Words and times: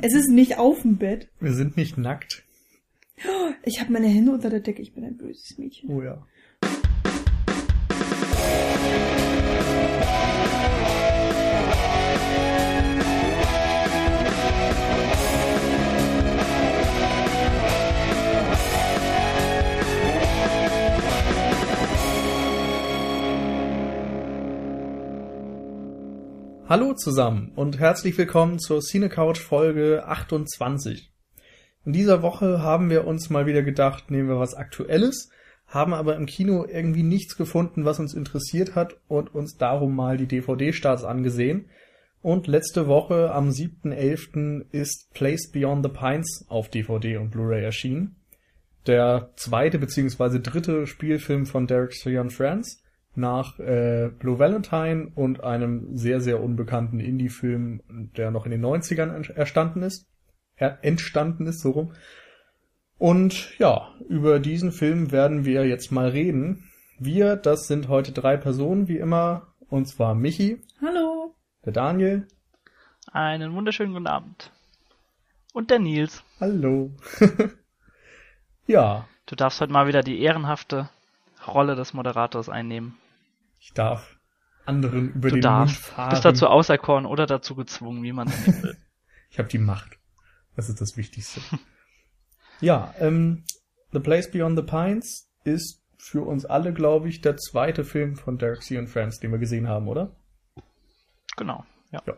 Es 0.00 0.14
ist 0.14 0.30
nicht 0.30 0.58
auf 0.58 0.82
dem 0.82 0.96
Bett. 0.96 1.28
Wir 1.40 1.52
sind 1.52 1.76
nicht 1.76 1.98
nackt. 1.98 2.44
Ich 3.64 3.80
habe 3.80 3.92
meine 3.92 4.06
Hände 4.06 4.32
unter 4.32 4.50
der 4.50 4.60
Decke. 4.60 4.80
Ich 4.82 4.94
bin 4.94 5.04
ein 5.04 5.16
böses 5.16 5.58
Mädchen. 5.58 5.90
Oh 5.90 6.02
ja. 6.02 6.24
Hallo 26.68 26.92
zusammen 26.92 27.52
und 27.56 27.78
herzlich 27.78 28.18
willkommen 28.18 28.58
zur 28.58 28.82
Cine 28.82 29.08
Couch 29.08 29.38
Folge 29.38 30.04
28. 30.06 31.10
In 31.86 31.94
dieser 31.94 32.20
Woche 32.20 32.60
haben 32.60 32.90
wir 32.90 33.06
uns 33.06 33.30
mal 33.30 33.46
wieder 33.46 33.62
gedacht, 33.62 34.10
nehmen 34.10 34.28
wir 34.28 34.38
was 34.38 34.52
Aktuelles, 34.52 35.30
haben 35.66 35.94
aber 35.94 36.14
im 36.14 36.26
Kino 36.26 36.66
irgendwie 36.66 37.04
nichts 37.04 37.38
gefunden, 37.38 37.86
was 37.86 38.00
uns 38.00 38.12
interessiert 38.12 38.74
hat 38.74 38.98
und 39.08 39.34
uns 39.34 39.56
darum 39.56 39.96
mal 39.96 40.18
die 40.18 40.26
DVD-Starts 40.26 41.04
angesehen. 41.04 41.70
Und 42.20 42.46
letzte 42.46 42.86
Woche 42.86 43.32
am 43.32 43.48
7.11. 43.48 44.66
ist 44.70 45.10
Place 45.14 45.50
Beyond 45.50 45.86
the 45.86 45.92
Pines 45.98 46.44
auf 46.50 46.68
DVD 46.68 47.16
und 47.16 47.30
Blu-ray 47.30 47.64
erschienen. 47.64 48.16
Der 48.86 49.30
zweite 49.36 49.78
bzw. 49.78 50.38
dritte 50.40 50.86
Spielfilm 50.86 51.46
von 51.46 51.66
Derek 51.66 51.94
Cianfrance 51.94 52.82
nach 53.18 53.58
äh, 53.58 54.10
Blue 54.18 54.38
Valentine 54.38 55.10
und 55.14 55.44
einem 55.44 55.96
sehr, 55.96 56.20
sehr 56.20 56.42
unbekannten 56.42 57.00
Indie-Film, 57.00 57.82
der 58.16 58.30
noch 58.30 58.46
in 58.46 58.52
den 58.52 58.64
90ern 58.64 59.32
erstanden 59.32 59.82
ist, 59.82 60.08
er 60.56 60.78
entstanden 60.82 61.46
ist, 61.46 61.60
so 61.60 61.70
rum. 61.70 61.92
Und 62.98 63.56
ja, 63.58 63.94
über 64.08 64.40
diesen 64.40 64.72
Film 64.72 65.12
werden 65.12 65.44
wir 65.44 65.66
jetzt 65.66 65.92
mal 65.92 66.08
reden. 66.08 66.64
Wir, 66.98 67.36
das 67.36 67.68
sind 67.68 67.88
heute 67.88 68.12
drei 68.12 68.36
Personen, 68.36 68.88
wie 68.88 68.98
immer, 68.98 69.54
und 69.68 69.86
zwar 69.86 70.14
Michi. 70.14 70.62
Hallo. 70.80 71.34
Der 71.64 71.72
Daniel. 71.72 72.26
Einen 73.12 73.54
wunderschönen 73.54 73.92
guten 73.92 74.08
Abend. 74.08 74.50
Und 75.52 75.70
der 75.70 75.78
Nils. 75.78 76.24
Hallo. 76.40 76.90
ja. 78.66 79.06
Du 79.26 79.36
darfst 79.36 79.60
heute 79.60 79.72
mal 79.72 79.86
wieder 79.86 80.02
die 80.02 80.20
ehrenhafte 80.20 80.88
Rolle 81.46 81.76
des 81.76 81.94
Moderators 81.94 82.48
einnehmen. 82.48 82.96
Ich 83.58 83.72
darf 83.72 84.16
anderen 84.66 85.12
über 85.14 85.28
du 85.30 85.36
den 85.36 85.42
darfst. 85.42 85.74
Mund 85.76 85.84
fahren. 85.94 86.10
bist 86.10 86.24
dazu 86.24 86.46
auserkoren 86.46 87.06
oder 87.06 87.26
dazu 87.26 87.54
gezwungen, 87.54 88.02
wie 88.02 88.12
man 88.12 88.28
es 88.46 88.62
will. 88.62 88.76
ich 89.30 89.38
habe 89.38 89.48
die 89.48 89.58
Macht. 89.58 89.98
Das 90.56 90.68
ist 90.68 90.80
das 90.80 90.96
Wichtigste. 90.96 91.40
ja, 92.60 92.94
ähm, 92.98 93.44
The 93.92 94.00
Place 94.00 94.30
Beyond 94.30 94.58
the 94.58 94.64
Pines 94.64 95.30
ist 95.44 95.82
für 95.96 96.22
uns 96.22 96.44
alle, 96.44 96.72
glaube 96.72 97.08
ich, 97.08 97.20
der 97.22 97.36
zweite 97.36 97.84
Film 97.84 98.16
von 98.16 98.38
Derek 98.38 98.62
C. 98.62 98.78
und 98.78 98.88
Friends, 98.88 99.20
den 99.20 99.30
wir 99.32 99.38
gesehen 99.38 99.68
haben, 99.68 99.88
oder? 99.88 100.14
Genau, 101.36 101.64
ja. 101.90 102.02
Ja, 102.06 102.14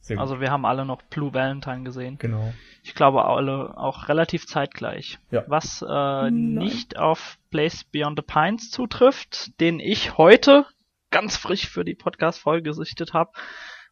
sehr 0.00 0.16
gut. 0.16 0.20
Also 0.20 0.40
wir 0.40 0.50
haben 0.50 0.64
alle 0.66 0.84
noch 0.84 1.02
Blue 1.02 1.32
Valentine 1.32 1.82
gesehen. 1.84 2.18
genau. 2.18 2.52
Ich 2.82 2.94
glaube 2.94 3.24
alle 3.24 3.76
auch 3.78 4.08
relativ 4.08 4.46
zeitgleich. 4.46 5.18
Ja. 5.30 5.44
Was 5.46 5.80
äh, 5.82 5.86
Nein. 5.86 6.54
nicht 6.54 6.98
auf 6.98 7.38
Place 7.50 7.84
Beyond 7.84 8.18
the 8.18 8.24
Pines 8.26 8.70
zutrifft, 8.70 9.58
den 9.60 9.80
ich 9.80 10.18
heute 10.18 10.66
ganz 11.14 11.36
frisch 11.38 11.68
für 11.70 11.84
die 11.84 11.94
Podcast-Folge 11.94 12.62
gesichtet 12.70 13.12
habe. 13.14 13.30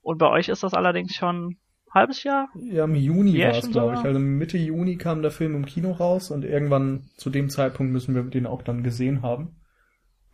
Und 0.02 0.18
bei 0.18 0.28
euch 0.28 0.48
ist 0.48 0.62
das 0.62 0.74
allerdings 0.74 1.14
schon 1.14 1.46
ein 1.46 1.56
halbes 1.94 2.24
Jahr? 2.24 2.48
Ja, 2.54 2.84
im 2.84 2.94
Juni 2.94 3.32
Ja, 3.36 3.50
war 3.52 3.58
es, 3.58 3.70
glaube 3.70 3.94
ich. 3.94 4.00
Also 4.00 4.18
Mitte 4.18 4.58
Juni 4.58 4.96
kam 4.96 5.22
der 5.22 5.30
Film 5.30 5.54
im 5.54 5.64
Kino 5.64 5.92
raus 5.92 6.30
und 6.30 6.44
irgendwann 6.44 7.04
zu 7.16 7.30
dem 7.30 7.48
Zeitpunkt 7.48 7.92
müssen 7.92 8.14
wir 8.14 8.22
den 8.24 8.46
auch 8.46 8.62
dann 8.62 8.82
gesehen 8.82 9.22
haben. 9.22 9.56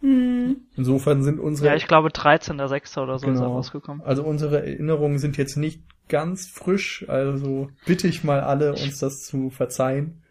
Hm. 0.01 0.57
Insofern 0.77 1.23
sind 1.23 1.41
unsere 1.41 1.69
Ja, 1.71 1.75
ich 1.77 1.89
glaube 1.89 2.09
13.06. 2.09 3.03
oder 3.03 3.19
so 3.19 3.27
ist 3.27 3.37
er 3.39 3.43
Genau. 3.43 3.55
rausgekommen. 3.57 4.03
Also 4.03 4.23
unsere 4.23 4.65
Erinnerungen 4.65 5.19
sind 5.19 5.37
jetzt 5.37 5.57
nicht 5.57 5.83
ganz 6.09 6.47
frisch, 6.49 7.05
also 7.09 7.69
bitte 7.85 8.07
ich 8.09 8.25
mal 8.25 8.41
alle, 8.41 8.71
uns 8.73 8.99
das 8.99 9.25
zu 9.27 9.51
verzeihen. 9.51 10.23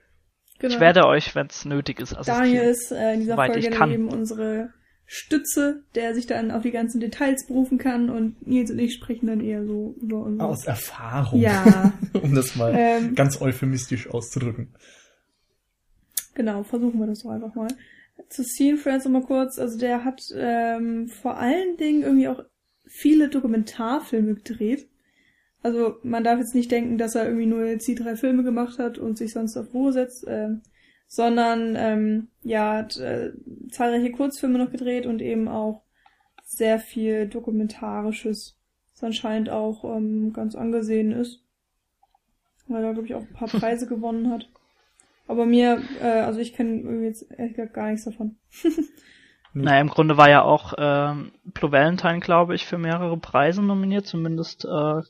Genau. 0.59 0.73
Ich 0.73 0.79
werde 0.79 1.05
euch, 1.05 1.35
wenn 1.35 1.47
es 1.47 1.65
nötig 1.65 1.99
ist, 1.99 2.13
Daniel 2.25 2.69
assistieren. 2.69 2.69
ist 2.69 2.91
äh, 2.91 3.13
in 3.13 3.19
dieser 3.19 3.35
Folge 3.35 3.59
ich 3.59 3.69
kann. 3.69 3.91
eben 3.91 4.07
unsere 4.07 4.69
Stütze, 5.09 5.83
der 5.95 6.13
sich 6.13 6.27
dann 6.27 6.51
auf 6.51 6.63
die 6.63 6.71
ganzen 6.71 6.99
Details 6.99 7.47
berufen 7.47 7.77
kann 7.77 8.09
und 8.09 8.45
Nils 8.45 8.69
und 8.69 8.77
ich 8.77 8.93
sprechen 8.93 9.27
dann 9.27 9.39
eher 9.39 9.65
so 9.65 9.95
über 10.01 10.21
unsere... 10.23 10.49
Aus 10.49 10.65
Erfahrung. 10.65 11.39
Ja. 11.39 11.93
um 12.21 12.35
das 12.35 12.57
mal 12.57 12.73
Ähm. 12.77 13.15
ganz 13.15 13.39
euphemistisch 13.39 14.09
auszudrücken. 14.09 14.75
Genau, 16.35 16.63
versuchen 16.63 16.99
wir 16.99 17.07
das 17.07 17.23
doch 17.23 17.31
einfach 17.31 17.55
mal. 17.55 17.69
Zu 18.29 18.43
Scene 18.43 18.77
Friends 18.77 19.05
nochmal 19.05 19.23
kurz, 19.23 19.57
also 19.57 19.77
der 19.77 20.03
hat 20.03 20.21
ähm, 20.35 21.07
vor 21.07 21.37
allen 21.37 21.77
Dingen 21.77 22.03
irgendwie 22.03 22.27
auch 22.27 22.43
viele 22.85 23.29
Dokumentarfilme 23.29 24.35
gedreht. 24.35 24.89
Also 25.63 25.95
man 26.03 26.25
darf 26.25 26.39
jetzt 26.39 26.53
nicht 26.53 26.71
denken, 26.71 26.97
dass 26.97 27.15
er 27.15 27.25
irgendwie 27.25 27.45
nur 27.45 27.65
jetzt 27.65 27.87
die 27.87 27.95
drei 27.95 28.17
Filme 28.17 28.43
gemacht 28.43 28.77
hat 28.77 28.97
und 28.97 29.17
sich 29.17 29.31
sonst 29.31 29.55
auf 29.55 29.73
Ruhe 29.73 29.93
setzt, 29.93 30.25
ähm, 30.27 30.63
sondern 31.07 31.75
ähm, 31.75 32.27
ja, 32.43 32.75
hat 32.75 32.97
äh, 32.97 33.31
zahlreiche 33.71 34.11
Kurzfilme 34.11 34.59
noch 34.59 34.71
gedreht 34.71 35.05
und 35.05 35.21
eben 35.21 35.47
auch 35.47 35.83
sehr 36.43 36.79
viel 36.79 37.27
Dokumentarisches, 37.27 38.57
das 38.93 39.03
anscheinend 39.03 39.49
auch 39.49 39.83
ähm, 39.83 40.33
ganz 40.33 40.55
angesehen 40.55 41.11
ist. 41.11 41.41
Weil 42.67 42.83
er, 42.83 42.93
glaube 42.93 43.07
ich, 43.07 43.15
auch 43.15 43.21
ein 43.21 43.33
paar 43.33 43.47
Preise 43.59 43.87
gewonnen 43.87 44.29
hat. 44.29 44.49
Aber 45.27 45.45
mir, 45.45 45.81
äh, 46.01 46.21
also 46.21 46.39
ich 46.39 46.53
kenne 46.53 47.05
jetzt 47.05 47.29
ehrlich 47.31 47.55
gesagt 47.55 47.73
gar 47.73 47.89
nichts 47.89 48.05
davon. 48.05 48.37
Naja, 49.53 49.81
im 49.81 49.89
Grunde 49.89 50.17
war 50.17 50.29
ja 50.29 50.43
auch 50.43 50.73
ähm, 50.77 51.31
Blue 51.45 51.71
Valentine, 51.71 52.19
glaube 52.19 52.53
ich, 52.53 52.67
für 52.67 52.77
mehrere 52.77 53.17
Preise 53.17 53.63
nominiert. 53.63 54.05
Zumindest 54.05 54.65
äh, 54.65 55.01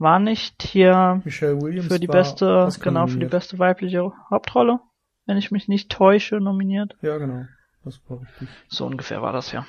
war 0.00 0.18
nicht 0.18 0.62
hier 0.62 1.20
Michelle 1.24 1.60
Williams 1.60 1.88
für 1.88 2.00
die 2.00 2.06
beste, 2.06 2.64
Oscar 2.64 2.90
genau, 2.90 3.06
für 3.06 3.18
die 3.18 3.26
beste 3.26 3.58
weibliche 3.58 4.12
Hauptrolle, 4.30 4.80
wenn 5.26 5.36
ich 5.36 5.50
mich 5.50 5.68
nicht 5.68 5.90
täusche, 5.90 6.40
nominiert. 6.40 6.96
Ja, 7.02 7.18
genau. 7.18 7.44
Das 7.84 8.00
war 8.08 8.20
richtig. 8.20 8.48
So 8.68 8.86
ungefähr 8.86 9.22
war 9.22 9.32
das 9.32 9.52
ja. 9.52 9.66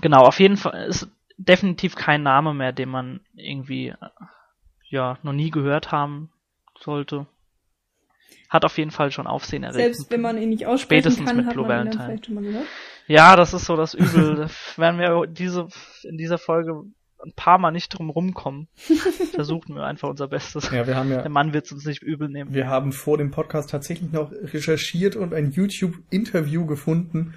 Genau, 0.00 0.20
auf 0.20 0.38
jeden 0.40 0.56
Fall 0.56 0.86
ist 0.86 1.08
definitiv 1.38 1.96
kein 1.96 2.22
Name 2.22 2.52
mehr, 2.52 2.72
den 2.72 2.90
man 2.90 3.20
irgendwie 3.34 3.88
äh, 3.88 3.96
ja 4.88 5.18
noch 5.22 5.32
nie 5.32 5.50
gehört 5.50 5.90
haben 5.90 6.30
sollte. 6.78 7.26
Hat 8.48 8.64
auf 8.64 8.78
jeden 8.78 8.90
Fall 8.90 9.10
schon 9.10 9.26
Aufsehen 9.26 9.62
erregt. 9.62 9.96
Selbst 9.96 10.10
wenn 10.10 10.20
man 10.20 10.38
ihn 10.38 10.50
nicht 10.50 10.66
aussprechen 10.66 11.02
Spätestens 11.02 11.26
kann, 11.26 11.36
mit 11.36 11.46
hat 11.46 11.54
Blue 11.54 11.66
man 11.66 11.86
ihn 11.86 11.90
dann 11.90 11.98
Valentine. 11.98 12.04
vielleicht 12.04 12.26
schon 12.26 12.34
mal 12.34 12.44
gehört. 12.44 12.66
Ja, 13.06 13.36
das 13.36 13.54
ist 13.54 13.64
so 13.64 13.76
das 13.76 13.94
Übel. 13.94 14.48
werden 14.76 14.98
wir 14.98 15.26
diese 15.26 15.68
in 16.02 16.16
dieser 16.18 16.38
Folge 16.38 16.84
ein 17.24 17.32
paar 17.34 17.58
Mal 17.58 17.70
nicht 17.70 17.88
drum 17.90 18.10
rumkommen. 18.10 18.68
Versuchen 19.32 19.74
wir 19.74 19.84
einfach 19.84 20.08
unser 20.08 20.28
Bestes. 20.28 20.70
Ja, 20.70 20.86
wir 20.86 20.96
haben 20.96 21.10
ja 21.10 21.22
Der 21.22 21.30
Mann 21.30 21.52
wird 21.52 21.66
es 21.66 21.72
uns 21.72 21.84
nicht 21.84 22.02
übel 22.02 22.28
nehmen. 22.28 22.54
Wir 22.54 22.68
haben 22.68 22.92
vor 22.92 23.18
dem 23.18 23.30
Podcast 23.30 23.70
tatsächlich 23.70 24.12
noch 24.12 24.32
recherchiert 24.32 25.16
und 25.16 25.34
ein 25.34 25.50
YouTube-Interview 25.50 26.66
gefunden, 26.66 27.34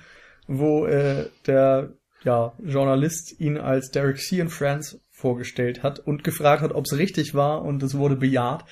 wo 0.47 0.85
äh, 0.85 1.29
der 1.47 1.93
ja, 2.23 2.53
Journalist 2.63 3.39
ihn 3.39 3.57
als 3.57 3.91
Derek 3.91 4.17
C. 4.17 4.41
and 4.41 4.51
Friends 4.51 4.99
vorgestellt 5.09 5.83
hat 5.83 5.99
und 5.99 6.23
gefragt 6.23 6.61
hat, 6.61 6.73
ob 6.73 6.85
es 6.85 6.97
richtig 6.97 7.33
war 7.33 7.63
und 7.63 7.81
es 7.83 7.97
wurde 7.97 8.15
bejaht. 8.15 8.65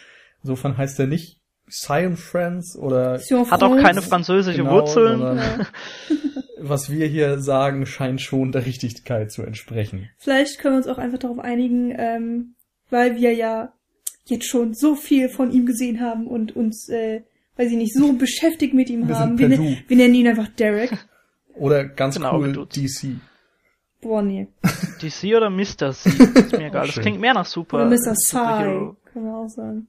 Insofern 0.43 0.77
heißt 0.77 0.99
er 0.99 1.07
nicht 1.07 1.38
Cyan 1.69 2.15
Friends 2.17 2.77
oder 2.77 3.19
Sion 3.19 3.49
Hat 3.49 3.63
auch 3.63 3.77
keine 3.77 4.01
französische 4.01 4.57
Genau, 4.59 4.71
Wurzeln. 4.71 5.21
was 6.61 6.89
wir 6.89 7.07
hier 7.07 7.39
sagen, 7.39 7.85
scheint 7.85 8.21
schon 8.21 8.51
der 8.51 8.65
Richtigkeit 8.65 9.31
zu 9.31 9.43
entsprechen. 9.43 10.09
Vielleicht 10.17 10.59
können 10.59 10.75
wir 10.75 10.77
uns 10.79 10.87
auch 10.87 10.97
einfach 10.97 11.19
darauf 11.19 11.39
einigen, 11.39 11.93
ähm, 11.97 12.55
weil 12.89 13.15
wir 13.15 13.33
ja 13.33 13.71
jetzt 14.25 14.45
schon 14.47 14.73
so 14.73 14.95
viel 14.95 15.29
von 15.29 15.51
ihm 15.51 15.65
gesehen 15.65 16.01
haben 16.01 16.27
und 16.27 16.55
uns, 16.55 16.89
äh, 16.89 17.21
weiß 17.57 17.71
ich 17.71 17.77
nicht, 17.77 17.93
so 17.95 18.13
beschäftigt 18.13 18.73
mit 18.73 18.89
ihm 18.89 19.07
Wir 19.07 19.17
haben. 19.19 19.37
Wir, 19.39 19.49
ne- 19.49 19.77
wir 19.87 19.97
nennen 19.97 20.13
ihn 20.15 20.27
einfach 20.27 20.47
Derek. 20.49 20.91
Oder 21.55 21.85
ganz 21.85 22.15
Genau, 22.15 22.37
cool. 22.39 22.67
DC. 22.67 23.17
Boah, 24.01 24.21
nee. 24.21 24.47
DC 25.01 25.35
oder 25.35 25.49
Mr. 25.49 25.91
C? 25.91 26.09
Ist 26.39 26.51
mir 26.53 26.67
egal. 26.67 26.87
Das 26.87 26.95
klingt 26.99 27.19
mehr 27.19 27.33
nach 27.33 27.45
Super. 27.45 27.77
Oder 27.77 27.85
Mr. 27.89 28.13
Psy, 28.13 28.35
können 29.11 29.25
wir 29.25 29.35
auch 29.35 29.49
sagen. 29.49 29.87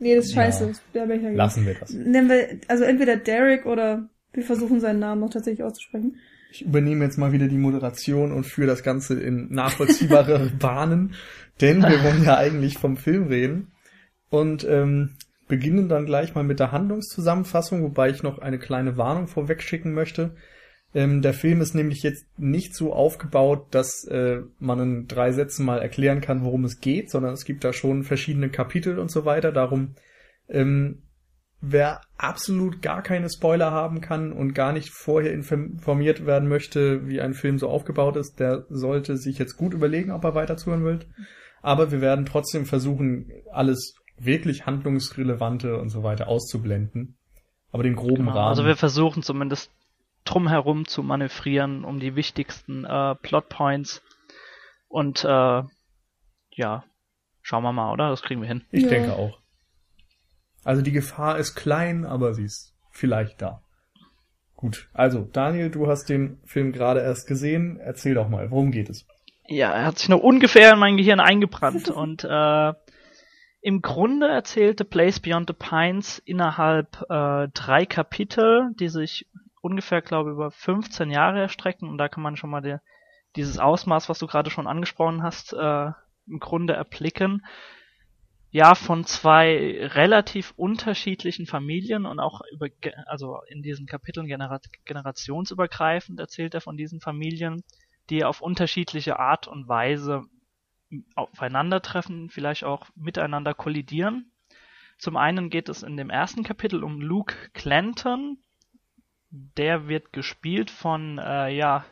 Nee, 0.00 0.16
das 0.16 0.26
ist 0.26 0.34
Ja. 0.34 0.42
scheiße. 0.42 0.66
Das- 0.68 0.82
Da 0.92 1.04
bin 1.04 1.18
ich 1.18 1.22
ja 1.22 1.30
Lassen 1.30 1.66
wir 1.66 1.74
das. 1.74 1.92
Nennen 1.92 2.28
wir, 2.28 2.58
also 2.68 2.84
entweder 2.84 3.16
Derek 3.16 3.66
oder 3.66 4.08
wir 4.32 4.42
versuchen 4.42 4.80
seinen 4.80 4.98
Namen 4.98 5.20
noch 5.20 5.30
tatsächlich 5.30 5.62
auszusprechen. 5.62 6.16
Ich 6.52 6.62
übernehme 6.64 7.04
jetzt 7.04 7.16
mal 7.18 7.30
wieder 7.32 7.46
die 7.46 7.58
Moderation 7.58 8.32
und 8.32 8.44
führe 8.44 8.66
das 8.66 8.82
Ganze 8.82 9.20
in 9.20 9.52
nachvollziehbare 9.52 10.50
Bahnen, 10.58 11.14
denn 11.60 11.80
wir 11.82 12.02
wollen 12.02 12.24
ja 12.24 12.36
eigentlich 12.38 12.78
vom 12.78 12.96
Film 12.96 13.28
reden 13.28 13.70
und 14.30 14.66
ähm, 14.68 15.10
beginnen 15.48 15.88
dann 15.88 16.06
gleich 16.06 16.34
mal 16.34 16.44
mit 16.44 16.58
der 16.60 16.72
Handlungszusammenfassung, 16.72 17.82
wobei 17.82 18.10
ich 18.10 18.22
noch 18.22 18.38
eine 18.38 18.58
kleine 18.58 18.96
Warnung 18.96 19.26
vorweg 19.28 19.62
schicken 19.62 19.92
möchte. 19.94 20.34
Ähm, 20.92 21.22
der 21.22 21.34
Film 21.34 21.60
ist 21.60 21.74
nämlich 21.74 22.02
jetzt 22.02 22.26
nicht 22.38 22.74
so 22.74 22.92
aufgebaut, 22.92 23.66
dass 23.70 24.04
äh, 24.06 24.40
man 24.58 24.80
in 24.80 25.06
drei 25.06 25.30
Sätzen 25.32 25.64
mal 25.64 25.78
erklären 25.78 26.20
kann, 26.20 26.44
worum 26.44 26.64
es 26.64 26.80
geht, 26.80 27.10
sondern 27.10 27.32
es 27.32 27.44
gibt 27.44 27.62
da 27.62 27.72
schon 27.72 28.02
verschiedene 28.02 28.48
Kapitel 28.48 28.98
und 28.98 29.10
so 29.10 29.24
weiter. 29.24 29.52
Darum, 29.52 29.94
ähm, 30.48 31.02
wer 31.60 32.00
absolut 32.16 32.82
gar 32.82 33.02
keine 33.02 33.28
Spoiler 33.30 33.70
haben 33.70 34.00
kann 34.00 34.32
und 34.32 34.54
gar 34.54 34.72
nicht 34.72 34.90
vorher 34.90 35.32
informiert 35.32 36.26
werden 36.26 36.48
möchte, 36.48 37.06
wie 37.06 37.20
ein 37.20 37.34
Film 37.34 37.58
so 37.58 37.68
aufgebaut 37.68 38.16
ist, 38.16 38.40
der 38.40 38.64
sollte 38.68 39.16
sich 39.16 39.38
jetzt 39.38 39.56
gut 39.56 39.74
überlegen, 39.74 40.10
ob 40.10 40.24
er 40.24 40.34
weiter 40.34 40.56
zuhören 40.56 40.84
will. 40.84 41.00
Aber 41.62 41.92
wir 41.92 42.00
werden 42.00 42.26
trotzdem 42.26 42.66
versuchen, 42.66 43.30
alles 43.52 43.94
wirklich 44.18 44.66
handlungsrelevante 44.66 45.78
und 45.78 45.90
so 45.90 46.02
weiter 46.02 46.26
auszublenden. 46.26 47.16
Aber 47.70 47.84
den 47.84 47.94
groben 47.94 48.16
genau, 48.16 48.32
Rahmen. 48.32 48.48
Also 48.48 48.64
wir 48.64 48.76
versuchen 48.76 49.22
zumindest 49.22 49.70
drumherum 50.24 50.86
zu 50.86 51.02
manövrieren, 51.02 51.84
um 51.84 52.00
die 52.00 52.16
wichtigsten 52.16 52.84
äh, 52.84 53.14
Plotpoints. 53.16 54.02
Und 54.88 55.24
äh, 55.24 55.62
ja, 56.52 56.84
schauen 57.42 57.62
wir 57.62 57.72
mal, 57.72 57.92
oder? 57.92 58.10
Das 58.10 58.22
kriegen 58.22 58.40
wir 58.40 58.48
hin. 58.48 58.64
Ich 58.70 58.84
ja. 58.84 58.88
denke 58.88 59.14
auch. 59.14 59.38
Also 60.64 60.82
die 60.82 60.92
Gefahr 60.92 61.38
ist 61.38 61.54
klein, 61.54 62.04
aber 62.04 62.34
sie 62.34 62.44
ist 62.44 62.74
vielleicht 62.90 63.40
da. 63.40 63.62
Gut, 64.56 64.88
also 64.92 65.26
Daniel, 65.32 65.70
du 65.70 65.86
hast 65.86 66.10
den 66.10 66.38
Film 66.44 66.72
gerade 66.72 67.00
erst 67.00 67.26
gesehen. 67.26 67.78
Erzähl 67.78 68.14
doch 68.14 68.28
mal, 68.28 68.50
worum 68.50 68.72
geht 68.72 68.90
es? 68.90 69.06
Ja, 69.46 69.72
er 69.72 69.86
hat 69.86 69.98
sich 69.98 70.10
noch 70.10 70.20
ungefähr 70.20 70.74
in 70.74 70.78
mein 70.78 70.98
Gehirn 70.98 71.18
eingebrannt 71.18 71.88
und 71.88 72.24
äh, 72.24 72.72
im 73.62 73.82
Grunde 73.82 74.28
erzählte 74.28 74.84
Place 74.84 75.20
Beyond 75.20 75.48
the 75.48 75.54
Pines 75.54 76.18
innerhalb 76.18 77.00
äh, 77.08 77.48
drei 77.54 77.86
Kapitel, 77.86 78.70
die 78.78 78.88
sich 78.88 79.26
ungefähr, 79.60 80.02
glaube 80.02 80.30
ich, 80.30 80.34
über 80.34 80.50
15 80.50 81.10
Jahre 81.10 81.40
erstrecken 81.40 81.88
und 81.88 81.98
da 81.98 82.08
kann 82.08 82.22
man 82.22 82.36
schon 82.36 82.50
mal 82.50 82.60
der, 82.60 82.82
dieses 83.36 83.58
Ausmaß, 83.58 84.08
was 84.08 84.18
du 84.18 84.26
gerade 84.26 84.50
schon 84.50 84.66
angesprochen 84.66 85.22
hast, 85.22 85.52
äh, 85.52 85.90
im 86.26 86.38
Grunde 86.38 86.74
erblicken. 86.74 87.44
Ja, 88.52 88.74
von 88.74 89.04
zwei 89.04 89.78
relativ 89.94 90.52
unterschiedlichen 90.56 91.46
Familien 91.46 92.04
und 92.04 92.18
auch 92.18 92.40
über, 92.52 92.66
also 93.06 93.38
in 93.46 93.62
diesen 93.62 93.86
Kapiteln 93.86 94.26
genera 94.26 94.60
generationsübergreifend 94.84 96.18
erzählt 96.18 96.54
er 96.54 96.60
von 96.60 96.76
diesen 96.76 97.00
Familien, 97.00 97.62
die 98.10 98.24
auf 98.24 98.40
unterschiedliche 98.40 99.20
Art 99.20 99.46
und 99.46 99.68
Weise 99.68 100.24
aufeinandertreffen, 101.14 102.28
vielleicht 102.30 102.64
auch 102.64 102.86
miteinander 102.96 103.54
kollidieren. 103.54 104.32
Zum 104.98 105.16
einen 105.16 105.48
geht 105.48 105.68
es 105.68 105.84
in 105.84 105.96
dem 105.96 106.10
ersten 106.10 106.42
Kapitel 106.42 106.82
um 106.82 107.00
Luke 107.00 107.34
Clanton, 107.54 108.38
der 109.30 109.88
wird 109.88 110.12
gespielt 110.12 110.70
von, 110.70 111.18
äh, 111.18 111.50
ja, 111.50 111.84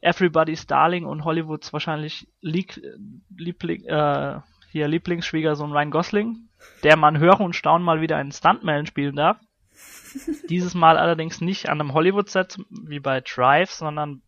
Everybody's 0.00 0.66
Darling 0.66 1.04
und 1.04 1.24
Hollywoods 1.24 1.72
wahrscheinlich 1.72 2.28
Lieb 2.40 2.80
Liebling, 3.36 3.84
äh, 3.84 4.40
hier 4.70 4.88
Lieblingsschwiegersohn 4.88 5.72
Ryan 5.72 5.90
Gosling, 5.90 6.48
der 6.82 6.96
man 6.96 7.18
hören 7.18 7.44
und 7.44 7.56
staunen 7.56 7.84
mal 7.84 8.00
wieder 8.00 8.16
einen 8.16 8.32
Stuntman 8.32 8.86
spielen 8.86 9.16
darf. 9.16 9.38
Dieses 10.48 10.74
Mal 10.74 10.98
allerdings 10.98 11.40
nicht 11.40 11.68
an 11.68 11.80
einem 11.80 11.94
Hollywood-Set 11.94 12.58
wie 12.70 13.00
bei 13.00 13.20
Drive, 13.20 13.70
sondern 13.70 14.22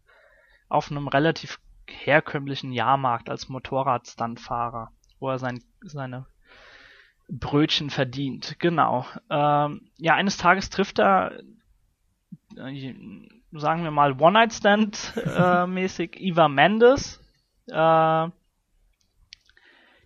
auf 0.68 0.90
einem 0.90 1.08
relativ 1.08 1.58
herkömmlichen 1.86 2.72
Jahrmarkt 2.72 3.28
als 3.28 3.48
Motorrad-Stuntfahrer, 3.48 4.90
wo 5.18 5.30
er 5.30 5.38
sein, 5.38 5.62
seine 5.82 6.26
Brötchen 7.28 7.90
verdient. 7.90 8.56
Genau. 8.58 9.06
Ähm, 9.30 9.88
ja, 9.98 10.14
eines 10.14 10.36
Tages 10.36 10.70
trifft 10.70 10.98
er 10.98 11.40
sagen 13.52 13.84
wir 13.84 13.90
mal, 13.90 14.20
One-Night-Stand-mäßig 14.20 16.16
Eva 16.20 16.48
Mendes, 16.48 17.20
äh, 17.68 18.28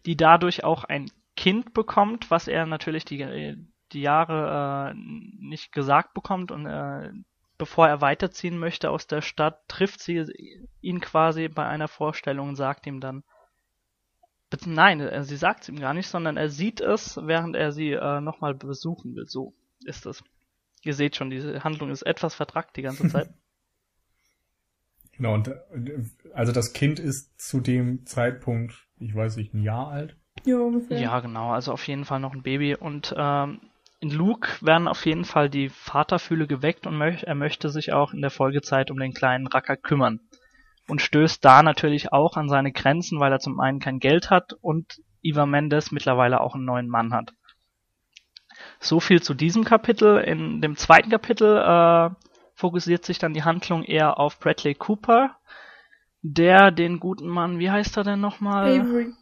die 0.06 0.16
dadurch 0.16 0.64
auch 0.64 0.84
ein 0.84 1.10
Kind 1.36 1.74
bekommt, 1.74 2.30
was 2.30 2.48
er 2.48 2.66
natürlich 2.66 3.04
die, 3.04 3.56
die 3.92 4.00
Jahre 4.00 4.92
äh, 4.92 4.94
nicht 4.94 5.72
gesagt 5.72 6.14
bekommt 6.14 6.50
und 6.50 6.66
äh, 6.66 7.10
bevor 7.58 7.88
er 7.88 8.00
weiterziehen 8.00 8.58
möchte 8.58 8.90
aus 8.90 9.06
der 9.06 9.20
Stadt, 9.20 9.60
trifft 9.68 10.00
sie 10.00 10.24
ihn 10.80 11.00
quasi 11.00 11.48
bei 11.48 11.66
einer 11.66 11.88
Vorstellung 11.88 12.50
und 12.50 12.56
sagt 12.56 12.86
ihm 12.86 13.00
dann, 13.00 13.24
nein, 14.64 15.00
äh, 15.00 15.24
sie 15.24 15.36
sagt 15.36 15.62
es 15.62 15.68
ihm 15.68 15.80
gar 15.80 15.94
nicht, 15.94 16.08
sondern 16.08 16.36
er 16.36 16.48
sieht 16.48 16.80
es, 16.80 17.18
während 17.22 17.56
er 17.56 17.72
sie 17.72 17.92
äh, 17.92 18.20
nochmal 18.20 18.54
besuchen 18.54 19.14
will. 19.14 19.26
So 19.26 19.54
ist 19.84 20.06
es. 20.06 20.22
Ihr 20.84 20.94
seht 20.94 21.16
schon, 21.16 21.30
diese 21.30 21.64
Handlung 21.64 21.90
ist 21.90 22.02
etwas 22.02 22.34
vertrackt 22.34 22.76
die 22.76 22.82
ganze 22.82 23.08
Zeit. 23.10 23.28
genau, 25.12 25.34
und 25.34 25.50
also 26.34 26.52
das 26.52 26.72
Kind 26.72 26.98
ist 26.98 27.40
zu 27.40 27.60
dem 27.60 28.06
Zeitpunkt, 28.06 28.86
ich 28.98 29.14
weiß 29.14 29.36
nicht, 29.36 29.54
ein 29.54 29.62
Jahr 29.62 29.88
alt. 29.88 30.16
Ja, 30.44 30.58
ungefähr. 30.58 31.00
Ja, 31.00 31.20
genau, 31.20 31.50
also 31.50 31.72
auf 31.72 31.86
jeden 31.88 32.04
Fall 32.04 32.20
noch 32.20 32.32
ein 32.32 32.42
Baby. 32.42 32.74
Und 32.74 33.14
ähm, 33.16 33.60
in 34.00 34.10
Luke 34.10 34.48
werden 34.60 34.88
auf 34.88 35.04
jeden 35.06 35.24
Fall 35.24 35.50
die 35.50 35.68
Vaterfühle 35.68 36.46
geweckt 36.46 36.86
und 36.86 36.96
möch 36.96 37.24
er 37.24 37.34
möchte 37.34 37.68
sich 37.68 37.92
auch 37.92 38.12
in 38.12 38.20
der 38.20 38.30
Folgezeit 38.30 38.90
um 38.90 38.98
den 38.98 39.12
kleinen 39.12 39.46
Racker 39.46 39.76
kümmern. 39.76 40.20
Und 40.86 41.02
stößt 41.02 41.44
da 41.44 41.62
natürlich 41.62 42.12
auch 42.12 42.36
an 42.36 42.48
seine 42.48 42.72
Grenzen, 42.72 43.20
weil 43.20 43.32
er 43.32 43.40
zum 43.40 43.60
einen 43.60 43.78
kein 43.78 43.98
Geld 43.98 44.30
hat 44.30 44.54
und 44.54 45.02
Iva 45.20 45.44
Mendes 45.44 45.90
mittlerweile 45.90 46.40
auch 46.40 46.54
einen 46.54 46.64
neuen 46.64 46.88
Mann 46.88 47.12
hat. 47.12 47.34
So 48.80 49.00
viel 49.00 49.22
zu 49.22 49.34
diesem 49.34 49.64
Kapitel. 49.64 50.18
In 50.18 50.60
dem 50.60 50.76
zweiten 50.76 51.10
Kapitel 51.10 51.56
äh, 51.56 52.10
fokussiert 52.54 53.04
sich 53.04 53.18
dann 53.18 53.34
die 53.34 53.44
Handlung 53.44 53.84
eher 53.84 54.18
auf 54.18 54.38
Bradley 54.38 54.74
Cooper, 54.74 55.36
der 56.22 56.70
den 56.70 57.00
guten 57.00 57.28
Mann, 57.28 57.58
wie 57.58 57.70
heißt 57.70 57.96
er 57.96 58.04
denn 58.04 58.20
nochmal? 58.20 58.80
Avery. 58.80 59.12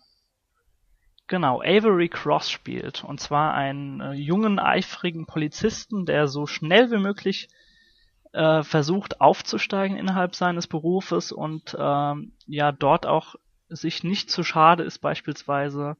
Genau, 1.29 1.61
Avery 1.61 2.09
Cross 2.09 2.51
spielt. 2.51 3.03
Und 3.03 3.21
zwar 3.21 3.55
einen 3.55 4.01
äh, 4.01 4.13
jungen, 4.13 4.59
eifrigen 4.59 5.27
Polizisten, 5.27 6.07
der 6.07 6.29
so 6.29 6.47
schnell 6.47 6.91
wie 6.91 6.99
möglich 6.99 7.49
äh, 8.33 8.63
versucht 8.63 9.21
aufzusteigen 9.21 9.97
innerhalb 9.97 10.35
seines 10.35 10.67
Berufes 10.67 11.33
und 11.33 11.75
äh, 11.75 12.15
ja 12.47 12.73
dort 12.73 13.07
auch 13.07 13.35
sich 13.69 14.05
nicht 14.05 14.31
zu 14.31 14.45
schade 14.45 14.85
ist, 14.85 14.99
beispielsweise 14.99 15.97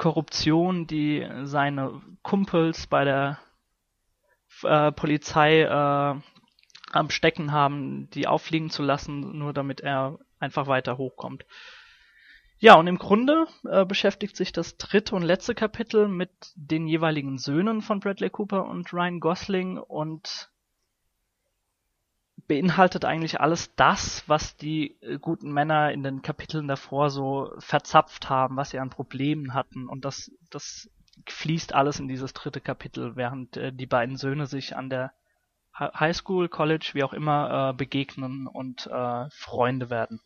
Korruption, 0.00 0.86
die 0.86 1.28
seine 1.42 2.00
Kumpels 2.22 2.86
bei 2.86 3.04
der 3.04 3.38
äh, 4.62 4.90
Polizei 4.92 5.60
äh, 5.60 6.20
am 6.92 7.10
Stecken 7.10 7.52
haben, 7.52 8.08
die 8.14 8.26
auffliegen 8.26 8.70
zu 8.70 8.82
lassen, 8.82 9.36
nur 9.36 9.52
damit 9.52 9.82
er 9.82 10.18
einfach 10.38 10.68
weiter 10.68 10.96
hochkommt. 10.96 11.44
Ja, 12.58 12.76
und 12.76 12.86
im 12.86 12.96
Grunde 12.96 13.46
äh, 13.68 13.84
beschäftigt 13.84 14.36
sich 14.36 14.52
das 14.52 14.78
dritte 14.78 15.14
und 15.14 15.22
letzte 15.22 15.54
Kapitel 15.54 16.08
mit 16.08 16.30
den 16.54 16.86
jeweiligen 16.86 17.36
Söhnen 17.36 17.82
von 17.82 18.00
Bradley 18.00 18.30
Cooper 18.30 18.64
und 18.64 18.94
Ryan 18.94 19.20
Gosling 19.20 19.76
und 19.76 20.49
beinhaltet 22.50 23.04
eigentlich 23.04 23.40
alles 23.40 23.72
das, 23.76 24.24
was 24.26 24.56
die 24.56 24.96
äh, 25.02 25.20
guten 25.20 25.52
Männer 25.52 25.92
in 25.92 26.02
den 26.02 26.20
Kapiteln 26.20 26.66
davor 26.66 27.08
so 27.08 27.52
verzapft 27.58 28.28
haben, 28.28 28.56
was 28.56 28.70
sie 28.70 28.80
an 28.80 28.90
Problemen 28.90 29.54
hatten. 29.54 29.88
Und 29.88 30.04
das, 30.04 30.32
das 30.50 30.90
fließt 31.28 31.76
alles 31.76 32.00
in 32.00 32.08
dieses 32.08 32.32
dritte 32.32 32.60
Kapitel, 32.60 33.14
während 33.14 33.56
äh, 33.56 33.72
die 33.72 33.86
beiden 33.86 34.16
Söhne 34.16 34.46
sich 34.46 34.74
an 34.74 34.90
der 34.90 35.12
High 35.78 36.16
School, 36.16 36.48
College, 36.48 36.90
wie 36.94 37.04
auch 37.04 37.12
immer, 37.12 37.70
äh, 37.70 37.76
begegnen 37.76 38.48
und 38.48 38.88
äh, 38.88 39.30
Freunde 39.30 39.88
werden. 39.88 40.20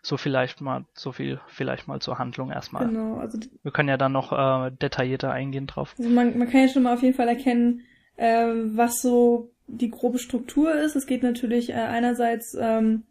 So 0.00 0.16
vielleicht 0.16 0.62
mal, 0.62 0.86
so 0.94 1.12
viel 1.12 1.38
vielleicht 1.48 1.86
mal 1.86 2.00
zur 2.00 2.18
Handlung 2.18 2.50
erstmal. 2.50 2.88
Genau, 2.88 3.18
also 3.18 3.38
wir 3.62 3.72
können 3.72 3.90
ja 3.90 3.98
dann 3.98 4.12
noch 4.12 4.32
äh, 4.32 4.70
detaillierter 4.70 5.30
eingehen 5.30 5.66
drauf. 5.66 5.94
Also 5.98 6.08
man, 6.08 6.38
man 6.38 6.48
kann 6.48 6.62
ja 6.62 6.68
schon 6.68 6.84
mal 6.84 6.94
auf 6.94 7.02
jeden 7.02 7.14
Fall 7.14 7.28
erkennen, 7.28 7.82
äh, 8.16 8.46
was 8.46 9.02
so 9.02 9.52
die 9.68 9.90
grobe 9.90 10.18
Struktur 10.18 10.74
ist. 10.74 10.96
Es 10.96 11.06
geht 11.06 11.22
natürlich 11.22 11.70
äh, 11.70 11.74
einerseits 11.74 12.56
ähm, 12.58 13.04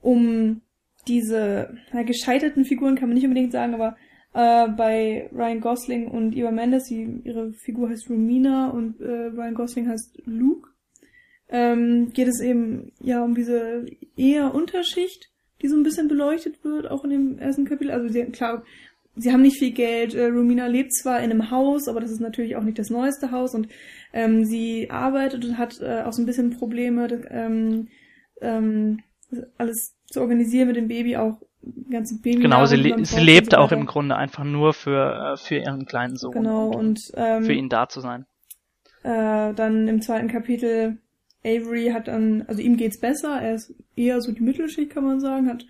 um 0.00 0.60
diese 1.08 1.76
na, 1.92 2.02
gescheiterten 2.02 2.64
Figuren, 2.64 2.96
kann 2.96 3.08
man 3.08 3.14
nicht 3.14 3.24
unbedingt 3.24 3.52
sagen, 3.52 3.74
aber 3.74 3.96
äh, 4.34 4.68
bei 4.68 5.30
Ryan 5.32 5.60
Gosling 5.60 6.08
und 6.08 6.36
Eva 6.36 6.50
Mendes, 6.50 6.84
die, 6.84 7.22
ihre 7.24 7.52
Figur 7.52 7.88
heißt 7.88 8.10
Romina 8.10 8.70
und 8.70 9.00
äh, 9.00 9.26
Ryan 9.26 9.54
Gosling 9.54 9.88
heißt 9.88 10.22
Luke, 10.26 10.70
ähm, 11.48 12.10
geht 12.12 12.28
es 12.28 12.40
eben 12.40 12.92
ja 13.00 13.22
um 13.22 13.34
diese 13.34 13.86
eher 14.16 14.54
Unterschicht, 14.54 15.30
die 15.62 15.68
so 15.68 15.76
ein 15.76 15.84
bisschen 15.84 16.08
beleuchtet 16.08 16.64
wird, 16.64 16.90
auch 16.90 17.04
in 17.04 17.10
dem 17.10 17.38
ersten 17.38 17.64
Kapitel. 17.64 17.92
Also 17.92 18.08
sie, 18.08 18.24
klar, 18.26 18.64
sie 19.16 19.32
haben 19.32 19.42
nicht 19.42 19.58
viel 19.58 19.72
Geld. 19.72 20.14
Äh, 20.14 20.26
Romina 20.26 20.66
lebt 20.66 20.94
zwar 20.94 21.20
in 21.20 21.30
einem 21.30 21.50
Haus, 21.50 21.88
aber 21.88 22.00
das 22.00 22.10
ist 22.10 22.20
natürlich 22.20 22.56
auch 22.56 22.62
nicht 22.62 22.78
das 22.78 22.90
neueste 22.90 23.30
Haus 23.30 23.54
und 23.54 23.68
ähm, 24.12 24.44
sie 24.44 24.90
arbeitet 24.90 25.44
und 25.44 25.58
hat 25.58 25.80
äh, 25.80 26.02
auch 26.02 26.12
so 26.12 26.22
ein 26.22 26.26
bisschen 26.26 26.50
Probleme, 26.50 27.08
ähm, 27.30 27.88
ähm, 28.40 29.00
alles 29.58 29.96
zu 30.10 30.20
organisieren 30.20 30.68
mit 30.68 30.76
dem 30.76 30.88
Baby, 30.88 31.16
auch 31.16 31.40
ganze 31.90 32.20
Baby. 32.20 32.42
Genau, 32.42 32.64
sie, 32.66 32.76
le 32.76 33.04
sie 33.04 33.20
lebt 33.20 33.54
auch 33.56 33.72
im 33.72 33.86
Grunde 33.86 34.16
einfach 34.16 34.44
nur 34.44 34.72
für 34.72 35.32
äh, 35.32 35.36
für 35.36 35.56
ihren 35.56 35.86
kleinen 35.86 36.16
Sohn. 36.16 36.32
Genau 36.32 36.68
und, 36.68 36.76
und 36.76 37.00
ähm, 37.14 37.44
für 37.44 37.52
ihn 37.52 37.68
da 37.68 37.88
zu 37.88 38.00
sein. 38.00 38.26
Äh, 39.02 39.54
dann 39.54 39.88
im 39.88 40.00
zweiten 40.00 40.28
Kapitel 40.28 40.98
Avery 41.46 41.90
hat 41.92 42.08
dann, 42.08 42.42
also 42.48 42.60
ihm 42.60 42.76
geht's 42.76 42.98
besser, 42.98 43.40
er 43.40 43.54
ist 43.54 43.72
eher 43.94 44.20
so 44.20 44.32
die 44.32 44.42
Mittelschicht, 44.42 44.90
kann 44.90 45.04
man 45.04 45.20
sagen, 45.20 45.48
hat 45.48 45.64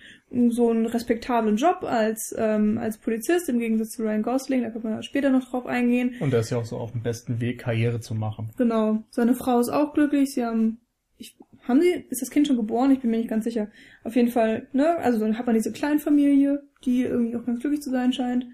so 0.48 0.70
einen 0.70 0.86
respektablen 0.86 1.56
Job 1.56 1.82
als, 1.82 2.34
ähm, 2.36 2.78
als 2.78 2.98
Polizist, 2.98 3.48
im 3.48 3.58
Gegensatz 3.58 3.90
zu 3.90 4.02
Ryan 4.02 4.22
Gosling, 4.22 4.62
da 4.62 4.70
kann 4.70 4.82
man 4.82 5.02
später 5.02 5.30
noch 5.30 5.48
drauf 5.48 5.66
eingehen. 5.66 6.14
Und 6.20 6.32
er 6.32 6.40
ist 6.40 6.50
ja 6.50 6.58
auch 6.58 6.64
so 6.64 6.78
auf 6.78 6.92
dem 6.92 7.02
besten 7.02 7.40
Weg, 7.40 7.58
Karriere 7.58 8.00
zu 8.00 8.14
machen. 8.14 8.50
Genau. 8.56 9.04
Seine 9.10 9.34
Frau 9.34 9.60
ist 9.60 9.68
auch 9.68 9.92
glücklich, 9.92 10.32
sie 10.32 10.44
haben, 10.44 10.78
ich, 11.18 11.36
haben 11.68 11.80
sie, 11.80 12.06
ist 12.08 12.22
das 12.22 12.30
Kind 12.30 12.46
schon 12.46 12.56
geboren? 12.56 12.90
Ich 12.90 13.00
bin 13.00 13.10
mir 13.10 13.18
nicht 13.18 13.30
ganz 13.30 13.44
sicher. 13.44 13.68
Auf 14.02 14.16
jeden 14.16 14.30
Fall, 14.30 14.68
ne, 14.72 14.96
also 14.96 15.18
dann 15.18 15.38
hat 15.38 15.46
man 15.46 15.54
diese 15.54 15.72
Kleinfamilie, 15.72 16.62
die 16.84 17.02
irgendwie 17.02 17.36
auch 17.36 17.44
ganz 17.44 17.60
glücklich 17.60 17.82
zu 17.82 17.90
sein 17.90 18.12
scheint. 18.12 18.46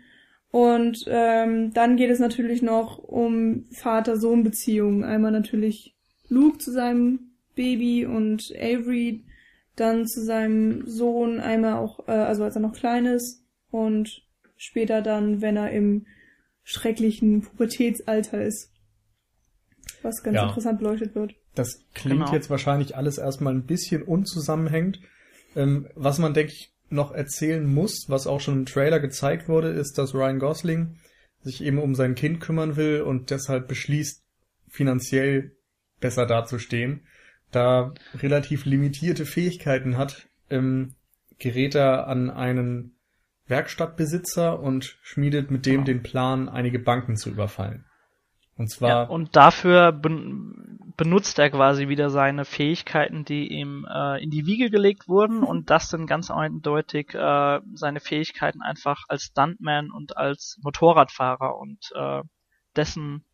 Und 0.50 1.04
ähm, 1.08 1.72
dann 1.72 1.96
geht 1.96 2.10
es 2.10 2.18
natürlich 2.18 2.60
noch 2.60 2.98
um 2.98 3.64
Vater-Sohn-Beziehungen. 3.72 5.02
Einmal 5.02 5.32
natürlich 5.32 5.96
Luke 6.28 6.58
zu 6.58 6.72
seinem 6.72 7.32
Baby 7.54 8.06
und 8.06 8.42
Avery 8.58 9.24
dann 9.76 10.06
zu 10.06 10.22
seinem 10.24 10.86
Sohn, 10.86 11.40
einmal 11.40 11.74
auch, 11.74 12.06
äh, 12.08 12.12
also 12.12 12.44
als 12.44 12.56
er 12.56 12.62
noch 12.62 12.74
klein 12.74 13.06
ist 13.06 13.42
und 13.70 14.22
später 14.56 15.02
dann, 15.02 15.40
wenn 15.40 15.56
er 15.56 15.70
im 15.70 16.06
schrecklichen 16.62 17.42
Pubertätsalter 17.42 18.42
ist. 18.44 18.70
Was 20.02 20.22
ganz 20.22 20.36
Ja. 20.36 20.48
interessant 20.48 20.78
beleuchtet 20.78 21.14
wird. 21.14 21.34
Das 21.54 21.80
klingt 21.94 22.20
Genau. 22.20 22.32
jetzt 22.32 22.50
wahrscheinlich 22.50 22.96
alles 22.96 23.18
erstmal 23.18 23.54
ein 23.54 23.66
bisschen 23.66 24.02
unzusammenhängend. 24.02 25.00
Ähm, 25.56 25.88
was 25.94 26.18
man, 26.18 26.34
denke 26.34 26.52
ich, 26.52 26.72
noch 26.88 27.12
erzählen 27.12 27.64
muss, 27.66 28.06
was 28.08 28.26
auch 28.26 28.40
schon 28.40 28.58
im 28.60 28.66
Trailer 28.66 29.00
gezeigt 29.00 29.48
wurde, 29.48 29.68
ist, 29.68 29.96
dass 29.98 30.14
Ryan 30.14 30.38
Gosling 30.38 30.96
sich 31.42 31.62
eben 31.62 31.78
um 31.78 31.94
sein 31.94 32.14
Kind 32.14 32.40
kümmern 32.40 32.76
will 32.76 33.00
und 33.02 33.30
deshalb 33.30 33.68
beschließt, 33.68 34.22
finanziell 34.68 35.56
besser 36.02 36.26
dazustehen. 36.26 37.06
Da 37.50 37.94
relativ 38.14 38.66
limitierte 38.66 39.24
Fähigkeiten 39.24 39.96
hat, 39.96 40.28
ähm, 40.50 40.94
gerät 41.38 41.74
er 41.74 42.06
an 42.06 42.28
einen 42.30 42.96
Werkstattbesitzer 43.46 44.60
und 44.60 44.98
schmiedet 45.02 45.50
mit 45.50 45.66
dem 45.66 45.84
Genau. 45.84 45.84
den 45.84 46.02
Plan, 46.02 46.48
einige 46.48 46.78
Banken 46.78 47.16
zu 47.16 47.30
überfallen. 47.30 47.86
Und 48.56 48.70
Ja, 48.70 48.76
zwar 48.76 49.10
und 49.10 49.34
dafür 49.34 49.92
ben 49.92 50.78
benutzt 50.96 51.38
er 51.38 51.50
quasi 51.50 51.88
wieder 51.88 52.10
seine 52.10 52.44
Fähigkeiten, 52.44 53.24
die 53.24 53.48
ihm 53.48 53.86
äh, 53.90 54.22
in 54.22 54.30
die 54.30 54.44
Wiege 54.44 54.70
gelegt 54.70 55.08
wurden 55.08 55.42
und 55.42 55.70
das 55.70 55.88
sind 55.88 56.06
ganz 56.06 56.30
eindeutig 56.30 57.14
äh, 57.14 57.60
seine 57.72 58.00
Fähigkeiten 58.00 58.60
einfach 58.60 59.04
als 59.08 59.22
Stuntman 59.22 59.90
und 59.90 60.16
als 60.18 60.58
Motorradfahrer 60.62 61.56
und 61.58 61.92
äh, 61.94 62.22
dessen 62.76 63.24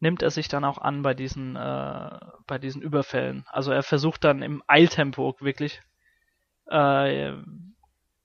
nimmt 0.00 0.22
er 0.22 0.30
sich 0.30 0.48
dann 0.48 0.64
auch 0.64 0.78
an 0.78 1.02
bei 1.02 1.14
diesen 1.14 1.56
äh, 1.56 2.18
bei 2.46 2.58
diesen 2.58 2.82
Überfällen. 2.82 3.44
Also 3.46 3.70
er 3.70 3.82
versucht 3.82 4.24
dann 4.24 4.42
im 4.42 4.62
Eiltempo 4.66 5.36
wirklich 5.40 5.82
äh, 6.70 7.32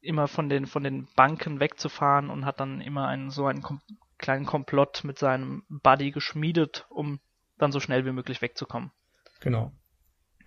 immer 0.01 0.27
von 0.27 0.49
den 0.49 0.65
von 0.65 0.83
den 0.83 1.07
Banken 1.15 1.59
wegzufahren 1.59 2.29
und 2.29 2.45
hat 2.45 2.59
dann 2.59 2.81
immer 2.81 3.07
einen 3.07 3.29
so 3.29 3.45
einen 3.45 3.61
kom 3.61 3.81
kleinen 4.17 4.45
Komplott 4.45 5.03
mit 5.03 5.19
seinem 5.19 5.63
Buddy 5.67 6.11
geschmiedet, 6.11 6.85
um 6.89 7.19
dann 7.57 7.73
so 7.73 7.81
schnell 7.81 8.05
wie 8.05 8.13
möglich 8.13 8.41
wegzukommen. 8.41 8.91
Genau. 9.41 9.73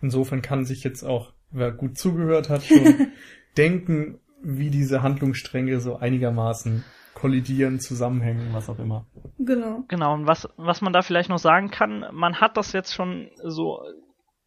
Insofern 0.01 0.41
kann 0.41 0.65
sich 0.65 0.85
jetzt 0.85 1.03
auch, 1.03 1.35
wer 1.51 1.71
gut 1.71 1.99
zugehört 1.99 2.49
hat, 2.49 2.63
schon 2.65 3.13
denken, 3.59 4.21
wie 4.43 4.71
diese 4.71 5.03
Handlungsstränge 5.03 5.81
so 5.81 5.97
einigermaßen 5.97 6.83
kollidieren, 7.19 7.81
zusammenhängen, 7.81 8.53
was 8.53 8.69
auch 8.69 8.79
immer. 8.79 9.07
Genau. 9.39 9.85
Genau, 9.89 10.15
und 10.15 10.27
was, 10.27 10.49
was 10.57 10.81
man 10.81 10.93
da 10.93 11.03
vielleicht 11.03 11.29
noch 11.29 11.39
sagen 11.39 11.71
kann, 11.71 12.07
man 12.13 12.41
hat 12.41 12.57
das 12.57 12.73
jetzt 12.73 12.95
schon 12.95 13.31
so 13.43 13.83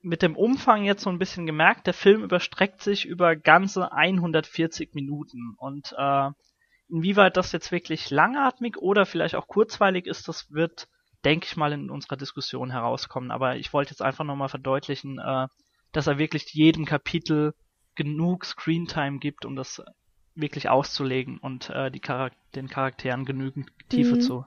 mit 0.02 0.22
dem 0.22 0.36
Umfang 0.36 0.84
jetzt 0.84 1.04
so 1.04 1.10
ein 1.10 1.20
bisschen 1.20 1.46
gemerkt, 1.46 1.86
der 1.86 1.94
Film 1.94 2.24
überstreckt 2.24 2.82
sich 2.82 3.06
über 3.06 3.36
ganze 3.36 3.92
140 3.92 4.96
Minuten 4.96 5.56
und 5.58 5.94
äh, 5.98 6.30
inwieweit 6.90 7.38
das 7.38 7.52
jetzt 7.52 7.72
wirklich 7.72 8.10
langatmig 8.10 8.78
oder 8.78 9.06
vielleicht 9.06 9.36
auch 9.36 9.48
kurzweilig 9.48 10.08
ist, 10.08 10.28
das 10.28 10.52
wird, 10.52 10.88
denke 11.24 11.46
ich 11.46 11.56
mal, 11.56 11.74
in 11.74 11.90
unserer 11.90 12.18
Diskussion 12.18 12.72
herauskommen. 12.72 13.32
Aber 13.32 13.58
ich 13.58 13.74
wollte 13.74 13.92
jetzt 13.92 14.02
einfach 14.02 14.26
nochmal 14.26 14.50
verdeutlichen, 14.50 15.20
äh, 15.20 15.48
dass 15.92 16.08
er 16.08 16.18
wirklich 16.18 16.46
jedem 16.54 16.86
Kapitel 16.86 17.54
genug 17.96 18.46
Screentime 18.46 19.20
gibt, 19.20 19.46
um 19.46 19.56
das 19.56 19.84
wirklich 20.36 20.70
auszulegen 20.70 21.38
und 21.38 21.70
äh, 21.70 21.92
Charak 22.00 22.34
den 22.56 22.68
Charakteren 22.68 23.26
genügend 23.26 23.72
Tiefe 23.90 24.16
Mhm. 24.16 24.22
zu 24.22 24.46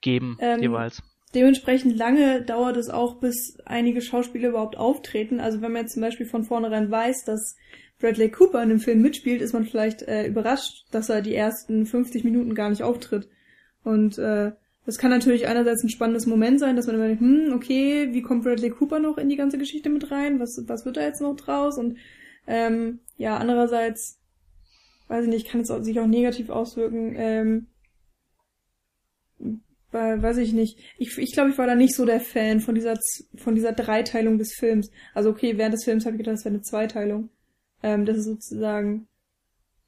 geben 0.00 0.36
Ähm, 0.40 0.60
jeweils. 0.60 1.02
Dementsprechend 1.34 1.96
lange 1.96 2.42
dauert 2.42 2.76
es 2.76 2.88
auch, 2.88 3.20
bis 3.20 3.58
einige 3.66 4.00
Schauspieler 4.00 4.48
überhaupt 4.50 4.76
auftreten. 4.78 5.40
Also 5.40 5.60
wenn 5.60 5.72
man 5.72 5.82
jetzt 5.82 5.92
zum 5.92 6.02
Beispiel 6.02 6.26
von 6.26 6.44
vornherein 6.44 6.90
weiß, 6.90 7.24
dass 7.24 7.56
Bradley 7.98 8.30
Cooper 8.30 8.62
in 8.62 8.70
dem 8.70 8.80
Film 8.80 9.02
mitspielt, 9.02 9.42
ist 9.42 9.52
man 9.52 9.64
vielleicht 9.64 10.02
äh, 10.02 10.26
überrascht, 10.26 10.86
dass 10.90 11.08
er 11.10 11.20
die 11.20 11.34
ersten 11.34 11.84
50 11.84 12.24
Minuten 12.24 12.54
gar 12.54 12.70
nicht 12.70 12.82
auftritt. 12.82 13.28
Und 13.84 14.16
äh, 14.18 14.52
das 14.86 14.96
kann 14.96 15.10
natürlich 15.10 15.46
einerseits 15.46 15.82
ein 15.82 15.90
spannendes 15.90 16.24
Moment 16.26 16.60
sein, 16.60 16.76
dass 16.76 16.86
man 16.86 16.96
immer 16.96 17.08
denkt, 17.08 17.20
hm, 17.20 17.52
okay, 17.54 18.08
wie 18.12 18.22
kommt 18.22 18.44
Bradley 18.44 18.70
Cooper 18.70 18.98
noch 19.00 19.18
in 19.18 19.28
die 19.28 19.36
ganze 19.36 19.58
Geschichte 19.58 19.90
mit 19.90 20.10
rein? 20.10 20.40
Was, 20.40 20.62
was 20.66 20.86
wird 20.86 20.96
da 20.96 21.02
jetzt 21.02 21.20
noch 21.20 21.36
draus? 21.36 21.76
Und 21.76 21.98
ähm, 22.46 23.00
ja, 23.18 23.36
andererseits, 23.36 24.18
weiß 25.08 25.24
ich 25.24 25.30
nicht, 25.30 25.48
kann 25.48 25.62
es 25.62 25.68
sich 25.84 26.00
auch 26.00 26.06
negativ 26.06 26.50
auswirken. 26.50 27.14
Ähm, 27.16 27.66
weil, 29.90 30.22
weiß 30.22 30.36
ich 30.38 30.52
nicht. 30.52 30.78
Ich, 30.98 31.16
ich 31.16 31.32
glaube, 31.32 31.50
ich 31.50 31.58
war 31.58 31.66
da 31.66 31.74
nicht 31.74 31.94
so 31.94 32.04
der 32.04 32.20
Fan 32.20 32.60
von 32.60 32.74
dieser, 32.74 32.98
von 33.36 33.54
dieser 33.54 33.72
Dreiteilung 33.72 34.38
des 34.38 34.54
Films. 34.54 34.90
Also 35.14 35.30
okay, 35.30 35.56
während 35.56 35.74
des 35.74 35.84
Films 35.84 36.04
habe 36.04 36.16
ich 36.16 36.18
gedacht, 36.18 36.36
es 36.36 36.44
wäre 36.44 36.54
eine 36.54 36.62
Zweiteilung. 36.62 37.30
Ähm, 37.82 38.04
dass 38.04 38.18
es 38.18 38.24
sozusagen 38.24 39.06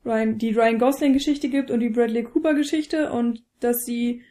Ryan, 0.05 0.39
die 0.39 0.53
Ryan 0.53 0.79
Gosling-Geschichte 0.79 1.49
gibt 1.49 1.71
und 1.71 1.81
die 1.81 1.91
Bradley 1.91 2.23
Cooper-Geschichte 2.23 3.13
und 3.13 3.43
dass 3.61 3.85
sie 3.85 4.23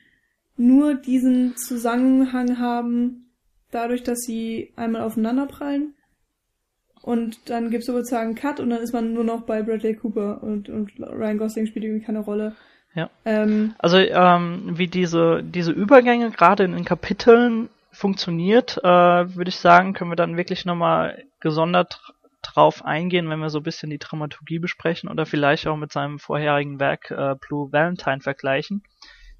nur 0.57 0.95
diesen 0.95 1.55
Zusammenhang 1.55 2.57
haben, 2.57 3.31
dadurch, 3.71 4.03
dass 4.03 4.19
sie 4.21 4.73
einmal 4.75 5.03
aufeinanderprallen. 5.03 5.93
Und 7.01 7.49
dann 7.49 7.69
gibt 7.69 7.81
es 7.81 7.87
sozusagen 7.87 8.27
einen 8.27 8.35
Cut 8.35 8.59
und 8.59 8.69
dann 8.69 8.81
ist 8.81 8.93
man 8.93 9.13
nur 9.13 9.23
noch 9.23 9.41
bei 9.41 9.61
Bradley 9.61 9.95
Cooper 9.95 10.43
und, 10.43 10.69
und 10.69 10.91
Ryan 10.99 11.37
Gosling 11.37 11.65
spielt 11.65 11.85
irgendwie 11.85 12.05
keine 12.05 12.19
Rolle. 12.19 12.55
Ja. 12.93 13.09
Ähm, 13.25 13.75
Also 13.77 13.97
ähm, 13.97 14.77
wie 14.77 14.87
diese 14.87 15.41
diese 15.43 15.71
Übergänge 15.71 16.31
gerade 16.31 16.63
in 16.63 16.73
den 16.73 16.85
Kapiteln 16.85 17.69
funktioniert, 17.91 18.77
äh, 18.83 18.85
würde 19.35 19.49
ich 19.49 19.57
sagen, 19.57 19.93
können 19.93 20.11
wir 20.11 20.15
dann 20.15 20.37
wirklich 20.37 20.65
nochmal 20.65 21.23
gesondert 21.39 22.01
drauf 22.41 22.85
eingehen, 22.85 23.29
wenn 23.29 23.39
wir 23.39 23.49
so 23.49 23.59
ein 23.59 23.63
bisschen 23.63 23.89
die 23.89 23.97
Dramaturgie 23.97 24.59
besprechen 24.59 25.09
oder 25.09 25.25
vielleicht 25.25 25.67
auch 25.67 25.77
mit 25.77 25.91
seinem 25.91 26.19
vorherigen 26.19 26.79
Werk 26.79 27.11
äh, 27.11 27.35
Blue 27.39 27.71
Valentine 27.71 28.21
vergleichen. 28.21 28.83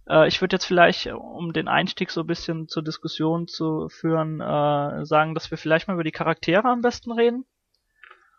Äh, 0.10 0.28
ich 0.28 0.42
würde 0.42 0.56
jetzt 0.56 0.66
vielleicht, 0.66 1.08
um 1.08 1.54
den 1.54 1.68
Einstieg 1.68 2.12
so 2.12 2.22
ein 2.22 2.28
bisschen 2.28 2.68
zur 2.68 2.84
Diskussion 2.84 3.48
zu 3.48 3.90
führen, 3.90 4.42
äh, 4.42 5.06
sagen, 5.06 5.34
dass 5.36 5.52
wir 5.52 5.58
vielleicht 5.58 5.88
mal 5.88 5.94
über 5.94 6.04
die 6.04 6.12
Charaktere 6.12 6.68
am 6.68 6.82
besten 6.82 7.12
reden. 7.12 7.46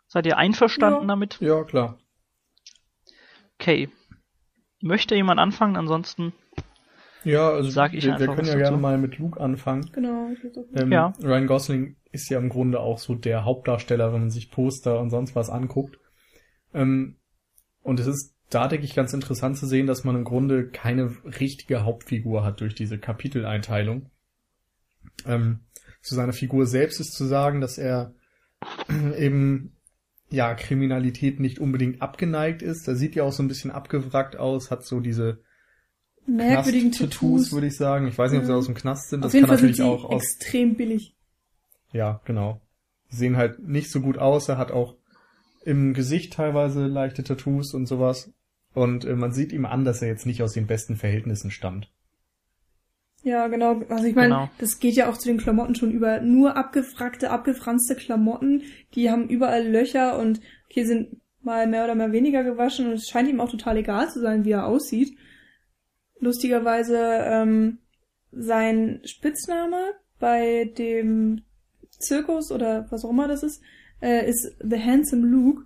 Seid 0.07 0.25
ihr 0.25 0.37
einverstanden 0.37 1.01
Ja. 1.03 1.07
damit? 1.07 1.39
Ja, 1.39 1.63
klar. 1.63 1.97
Okay. 3.59 3.89
Möchte 4.81 5.15
jemand 5.15 5.39
anfangen? 5.39 5.77
Ansonsten 5.77 6.33
Ja, 7.23 7.49
also 7.51 7.69
Sag 7.69 7.93
ich 7.93 8.03
wir, 8.03 8.09
wir 8.09 8.13
einfach 8.15 8.35
können 8.35 8.47
was 8.47 8.53
ja 8.53 8.57
gerne 8.57 8.77
mal 8.77 8.97
mit 8.97 9.19
Luke 9.19 9.39
anfangen. 9.39 9.87
genau. 9.93 10.31
Ähm, 10.73 10.91
Ja. 10.91 11.13
Ryan 11.23 11.45
Gosling 11.45 11.95
ist 12.11 12.29
ja 12.29 12.39
im 12.39 12.49
Grunde 12.49 12.79
auch 12.79 12.97
so 12.97 13.13
der 13.13 13.45
Hauptdarsteller, 13.45 14.11
wenn 14.11 14.21
man 14.21 14.29
sich 14.31 14.49
Poster 14.49 14.99
und 14.99 15.11
sonst 15.11 15.35
was 15.35 15.51
anguckt. 15.51 15.99
Ähm, 16.73 17.17
und 17.83 17.99
es 17.99 18.07
ist 18.07 18.35
da, 18.51 18.67
denke 18.67 18.85
ich, 18.85 18.93
ganz 18.93 19.13
interessant 19.13 19.57
zu 19.57 19.65
sehen, 19.65 19.87
dass 19.87 20.03
man 20.03 20.15
im 20.15 20.23
Grunde 20.23 20.67
keine 20.69 21.11
richtige 21.39 21.83
Hauptfigur 21.83 22.43
hat 22.43 22.61
durch 22.61 22.75
diese 22.75 22.99
Kapiteleinteilung. 22.99 24.09
Ähm, 25.25 25.61
zu 26.01 26.15
seiner 26.15 26.33
Figur 26.33 26.65
selbst 26.67 26.99
ist 26.99 27.13
zu 27.13 27.25
sagen, 27.25 27.61
dass 27.61 27.77
er 27.77 28.13
eben 29.17 29.75
ja 30.29 30.53
Kriminalität 30.53 31.39
nicht 31.39 31.59
unbedingt 31.59 32.01
abgeneigt 32.01 32.61
ist. 32.61 32.87
Er 32.87 32.95
sieht 32.95 33.15
ja 33.15 33.23
auch 33.23 33.31
so 33.33 33.41
ein 33.43 33.47
bisschen 33.47 33.71
abgewrackt 33.71 34.35
aus, 34.37 34.69
hat 34.71 34.85
so 34.85 34.99
diese 34.99 35.39
merkwürdigen 36.27 36.91
Knast-Tattoos, 36.91 37.19
Tattoos. 37.43 37.51
würde 37.51 37.67
ich 37.67 37.75
sagen. 37.77 38.07
Ich 38.07 38.17
weiß 38.17 38.31
nicht, 38.31 38.39
ob 38.39 38.45
sie 38.45 38.51
Ja. 38.51 38.57
aus 38.57 38.65
dem 38.67 38.75
Knast 38.75 39.09
sind. 39.09 39.21
Das 39.23 39.29
Auf 39.29 39.33
jeden 39.33 39.45
kann 39.47 39.57
Fall 39.57 39.57
sind 39.59 39.77
natürlich 39.77 39.99
sie 39.99 40.05
auch 40.05 40.09
aus 40.09 40.21
extrem 40.23 40.75
billig. 40.75 41.15
ja, 41.93 42.21
genau. 42.25 42.61
Die 43.11 43.15
sehen 43.15 43.35
halt 43.37 43.59
nicht 43.59 43.91
so 43.91 43.99
gut 44.01 44.17
aus. 44.17 44.47
Er 44.47 44.57
hat 44.57 44.71
auch 44.71 44.95
im 45.65 45.93
Gesicht 45.93 46.33
teilweise 46.33 46.87
leichte 46.87 47.23
Tattoos 47.23 47.73
und 47.73 47.85
sowas. 47.85 48.31
Und 48.73 49.05
äh, 49.05 49.15
man 49.15 49.31
sieht 49.33 49.51
ihm 49.51 49.65
an, 49.65 49.83
dass 49.85 50.01
er 50.01 50.07
jetzt 50.07 50.25
nicht 50.25 50.41
aus 50.43 50.53
den 50.53 50.67
besten 50.67 50.95
Verhältnissen 50.95 51.51
stammt. 51.51 51.91
Ja, 53.23 53.47
genau. 53.47 53.81
Also 53.89 54.05
ich 54.05 54.15
meine, 54.15 54.29
Genau. 54.29 54.49
das 54.57 54.79
geht 54.79 54.95
ja 54.95 55.09
auch 55.09 55.17
zu 55.17 55.27
den 55.27 55.37
Klamotten 55.37 55.75
schon 55.75 55.91
über. 55.91 56.21
Nur 56.21 56.55
abgefragte, 56.57 57.29
abgefranste 57.29 57.95
Klamotten, 57.95 58.63
die 58.95 59.11
haben 59.11 59.27
überall 59.29 59.67
Löcher 59.67 60.17
und 60.17 60.41
okay, 60.69 60.83
sind 60.85 61.21
mal 61.41 61.67
mehr 61.67 61.83
oder 61.83 61.95
mehr 61.95 62.11
weniger 62.11 62.43
gewaschen 62.43 62.87
und 62.87 62.93
es 62.93 63.07
scheint 63.09 63.29
ihm 63.29 63.39
auch 63.39 63.49
total 63.51 63.77
egal 63.77 64.09
zu 64.09 64.19
sein, 64.21 64.45
wie 64.45 64.51
er 64.51 64.65
aussieht. 64.65 65.17
Lustigerweise 66.19 66.97
ähm, 66.97 67.79
sein 68.31 69.01
Spitzname 69.05 69.93
bei 70.19 70.65
dem 70.77 71.41
Zirkus 71.89 72.51
oder 72.51 72.87
was 72.91 73.03
auch 73.03 73.09
immer 73.09 73.27
das 73.27 73.43
ist, 73.43 73.61
äh, 74.01 74.27
ist 74.27 74.55
The 74.63 74.79
Handsome 74.79 75.27
Luke. 75.27 75.63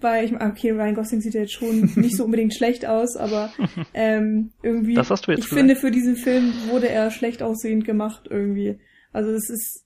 Weil 0.00 0.26
ich 0.26 0.34
okay, 0.34 0.72
Ryan 0.72 0.94
Gosling 0.94 1.20
sieht 1.22 1.34
ja 1.34 1.40
jetzt 1.40 1.54
schon 1.54 1.90
nicht 1.96 2.16
so 2.16 2.24
unbedingt 2.24 2.54
schlecht 2.54 2.84
aus, 2.86 3.16
aber 3.16 3.50
ähm, 3.94 4.50
irgendwie. 4.62 4.92
Ich 4.92 5.08
gesagt. 5.46 5.58
finde, 5.60 5.76
für 5.76 5.90
diesen 5.90 6.16
Film 6.16 6.52
wurde 6.68 6.88
er 6.88 7.10
schlecht 7.10 7.42
aussehend 7.42 7.84
gemacht 7.84 8.26
irgendwie. 8.28 8.78
Also 9.12 9.30
es 9.30 9.48
ist, 9.48 9.84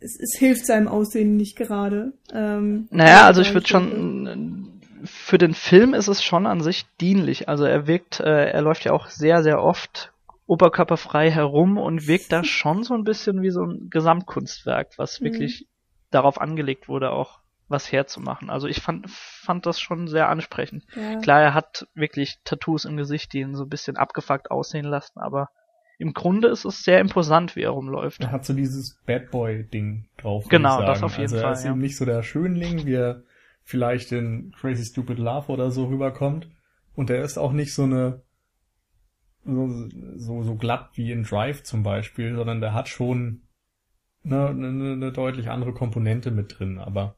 es, 0.00 0.18
es 0.20 0.36
hilft 0.38 0.66
seinem 0.66 0.88
Aussehen 0.88 1.36
nicht 1.36 1.56
gerade. 1.56 2.12
Ähm, 2.32 2.88
Naja, 2.90 3.24
also 3.26 3.40
ich 3.40 3.54
würde 3.54 3.68
schon, 3.68 4.80
für 5.04 5.38
den 5.38 5.54
Film 5.54 5.94
ist 5.94 6.08
es 6.08 6.24
schon 6.24 6.46
an 6.46 6.60
sich 6.60 6.84
dienlich. 7.00 7.48
Also 7.48 7.64
er 7.64 7.86
wirkt, 7.86 8.18
äh, 8.20 8.50
er 8.50 8.62
läuft 8.62 8.84
ja 8.84 8.92
auch 8.92 9.08
sehr, 9.08 9.42
sehr 9.44 9.62
oft 9.62 10.12
oberkörperfrei 10.46 11.30
herum 11.30 11.78
und 11.78 12.08
wirkt 12.08 12.32
da 12.32 12.42
schon 12.44 12.82
so 12.82 12.94
ein 12.94 13.04
bisschen 13.04 13.42
wie 13.42 13.50
so 13.50 13.62
ein 13.62 13.88
Gesamtkunstwerk, 13.90 14.98
was 14.98 15.20
Mhm. 15.20 15.26
wirklich 15.26 15.66
darauf 16.10 16.40
angelegt 16.40 16.88
wurde, 16.88 17.10
auch 17.10 17.40
was 17.68 17.90
herzumachen. 17.90 18.50
Also 18.50 18.68
ich 18.68 18.80
fand, 18.80 19.10
fand 19.10 19.66
das 19.66 19.80
schon 19.80 20.08
sehr 20.08 20.28
ansprechend. 20.28 20.84
Ja. 20.94 21.20
Klar, 21.20 21.40
er 21.40 21.54
hat 21.54 21.86
wirklich 21.94 22.38
Tattoos 22.44 22.84
im 22.84 22.96
Gesicht, 22.96 23.32
die 23.32 23.40
ihn 23.40 23.54
so 23.54 23.64
ein 23.64 23.68
bisschen 23.68 23.96
abgefuckt 23.96 24.50
aussehen 24.50 24.86
lassen, 24.86 25.18
aber 25.18 25.50
im 25.98 26.12
Grunde 26.12 26.48
ist 26.48 26.64
es 26.64 26.84
sehr 26.84 27.00
imposant, 27.00 27.56
wie 27.56 27.62
er 27.62 27.70
rumläuft. 27.70 28.22
Er 28.22 28.30
hat 28.30 28.44
so 28.44 28.52
dieses 28.52 29.00
Bad 29.06 29.30
Boy-Ding 29.30 30.08
drauf. 30.18 30.46
Genau, 30.48 30.80
ich 30.80 30.86
das 30.86 30.98
sagen. 30.98 31.06
auf 31.06 31.18
jeden 31.18 31.22
also 31.22 31.36
er 31.36 31.42
Fall, 31.42 31.52
ist 31.54 31.64
ja. 31.64 31.70
eben 31.70 31.80
nicht 31.80 31.96
so 31.96 32.04
der 32.04 32.22
Schönling, 32.22 32.84
wie 32.84 32.94
er 32.94 33.22
vielleicht 33.64 34.12
in 34.12 34.52
Crazy 34.52 34.84
Stupid 34.84 35.18
Love 35.18 35.50
oder 35.50 35.70
so 35.70 35.86
rüberkommt. 35.86 36.50
Und 36.94 37.10
er 37.10 37.22
ist 37.22 37.38
auch 37.38 37.52
nicht 37.52 37.74
so 37.74 37.84
eine 37.84 38.22
so, 39.44 39.88
so, 40.16 40.42
so 40.42 40.54
glatt 40.56 40.90
wie 40.94 41.12
in 41.12 41.22
Drive 41.22 41.62
zum 41.62 41.82
Beispiel, 41.82 42.34
sondern 42.34 42.60
der 42.60 42.74
hat 42.74 42.88
schon 42.88 43.42
eine, 44.24 44.48
eine, 44.48 44.92
eine 44.92 45.12
deutlich 45.12 45.48
andere 45.50 45.72
Komponente 45.72 46.30
mit 46.30 46.58
drin. 46.58 46.78
Aber 46.78 47.16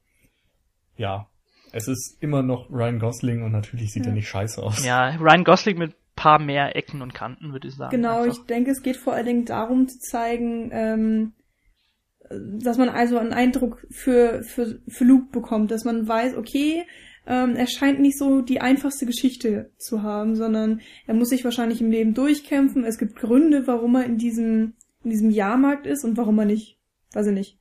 ja, 0.98 1.26
es 1.72 1.88
ist 1.88 2.16
immer 2.20 2.42
noch 2.42 2.70
Ryan 2.70 2.98
Gosling 2.98 3.42
und 3.42 3.52
natürlich 3.52 3.92
sieht 3.92 4.04
Ja. 4.04 4.10
er 4.10 4.14
nicht 4.14 4.28
scheiße 4.28 4.62
aus. 4.62 4.84
Ja, 4.84 5.10
Ryan 5.16 5.44
Gosling 5.44 5.78
mit 5.78 5.94
paar 6.16 6.40
mehr 6.40 6.74
Ecken 6.74 7.00
und 7.00 7.14
Kanten, 7.14 7.52
würde 7.52 7.68
ich 7.68 7.76
sagen. 7.76 7.90
Genau, 7.92 8.22
einfach. 8.22 8.38
ich 8.38 8.46
denke, 8.46 8.72
es 8.72 8.82
geht 8.82 8.96
vor 8.96 9.12
allen 9.14 9.26
Dingen 9.26 9.44
darum 9.44 9.86
zu 9.88 9.98
zeigen, 10.00 10.70
ähm, 10.72 11.32
dass 12.30 12.76
man 12.76 12.88
also 12.88 13.18
einen 13.18 13.32
Eindruck 13.32 13.86
für, 13.90 14.42
für, 14.42 14.80
für 14.88 15.04
Luke 15.04 15.30
bekommt, 15.30 15.70
dass 15.70 15.84
man 15.84 16.06
weiß, 16.08 16.36
okay, 16.36 16.84
ähm, 17.26 17.56
er 17.56 17.66
scheint 17.66 18.00
nicht 18.00 18.18
so 18.18 18.40
die 18.40 18.60
einfachste 18.60 19.06
Geschichte 19.06 19.70
zu 19.78 20.02
haben, 20.02 20.34
sondern 20.34 20.80
er 21.06 21.14
muss 21.14 21.28
sich 21.28 21.44
wahrscheinlich 21.44 21.80
im 21.80 21.90
Leben 21.90 22.14
durchkämpfen. 22.14 22.84
Es 22.84 22.98
gibt 22.98 23.16
Gründe, 23.16 23.66
warum 23.66 23.94
er 23.94 24.04
in 24.04 24.18
diesem, 24.18 24.74
in 25.04 25.10
diesem 25.10 25.30
Jahrmarkt 25.30 25.86
ist 25.86 26.04
und 26.04 26.16
warum 26.16 26.38
er 26.38 26.46
nicht, 26.46 26.78
weiß 27.12 27.28
ich 27.28 27.34
nicht, 27.34 27.58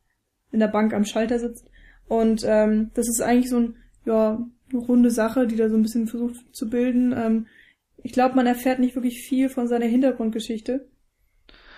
in 0.52 0.60
der 0.60 0.68
Bank 0.68 0.94
am 0.94 1.06
Schalter 1.06 1.38
sitzt. 1.38 1.70
Und 2.08 2.44
ähm, 2.46 2.92
das 2.94 3.08
ist 3.08 3.22
eigentlich 3.22 3.50
so 3.50 3.58
ein, 3.60 3.76
ja, 4.06 4.40
eine 4.72 4.80
runde 4.80 5.12
Sache, 5.12 5.48
die 5.48 5.56
da 5.56 5.70
so 5.70 5.76
ein 5.76 5.82
bisschen 5.82 6.08
versucht 6.08 6.36
zu 6.56 6.70
bilden. 6.70 7.14
Ähm, 7.14 7.48
ich 8.04 8.12
glaube, 8.14 8.36
man 8.36 8.48
erfährt 8.48 8.80
nicht 8.80 8.96
wirklich 8.96 9.22
viel 9.28 9.50
von 9.50 9.68
seiner 9.68 9.86
Hintergrundgeschichte. 9.86 10.88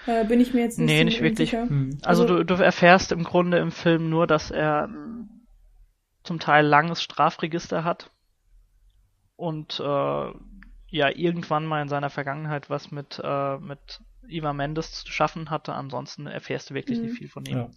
Äh, 0.05 0.25
bin 0.25 0.39
ich 0.39 0.53
mir 0.53 0.61
jetzt 0.61 0.77
nicht, 0.79 0.87
Nee, 0.87 0.99
so 0.99 1.03
nicht 1.05 1.21
wirklich. 1.21 1.53
Hm. 1.53 1.97
Also, 2.03 2.23
Also- 2.23 2.37
du, 2.43 2.45
du 2.45 2.63
erfährst 2.63 3.11
im 3.11 3.23
Grunde 3.23 3.57
im 3.57 3.71
Film 3.71 4.09
nur, 4.09 4.27
dass 4.27 4.51
er 4.51 4.85
ähm, 4.85 5.29
zum 6.23 6.39
Teil 6.39 6.65
langes 6.65 7.01
Strafregister 7.01 7.83
hat 7.83 8.11
und 9.35 9.79
äh, 9.79 9.83
ja 9.83 11.09
irgendwann 11.15 11.65
mal 11.65 11.81
in 11.81 11.87
seiner 11.89 12.09
Vergangenheit 12.09 12.69
was 12.69 12.91
mit 12.91 13.19
äh, 13.23 13.57
mit 13.57 14.01
Eva 14.27 14.53
Mendes 14.53 14.91
zu 15.03 15.11
schaffen 15.11 15.49
hatte. 15.49 15.73
Ansonsten 15.73 16.27
erfährst 16.27 16.69
du 16.69 16.73
wirklich 16.73 16.99
Mhm. 16.99 17.05
nicht 17.05 17.17
viel 17.17 17.29
von 17.29 17.45
ihm. 17.45 17.57
Ja. 17.57 17.69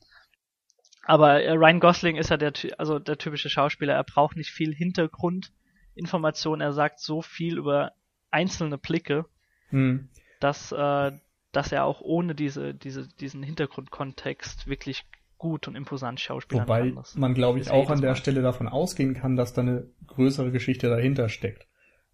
Aber 1.04 1.42
äh, 1.42 1.52
Ryan 1.52 1.80
Gosling 1.80 2.16
ist 2.16 2.30
ja 2.30 2.36
der 2.36 2.52
also 2.78 2.98
der 2.98 3.18
typische 3.18 3.50
Schauspieler. 3.50 3.94
Er 3.94 4.04
braucht 4.04 4.36
nicht 4.36 4.50
viel 4.50 4.74
Hintergrundinformation. 4.74 6.60
Er 6.60 6.72
sagt 6.72 7.00
so 7.00 7.22
viel 7.22 7.58
über 7.58 7.92
einzelne 8.30 8.78
Blicke, 8.78 9.26
Hm. 9.70 10.08
dass, 10.38 10.70
äh, 10.70 11.12
dass 11.50 11.72
er 11.72 11.84
auch 11.84 12.00
ohne 12.02 12.34
diese, 12.34 12.74
diese, 12.74 13.08
diesen 13.08 13.42
Hintergrundkontext 13.42 14.66
wirklich 14.66 15.04
gut 15.38 15.66
und 15.66 15.74
imposant 15.74 16.20
schauspielern 16.20 16.68
Wobei 16.68 16.80
kann. 16.82 16.94
Das 16.94 17.16
man, 17.16 17.34
glaube 17.34 17.58
ich, 17.58 17.66
ja 17.66 17.72
auch 17.72 17.90
an 17.90 18.00
der 18.00 18.10
Mal. 18.10 18.16
Stelle 18.16 18.42
davon 18.42 18.68
ausgehen 18.68 19.14
kann, 19.14 19.34
dass 19.34 19.54
da 19.54 19.62
eine 19.62 19.88
größere 20.06 20.52
Geschichte 20.52 20.88
dahinter 20.88 21.28
steckt. 21.28 21.66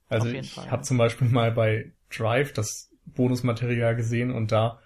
Also 0.08 0.28
ich 0.28 0.56
habe 0.56 0.68
ja. 0.68 0.82
zum 0.82 0.96
Beispiel 0.96 1.28
mal 1.28 1.52
bei 1.52 1.92
Drive 2.10 2.54
das 2.54 2.90
Bonusmaterial 3.04 3.96
gesehen 3.96 4.30
und 4.30 4.50
da 4.52 4.80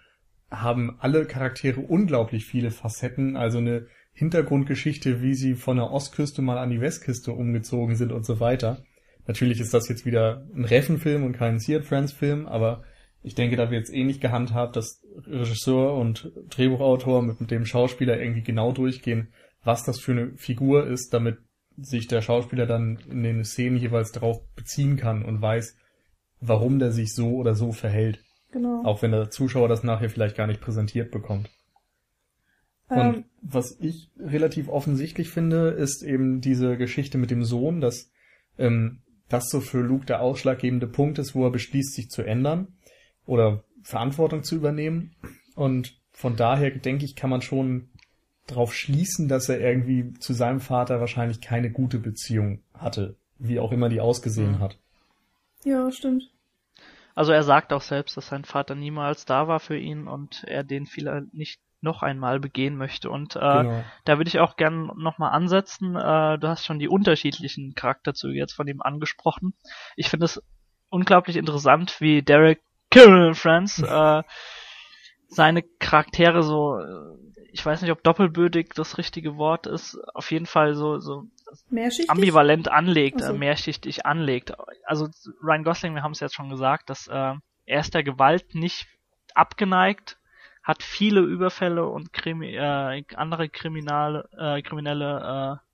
haben 0.53 0.97
alle 1.01 1.25
Charaktere 1.25 1.81
unglaublich 1.81 2.45
viele 2.45 2.71
Facetten, 2.71 3.37
also 3.37 3.59
eine 3.59 3.87
Hintergrundgeschichte, 4.13 5.23
wie 5.23 5.35
sie 5.35 5.55
von 5.55 5.79
der 5.79 5.91
Ostküste 5.91 6.43
mal 6.43 6.59
an 6.59 6.71
die 6.71 6.81
Westküste 6.81 7.33
umgezogen 7.33 7.97
sind 7.97 8.13
und 8.13 8.27
so 8.27 8.41
weiter. 8.41 8.85
Natürlich 9.27 9.61
ist 9.61 9.73
das 9.73 9.89
jetzt 9.89 10.05
wieder 10.05 10.47
ein 10.55 10.65
Reffen-Film 10.65 11.25
und 11.25 11.33
kein 11.33 11.59
See 11.59 11.77
It 11.77 11.85
Friends-Film, 11.85 12.47
aber 12.47 12.85
ich 13.23 13.35
denke, 13.35 13.57
da 13.57 13.71
wird 13.71 13.85
es 13.85 13.91
ähnlich 13.91 14.21
gehandhabt, 14.21 14.77
dass 14.77 15.03
Regisseur 15.27 15.95
und 15.95 16.33
Drehbuchautor 16.51 17.23
mit 17.23 17.51
dem 17.51 17.65
Schauspieler 17.65 18.21
irgendwie 18.21 18.43
genau 18.43 18.73
durchgehen, 18.73 19.29
was 19.63 19.85
das 19.85 20.01
für 20.01 20.13
eine 20.13 20.37
Figur 20.37 20.87
ist, 20.87 21.15
damit 21.15 21.39
sich 21.77 22.09
der 22.09 22.21
Schauspieler 22.21 22.67
dann 22.67 22.99
in 23.09 23.23
den 23.23 23.45
Szenen 23.45 23.77
jeweils 23.77 24.13
darauf 24.13 24.43
beziehen 24.55 24.97
kann 24.97 25.25
und 25.25 25.41
weiß, 25.41 25.77
warum 26.41 26.79
der 26.79 26.91
sich 26.91 27.15
so 27.15 27.37
oder 27.37 27.55
so 27.55 27.73
verhält. 27.73 28.23
Genau. 28.53 28.85
Auch 28.85 29.03
wenn 29.03 29.11
der 29.13 29.31
Zuschauer 29.31 29.69
das 29.69 29.83
nachher 29.83 30.11
vielleicht 30.11 30.37
gar 30.37 30.47
nicht 30.47 30.61
präsentiert 30.61 31.11
bekommt. 31.11 31.51
Und 32.89 32.99
Ähm, 32.99 33.25
was 33.41 33.77
ich 33.81 34.11
relativ 34.19 34.69
offensichtlich 34.69 35.31
finde, 35.31 35.71
ist 35.71 36.03
eben 36.03 36.41
diese 36.41 36.77
Geschichte 36.77 37.19
mit 37.19 37.31
dem 37.31 37.45
Sohn, 37.45 37.81
dass 37.81 38.11
ähm, 38.59 39.01
das 39.29 39.49
so 39.49 39.61
für 39.61 39.81
Luke 39.81 40.05
der 40.05 40.21
ausschlaggebende 40.21 40.87
Punkt 40.87 41.19
ist, 41.19 41.35
wo 41.35 41.45
er 41.47 41.51
beschließt, 41.51 41.95
sich 41.95 42.11
zu 42.11 42.23
ändern 42.23 42.69
oder 43.25 43.65
Verantwortung 43.83 44.43
zu 44.43 44.57
übernehmen. 44.57 45.15
Und 45.55 45.99
von 46.11 46.37
daher, 46.37 46.71
denke 46.71 47.07
ich, 47.07 47.17
kann 47.17 47.31
man 47.31 47.41
schon 47.41 47.89
darauf 48.47 48.75
schließen, 48.75 49.29
dass 49.29 49.49
er 49.49 49.61
irgendwie 49.61 50.13
zu 50.19 50.35
seinem 50.35 50.61
Vater 50.61 51.01
wahrscheinlich 51.01 51.41
keine 51.41 51.71
gute 51.71 51.99
Beziehung 51.99 52.61
hatte, 52.75 53.17
wie 53.39 53.59
auch 53.59 53.73
immer 53.73 53.89
die 53.89 54.01
ausgesehen 54.01 54.53
Mhm. 54.53 54.59
hat. 54.61 54.79
ja, 55.65 55.91
stimmt. 55.91 56.25
Also 57.15 57.33
er 57.33 57.43
sagt 57.43 57.73
auch 57.73 57.83
selbst, 57.83 58.17
dass 58.17 58.29
sein 58.29 58.45
Vater 58.45 58.75
niemals 58.75 59.25
da 59.25 59.49
war 59.49 59.61
für 59.61 59.77
ihn 59.77 60.07
und 60.07 60.45
er 60.45 60.65
den 60.65 60.87
vielleicht 60.87 61.33
nicht 61.35 61.61
noch 61.83 62.03
einmal 62.03 62.39
begehen 62.41 62.77
möchte. 62.77 63.11
Und 63.11 63.37
äh, 63.37 63.41
Genau. 63.41 63.85
da 64.05 64.17
würde 64.19 64.29
ich 64.29 64.39
auch 64.39 64.57
gern 64.57 64.93
nochmal 64.97 65.33
ansetzen. 65.33 65.97
Äh, 65.97 66.39
du 66.39 66.49
hast 66.49 66.65
schon 66.65 66.79
die 66.79 66.89
unterschiedlichen 66.89 67.75
Charakterzüge 67.75 68.39
jetzt 68.39 68.55
von 68.55 68.69
ihm 68.69 68.81
angesprochen. 68.81 69.55
Ich 69.97 70.09
finde 70.09 70.27
es 70.27 70.43
unglaublich 70.89 71.37
interessant, 71.37 72.01
wie 72.01 72.23
Derek 72.23 72.63
Kirill 72.91 73.35
Friends 73.35 73.83
äh, 73.83 74.23
seine 75.29 75.63
Charaktere 75.63 76.43
so, 76.43 76.79
äh, 76.79 77.17
ich 77.53 77.65
weiß 77.65 77.83
nicht, 77.83 77.91
ob 77.91 78.03
doppelbödig 78.03 78.75
das 78.75 78.99
richtige 78.99 79.37
Wort 79.37 79.67
ist, 79.67 79.99
auf 80.15 80.31
jeden 80.31 80.47
Fall 80.47 80.75
so, 80.75 80.99
so? 80.99 81.25
Ambivalent 82.09 82.69
anlegt, 82.69 83.21
so. 83.21 83.33
äh, 83.33 83.39
mehrschichtig 83.39 84.07
anlegt. 84.07 84.53
Also 84.85 85.09
Ryan 85.43 85.65
Gosling, 85.65 85.95
wir 85.95 86.03
haben 86.03 86.13
es 86.13 86.21
jetzt 86.21 86.35
schon 86.35 86.49
gesagt, 86.49 86.91
dass 86.91 87.09
äh, 87.09 87.35
er 87.67 87.81
ist 87.81 87.95
der 87.95 88.03
Gewalt 88.03 88.55
nicht 88.55 88.87
abgeneigt, 89.35 90.19
hat 90.63 90.83
viele 90.83 91.21
Überfälle 91.21 91.87
und 91.87 92.13
Krimi 92.13 92.55
äh, 92.55 93.05
andere 93.15 93.49
kriminale, 93.49 94.29
äh, 94.37 94.63
kriminelle 94.63 95.61
äh, 95.61 95.67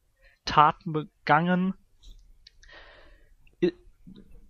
Taten 0.44 0.92
begangen, 0.92 1.74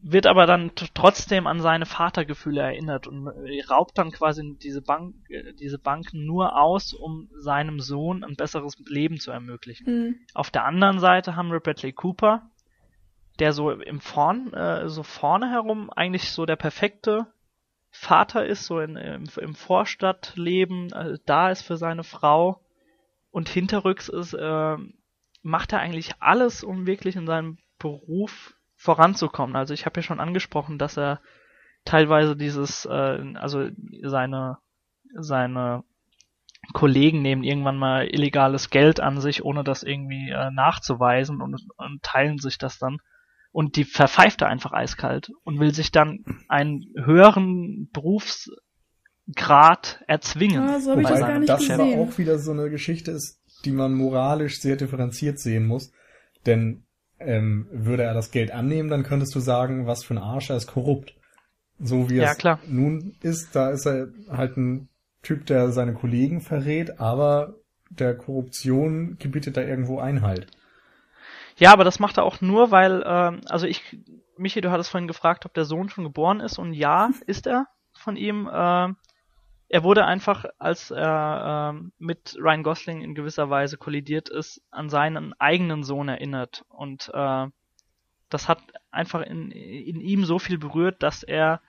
wird 0.00 0.26
aber 0.26 0.46
dann 0.46 0.72
trotzdem 0.94 1.46
an 1.46 1.61
seine 1.61 1.87
Vatergefühle 1.87 2.61
erinnert 2.61 3.06
und 3.06 3.26
äh, 3.26 3.62
raubt 3.64 3.98
dann 3.98 4.12
quasi 4.12 4.56
diese 4.62 4.80
Bank, 4.80 5.14
äh, 5.28 5.52
diese 5.54 5.78
Bank 5.78 6.12
nur 6.12 6.56
aus, 6.56 6.94
um 6.94 7.28
seinem 7.38 7.80
Sohn 7.80 8.22
ein 8.22 8.37
besseres 8.37 8.78
Leben 8.87 9.18
zu 9.18 9.30
ermöglichen. 9.30 9.87
Hm. 9.87 10.20
Auf 10.34 10.50
der 10.50 10.64
anderen 10.64 11.00
Seite 11.00 11.34
haben 11.34 11.50
wir 11.50 11.61
Bradley 11.61 11.92
Cooper, 11.92 12.48
der 13.40 13.52
so 13.52 13.70
im 13.70 14.00
Vorn, 14.00 14.52
äh, 14.52 14.88
so 14.88 15.02
vorne 15.02 15.50
herum 15.50 15.90
eigentlich 15.90 16.30
so 16.30 16.46
der 16.46 16.56
perfekte 16.56 17.26
Vater 17.90 18.46
ist, 18.46 18.66
so 18.66 18.80
in, 18.80 18.96
im, 18.96 19.24
im 19.40 19.54
Vorstadtleben, 19.54 20.92
äh, 20.92 21.18
da 21.26 21.50
ist 21.50 21.62
für 21.62 21.76
seine 21.76 22.04
Frau 22.04 22.64
und 23.30 23.48
hinterrücks 23.48 24.08
ist, 24.08 24.34
äh, 24.34 24.76
macht 25.42 25.72
er 25.72 25.80
eigentlich 25.80 26.12
alles, 26.20 26.62
um 26.62 26.87
wirklich 26.87 27.16
in 27.16 27.26
seinem 27.26 27.58
Beruf 27.78 28.57
voranzukommen. 28.78 29.56
Also 29.56 29.74
ich 29.74 29.84
habe 29.84 30.00
ja 30.00 30.02
schon 30.02 30.20
angesprochen, 30.20 30.78
dass 30.78 30.96
er 30.96 31.20
teilweise 31.84 32.36
dieses, 32.36 32.86
äh, 32.86 33.34
also 33.34 33.68
seine 34.02 34.58
seine 35.14 35.84
Kollegen 36.72 37.22
nehmen 37.22 37.44
irgendwann 37.44 37.78
mal 37.78 38.06
illegales 38.06 38.70
Geld 38.70 39.00
an 39.00 39.20
sich, 39.20 39.44
ohne 39.44 39.64
das 39.64 39.82
irgendwie 39.82 40.30
äh, 40.30 40.50
nachzuweisen 40.50 41.40
und, 41.40 41.66
und 41.76 42.02
teilen 42.02 42.38
sich 42.38 42.58
das 42.58 42.78
dann. 42.78 42.98
Und 43.52 43.76
die 43.76 43.84
verpfeift 43.84 44.42
er 44.42 44.48
einfach 44.48 44.72
eiskalt 44.72 45.30
und 45.44 45.58
will 45.58 45.74
sich 45.74 45.90
dann 45.90 46.24
einen 46.48 46.84
höheren 46.96 47.90
Berufsweg 47.92 48.58
Grad 49.36 50.02
erzwingen. 50.06 50.80
So 50.80 50.92
hab 50.92 50.98
ich 50.98 51.04
Wobei 51.04 51.10
das 51.10 51.20
gar 51.20 51.38
nicht 51.38 51.48
das 51.48 51.60
gesehen. 51.60 51.80
aber 51.80 52.02
auch 52.02 52.18
wieder 52.18 52.38
so 52.38 52.52
eine 52.52 52.70
Geschichte 52.70 53.10
ist, 53.10 53.40
die 53.64 53.72
man 53.72 53.92
moralisch 53.94 54.60
sehr 54.60 54.76
differenziert 54.76 55.38
sehen 55.38 55.66
muss. 55.66 55.92
Denn 56.46 56.86
ähm, 57.20 57.66
würde 57.70 58.02
er 58.04 58.14
das 58.14 58.31
Geld 58.31 58.50
annehmen, 58.52 58.88
dann 58.90 59.02
könntest 59.02 59.35
du 59.35 59.40
sagen, 59.40 59.87
was 59.87 60.04
für 60.04 60.14
ein 60.14 60.18
Arsch, 60.18 60.50
er 60.50 60.57
ist 60.57 60.66
korrupt. 60.68 61.14
So 61.81 62.11
wie 62.11 62.18
Ja, 62.18 62.33
es 62.33 62.38
klar. 62.38 62.59
nun 62.66 63.14
ist, 63.22 63.54
da 63.54 63.70
ist 63.70 63.87
er 63.87 64.09
halt 64.31 64.57
ein 64.57 64.88
Typ, 65.22 65.46
der 65.46 65.70
seine 65.72 65.94
Kollegen 65.94 66.40
verrät, 66.40 67.00
aber 67.00 67.54
der 67.90 68.16
Korruption 68.16 69.16
gebietet 69.18 69.57
da 69.57 69.62
irgendwo 69.62 69.98
Einhalt. 69.98 70.46
Ja, 71.57 71.72
aber 71.72 71.85
das 71.85 71.98
macht 71.98 72.18
er 72.18 72.24
auch 72.24 72.40
nur, 72.40 72.70
weil, 72.70 73.02
ähm, 73.07 73.40
also 73.48 73.66
ich, 73.66 73.98
Michi, 74.37 74.61
du 74.61 74.70
hattest 74.70 74.90
vorhin 74.90 75.09
gefragt, 75.09 75.44
ob 75.44 75.54
der 75.54 75.64
Sohn 75.64 75.88
schon 75.88 76.04
geboren 76.04 76.40
ist 76.40 76.59
und 76.59 76.72
ja, 76.72 77.11
ist 77.26 77.46
er 77.46 77.66
von 77.92 78.16
ihm. 78.16 78.48
ähm, 78.52 78.96
er 79.68 79.85
wurde 79.85 80.04
einfach, 80.04 80.44
als 80.59 80.90
er 80.90 81.72
ähm, 81.74 81.92
mit 81.98 82.37
Ryan 82.38 82.62
Gosling 82.62 83.02
in 83.02 83.14
gewisser 83.14 83.50
Weise 83.50 83.76
kollidiert 83.76 84.28
ist, 84.28 84.62
an 84.70 84.88
seinen 84.88 85.35
eigenen 85.35 85.85
Sohn 85.85 86.09
erinnert 86.09 86.64
und 86.68 87.11
äh, 87.12 87.46
das 88.31 88.48
hat 88.48 88.61
einfach 88.90 89.22
in, 89.22 89.50
in 89.50 90.00
ihm 90.00 90.24
so 90.24 90.38
viel 90.38 90.59
berührt, 90.59 91.02
dass 91.02 91.22
er 91.22 91.61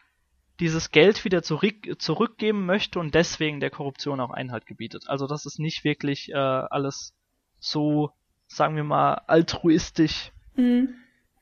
dieses 0.60 0.92
Geld 0.92 1.24
wieder 1.24 1.42
zurück, 1.42 1.76
zurückgeben 2.00 2.66
möchte 2.66 3.00
und 3.00 3.16
deswegen 3.16 3.62
der 3.62 3.70
Korruption 3.70 4.20
auch 4.20 4.32
Einhalt 4.32 4.66
gebietet. 4.66 5.06
Also 5.08 5.26
das 5.26 5.46
ist 5.46 5.58
nicht 5.58 5.86
wirklich 5.86 6.30
äh, 6.32 6.36
alles 6.36 7.16
so, 7.60 8.12
sagen 8.48 8.76
wir 8.76 8.84
mal, 8.84 9.14
altruistisch, 9.28 10.34
Mhm. 10.60 10.96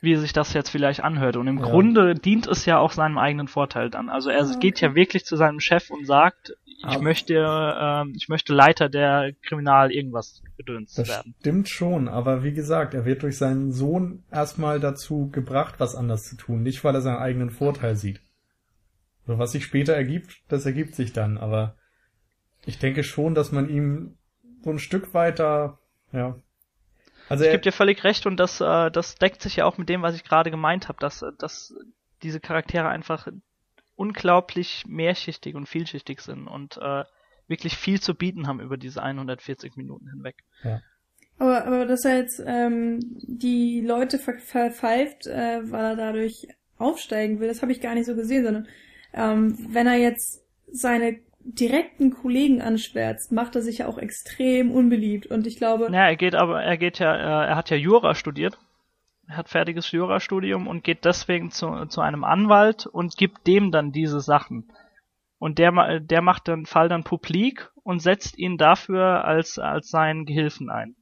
Wie 0.08 0.16
sich 0.16 0.34
das 0.34 0.54
jetzt 0.54 0.70
vielleicht 0.70 1.04
anhört. 1.04 1.36
Und 1.38 1.48
im 1.48 1.60
Ja. 1.60 1.66
Grunde 1.66 2.16
dient 2.16 2.48
es 2.48 2.66
ja 2.66 2.80
auch 2.80 2.92
seinem 2.94 3.18
eigenen 3.18 3.48
Vorteil 3.48 3.90
dann. 3.90 4.10
Also 4.10 4.30
er 4.30 4.42
Ah, 4.44 4.58
geht 4.60 4.80
ja 4.82 4.90
okay. 4.90 4.96
wirklich 4.96 5.26
zu 5.26 5.36
seinem 5.36 5.60
Chef 5.60 5.90
und 5.92 6.06
sagt, 6.08 6.54
ich 6.66 6.86
Aber- 6.86 7.02
möchte, 7.04 7.34
ähm, 7.80 8.14
ich 8.16 8.30
möchte 8.30 8.54
Leiter 8.54 8.88
der 8.88 9.34
Kriminal 9.44 9.92
irgendwas 9.92 10.42
gedöns 10.58 10.94
Das 10.94 11.08
werden. 11.10 11.36
stimmt 11.40 11.70
schon, 11.70 12.08
aber 12.08 12.44
wie 12.44 12.54
gesagt, 12.54 12.94
er 12.94 13.04
wird 13.06 13.24
durch 13.24 13.38
seinen 13.38 13.72
Sohn 13.72 14.24
erstmal 14.32 14.80
dazu 14.80 15.30
gebracht, 15.32 15.76
was 15.80 15.96
anders 15.96 16.24
zu 16.30 16.36
tun, 16.38 16.64
nicht 16.64 16.84
weil 16.84 16.96
er 16.96 17.02
seinen 17.02 17.18
eigenen 17.18 17.50
Vorteil 17.50 17.96
sieht. 17.96 18.22
So, 19.26 19.38
was 19.40 19.52
sich 19.52 19.66
später 19.66 19.94
ergibt, 19.94 20.38
das 20.48 20.66
ergibt 20.66 20.96
sich 20.96 21.12
dann, 21.14 21.38
aber 21.38 21.76
ich 22.66 22.80
denke 22.80 23.04
schon, 23.04 23.36
dass 23.36 23.52
man 23.52 23.70
ihm 23.70 24.16
so 24.64 24.70
ein 24.70 24.80
Stück 24.80 25.14
weiter, 25.14 25.80
ja. 26.14 26.36
Also 27.30 27.44
Ich 27.44 27.52
gebe 27.52 27.64
dir 27.64 27.72
völlig 27.72 28.04
recht 28.04 28.26
und 28.26 28.38
das, 28.38 28.62
äh, 28.62 28.92
das 28.92 29.16
deckt 29.16 29.42
sich 29.42 29.58
ja 29.58 29.66
auch 29.66 29.78
mit 29.78 29.90
dem, 29.90 30.02
was 30.02 30.16
ich 30.16 30.24
gerade 30.24 30.52
gemeint 30.52 30.88
habe, 30.88 31.00
dass, 31.00 31.26
dass 31.38 31.74
diese 32.24 32.40
Charaktere 32.40 32.88
einfach 32.88 33.28
unglaublich 33.96 34.86
mehrschichtig 34.88 35.56
und 35.56 35.68
vielschichtig 35.68 36.22
sind 36.22 36.48
und 36.48 36.78
äh, 36.78 37.04
wirklich 37.48 37.78
viel 37.78 38.00
zu 38.00 38.14
bieten 38.14 38.48
haben 38.48 38.60
über 38.60 38.78
diese 38.78 39.02
140 39.02 39.76
Minuten 39.76 40.10
hinweg. 40.10 40.36
Aber, 41.40 41.66
aber 41.66 41.86
dass 41.86 42.06
er 42.06 42.18
jetzt 42.18 42.42
ähm, 42.46 43.00
die 43.22 43.82
Leute 43.82 44.20
ver 44.20 44.40
verpfeift, 44.40 45.28
äh, 45.28 45.60
weil 45.72 45.86
er 45.86 45.96
dadurch 45.96 46.48
aufsteigen 46.78 47.40
will, 47.40 47.48
das 47.48 47.62
habe 47.62 47.72
ich 47.72 47.82
gar 47.82 47.94
nicht 47.94 48.06
so 48.06 48.16
gesehen, 48.16 48.44
sondern 48.44 48.68
ähm, 49.14 49.58
wenn 49.70 49.88
er 49.88 49.96
jetzt 49.96 50.44
seine 50.72 51.20
direkten 51.48 52.12
Kollegen 52.12 52.62
anschwärzt, 52.62 53.32
macht 53.32 53.56
er 53.56 53.62
sich 53.62 53.80
ja 53.80 53.88
auch 53.88 53.98
extrem 53.98 54.72
unbeliebt. 54.72 55.28
Und 55.28 55.48
ich 55.48 55.58
glaube, 55.58 55.90
Ja, 55.92 56.08
er 56.08 56.16
geht 56.16 56.36
aber, 56.36 56.62
er 56.62 56.78
geht 56.78 57.00
ja, 57.00 57.16
äh, 57.16 57.48
er 57.48 57.56
hat 57.56 57.70
ja 57.70 57.78
Jura 57.78 58.16
studiert. 58.16 58.58
Er 59.28 59.38
hat 59.38 59.50
fertiges 59.50 59.92
Jurastudium 59.92 60.68
und 60.68 60.84
geht 60.84 61.04
deswegen 61.04 61.52
zu, 61.52 61.86
zu 61.88 62.02
einem 62.02 62.24
Anwalt 62.24 62.86
und 62.86 63.18
gibt 63.18 63.46
dem 63.46 63.72
dann 63.72 63.92
diese 63.92 64.22
Sachen. 64.22 64.72
Und 65.38 65.60
der, 65.60 66.00
der 66.00 66.22
macht 66.22 66.48
den 66.48 66.66
Fall 66.66 66.88
dann 66.90 67.04
publik 67.04 67.70
und 67.84 68.02
setzt 68.02 68.38
ihn 68.38 68.58
dafür 68.58 69.26
als, 69.26 69.60
als 69.60 69.90
seinen 69.90 70.26
Gehilfen 70.26 70.70
ein. 70.70 70.96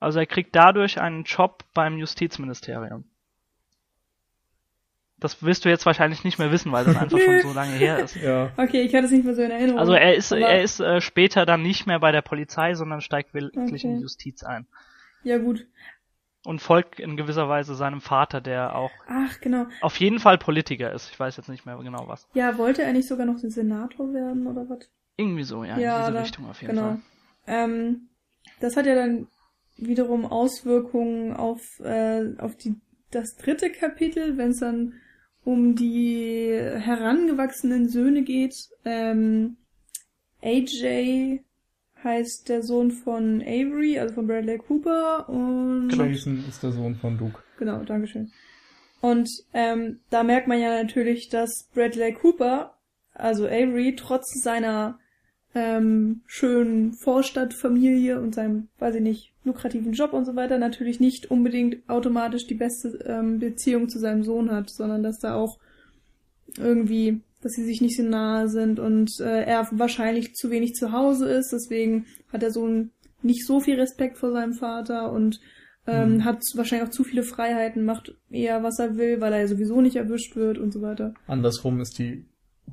Also 0.00 0.20
er 0.20 0.26
kriegt 0.26 0.54
dadurch 0.54 1.00
einen 1.00 1.24
Job 1.24 1.64
beim 1.74 1.98
Justizministerium. 1.98 3.04
Das 5.20 5.42
wirst 5.42 5.64
du 5.64 5.68
jetzt 5.68 5.84
wahrscheinlich 5.84 6.22
nicht 6.22 6.38
mehr 6.38 6.52
wissen, 6.52 6.70
weil 6.70 6.84
das 6.84 6.96
einfach 6.96 7.18
schon 7.18 7.40
so 7.40 7.52
lange 7.52 7.72
her 7.72 7.98
ist. 7.98 8.14
ja, 8.16 8.50
okay, 8.56 8.82
ich 8.82 8.94
hatte 8.94 9.06
es 9.06 9.10
nicht 9.10 9.24
mehr 9.24 9.34
so 9.34 9.42
in 9.42 9.50
Erinnerung. 9.50 9.78
Also 9.80 9.92
er 9.92 10.14
ist, 10.14 10.30
er 10.30 10.62
ist 10.62 10.78
äh, 10.80 11.00
später 11.00 11.44
dann 11.44 11.62
nicht 11.62 11.86
mehr 11.86 11.98
bei 11.98 12.12
der 12.12 12.22
Polizei, 12.22 12.74
sondern 12.74 13.00
steigt 13.00 13.34
wirklich 13.34 13.84
in 13.84 13.90
Okay. 13.90 13.96
die 13.96 14.02
Justiz 14.02 14.44
ein. 14.44 14.66
Ja, 15.24 15.38
gut. 15.38 15.66
und 16.44 16.60
folgt 16.62 17.00
in 17.00 17.16
gewisser 17.16 17.48
Weise 17.48 17.74
seinem 17.74 18.00
Vater, 18.00 18.40
der 18.40 18.76
auch 18.76 18.92
Ach, 19.08 19.40
genau. 19.40 19.66
auf 19.80 19.96
jeden 19.96 20.20
Fall 20.20 20.38
Politiker 20.38 20.92
ist. 20.92 21.10
Ich 21.10 21.18
weiß 21.18 21.36
jetzt 21.36 21.48
nicht 21.48 21.66
mehr 21.66 21.76
genau 21.78 22.06
was. 22.06 22.28
Ja, 22.34 22.56
wollte 22.56 22.82
er 22.82 22.92
nicht 22.92 23.08
sogar 23.08 23.26
noch 23.26 23.40
den 23.40 23.50
Senator 23.50 24.14
werden 24.14 24.46
oder 24.46 24.68
was? 24.68 24.88
Irgendwie 25.16 25.42
so, 25.42 25.64
ja, 25.64 25.74
in 25.74 25.80
Ja, 25.80 25.98
diese 26.02 26.12
da- 26.12 26.20
Richtung 26.20 26.48
auf 26.48 26.62
jeden 26.62 26.74
genau. 26.76 26.88
Fall. 26.90 26.98
Ähm, 27.48 28.08
das 28.60 28.76
hat 28.76 28.86
ja 28.86 28.94
dann 28.94 29.26
wiederum 29.76 30.24
Auswirkungen 30.24 31.34
auf, 31.34 31.80
äh, 31.80 32.36
auf 32.38 32.56
die, 32.56 32.76
das 33.10 33.36
dritte 33.36 33.70
Kapitel, 33.70 34.36
wenn 34.38 34.50
es 34.50 34.60
dann 34.60 34.94
um 35.48 35.74
die 35.74 36.52
herangewachsenen 36.52 37.88
Söhne 37.88 38.22
geht. 38.22 38.54
Ähm, 38.84 39.56
AJ 40.42 41.40
heißt 42.04 42.50
der 42.50 42.62
Sohn 42.62 42.90
von 42.90 43.40
Avery, 43.40 43.98
also 43.98 44.14
von 44.16 44.26
Bradley 44.26 44.58
Cooper 44.58 45.26
und 45.26 45.88
Jason 45.88 46.44
ist 46.46 46.62
der 46.62 46.72
Sohn 46.72 46.96
von 46.96 47.16
Duke. 47.16 47.42
Genau, 47.58 47.82
Dankeschön. 47.82 48.30
Und 49.00 49.30
ähm, 49.54 50.00
da 50.10 50.22
merkt 50.22 50.48
man 50.48 50.60
ja 50.60 50.82
natürlich, 50.82 51.30
dass 51.30 51.66
Bradley 51.72 52.12
Cooper, 52.12 52.74
also 53.14 53.46
Avery, 53.46 53.96
trotz 53.96 54.42
seiner 54.42 54.98
ähm, 55.54 56.20
schönen 56.26 56.92
Vorstadtfamilie 56.92 58.20
und 58.20 58.34
seinem, 58.34 58.68
weiß 58.78 58.96
ich 58.96 59.02
nicht, 59.02 59.32
lukrativen 59.44 59.92
Job 59.92 60.12
und 60.12 60.24
so 60.24 60.36
weiter, 60.36 60.58
natürlich 60.58 61.00
nicht 61.00 61.30
unbedingt 61.30 61.88
automatisch 61.88 62.46
die 62.46 62.54
beste 62.54 62.98
ähm, 63.06 63.38
Beziehung 63.38 63.88
zu 63.88 63.98
seinem 63.98 64.22
Sohn 64.22 64.50
hat, 64.50 64.70
sondern 64.70 65.02
dass 65.02 65.18
da 65.18 65.34
auch 65.34 65.58
irgendwie, 66.56 67.20
dass 67.42 67.52
sie 67.52 67.64
sich 67.64 67.80
nicht 67.80 67.96
so 67.96 68.02
nahe 68.02 68.48
sind 68.48 68.78
und 68.78 69.10
äh, 69.20 69.44
er 69.44 69.68
wahrscheinlich 69.72 70.34
zu 70.34 70.50
wenig 70.50 70.74
zu 70.74 70.92
Hause 70.92 71.28
ist, 71.30 71.52
deswegen 71.52 72.06
hat 72.32 72.42
der 72.42 72.50
Sohn 72.50 72.90
nicht 73.22 73.46
so 73.46 73.60
viel 73.60 73.80
Respekt 73.80 74.18
vor 74.18 74.32
seinem 74.32 74.54
Vater 74.54 75.12
und 75.12 75.40
ähm, 75.86 76.16
Mhm. 76.16 76.24
hat 76.24 76.42
wahrscheinlich 76.54 76.86
auch 76.86 76.92
zu 76.92 77.02
viele 77.02 77.22
Freiheiten, 77.22 77.84
macht 77.84 78.14
eher 78.30 78.62
was 78.62 78.78
er 78.78 78.96
will, 78.98 79.20
weil 79.22 79.32
er 79.32 79.48
sowieso 79.48 79.80
nicht 79.80 79.96
erwischt 79.96 80.36
wird 80.36 80.58
und 80.58 80.72
so 80.72 80.82
weiter. 80.82 81.14
Andersrum 81.26 81.80
ist 81.80 81.98
die 81.98 82.26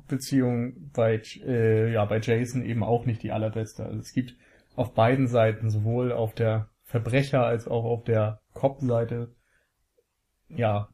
Beziehung 0.08 0.90
bei, 0.92 1.22
äh, 1.44 1.92
ja, 1.92 2.04
bei 2.04 2.20
Jason 2.20 2.64
eben 2.64 2.82
auch 2.82 3.06
nicht 3.06 3.22
die 3.22 3.32
allerbeste. 3.32 3.84
Also 3.84 3.98
es 3.98 4.12
gibt 4.12 4.34
auf 4.74 4.94
beiden 4.94 5.26
Seiten, 5.26 5.70
sowohl 5.70 6.12
auf 6.12 6.34
der 6.34 6.68
Verbrecher 6.84 7.44
als 7.44 7.66
auch 7.66 7.84
auf 7.84 8.04
der 8.04 8.40
Cop-Seite, 8.54 9.34
ja, 10.48 10.88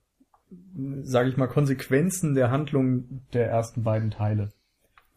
sage 1.03 1.29
ich 1.29 1.37
mal, 1.37 1.49
Konsequenzen 1.49 2.35
der 2.35 2.51
Handlung 2.51 3.23
der 3.33 3.49
ersten 3.49 3.83
beiden 3.83 4.11
Teile. 4.11 4.53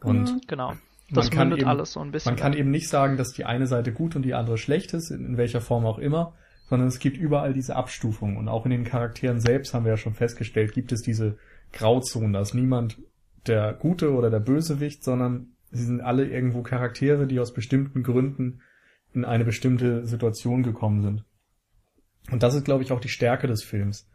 Und 0.02 0.30
Ja. 0.30 0.36
Genau. 0.48 0.67
man 0.69 0.80
Das 1.12 1.32
kann 1.32 1.50
mündet 1.50 1.62
eben, 1.62 1.69
alles 1.69 1.93
so 1.93 2.00
ein 2.00 2.12
bisschen. 2.12 2.34
man 2.34 2.39
kann 2.39 2.54
eben 2.54 2.71
nicht 2.71 2.89
sagen, 2.89 3.17
dass 3.17 3.32
die 3.32 3.45
eine 3.45 3.67
Seite 3.67 3.93
gut 3.93 4.15
und 4.15 4.24
die 4.24 4.34
andere 4.34 4.58
schlecht 4.58 4.93
ist, 4.93 5.12
in, 5.12 5.26
in 5.26 5.38
welcher 5.38 5.62
Form 5.62 5.86
auch 5.86 6.00
immer, 6.00 6.34
sondern 6.69 6.88
es 6.88 7.00
gibt 7.00 7.17
überall 7.17 7.54
diese 7.54 7.76
Abstufung. 7.76 8.38
Und 8.38 8.48
auch 8.48 8.65
in 8.65 8.71
den 8.71 8.84
Charakteren 8.84 9.39
selbst 9.39 9.74
haben 9.74 9.86
wir 9.86 9.91
ja 9.91 9.98
schon 9.98 10.13
festgestellt, 10.13 10.74
gibt 10.74 10.91
es 10.91 11.02
diese 11.02 11.38
Grauzonen. 11.71 12.34
Da 12.34 12.41
ist 12.41 12.54
niemand 12.54 12.98
der 13.47 13.73
Gute 13.73 14.13
oder 14.13 14.29
der 14.29 14.39
Bösewicht, 14.39 15.03
sondern 15.03 15.55
sie 15.71 15.84
sind 15.84 16.01
alle 16.01 16.27
irgendwo 16.27 16.62
Charaktere, 16.62 17.27
die 17.27 17.39
aus 17.39 17.53
bestimmten 17.53 18.03
Gründen 18.03 18.62
in 19.13 19.25
eine 19.25 19.45
bestimmte 19.45 20.05
Situation 20.05 20.63
gekommen 20.63 21.01
sind. 21.01 21.25
Und 22.31 22.43
das 22.43 22.55
ist, 22.55 22.65
glaube 22.65 22.84
ich, 22.84 22.91
auch 22.91 22.99
die 22.99 23.10
Stärke 23.10 23.47
des 23.47 23.63
Films. 23.63 24.10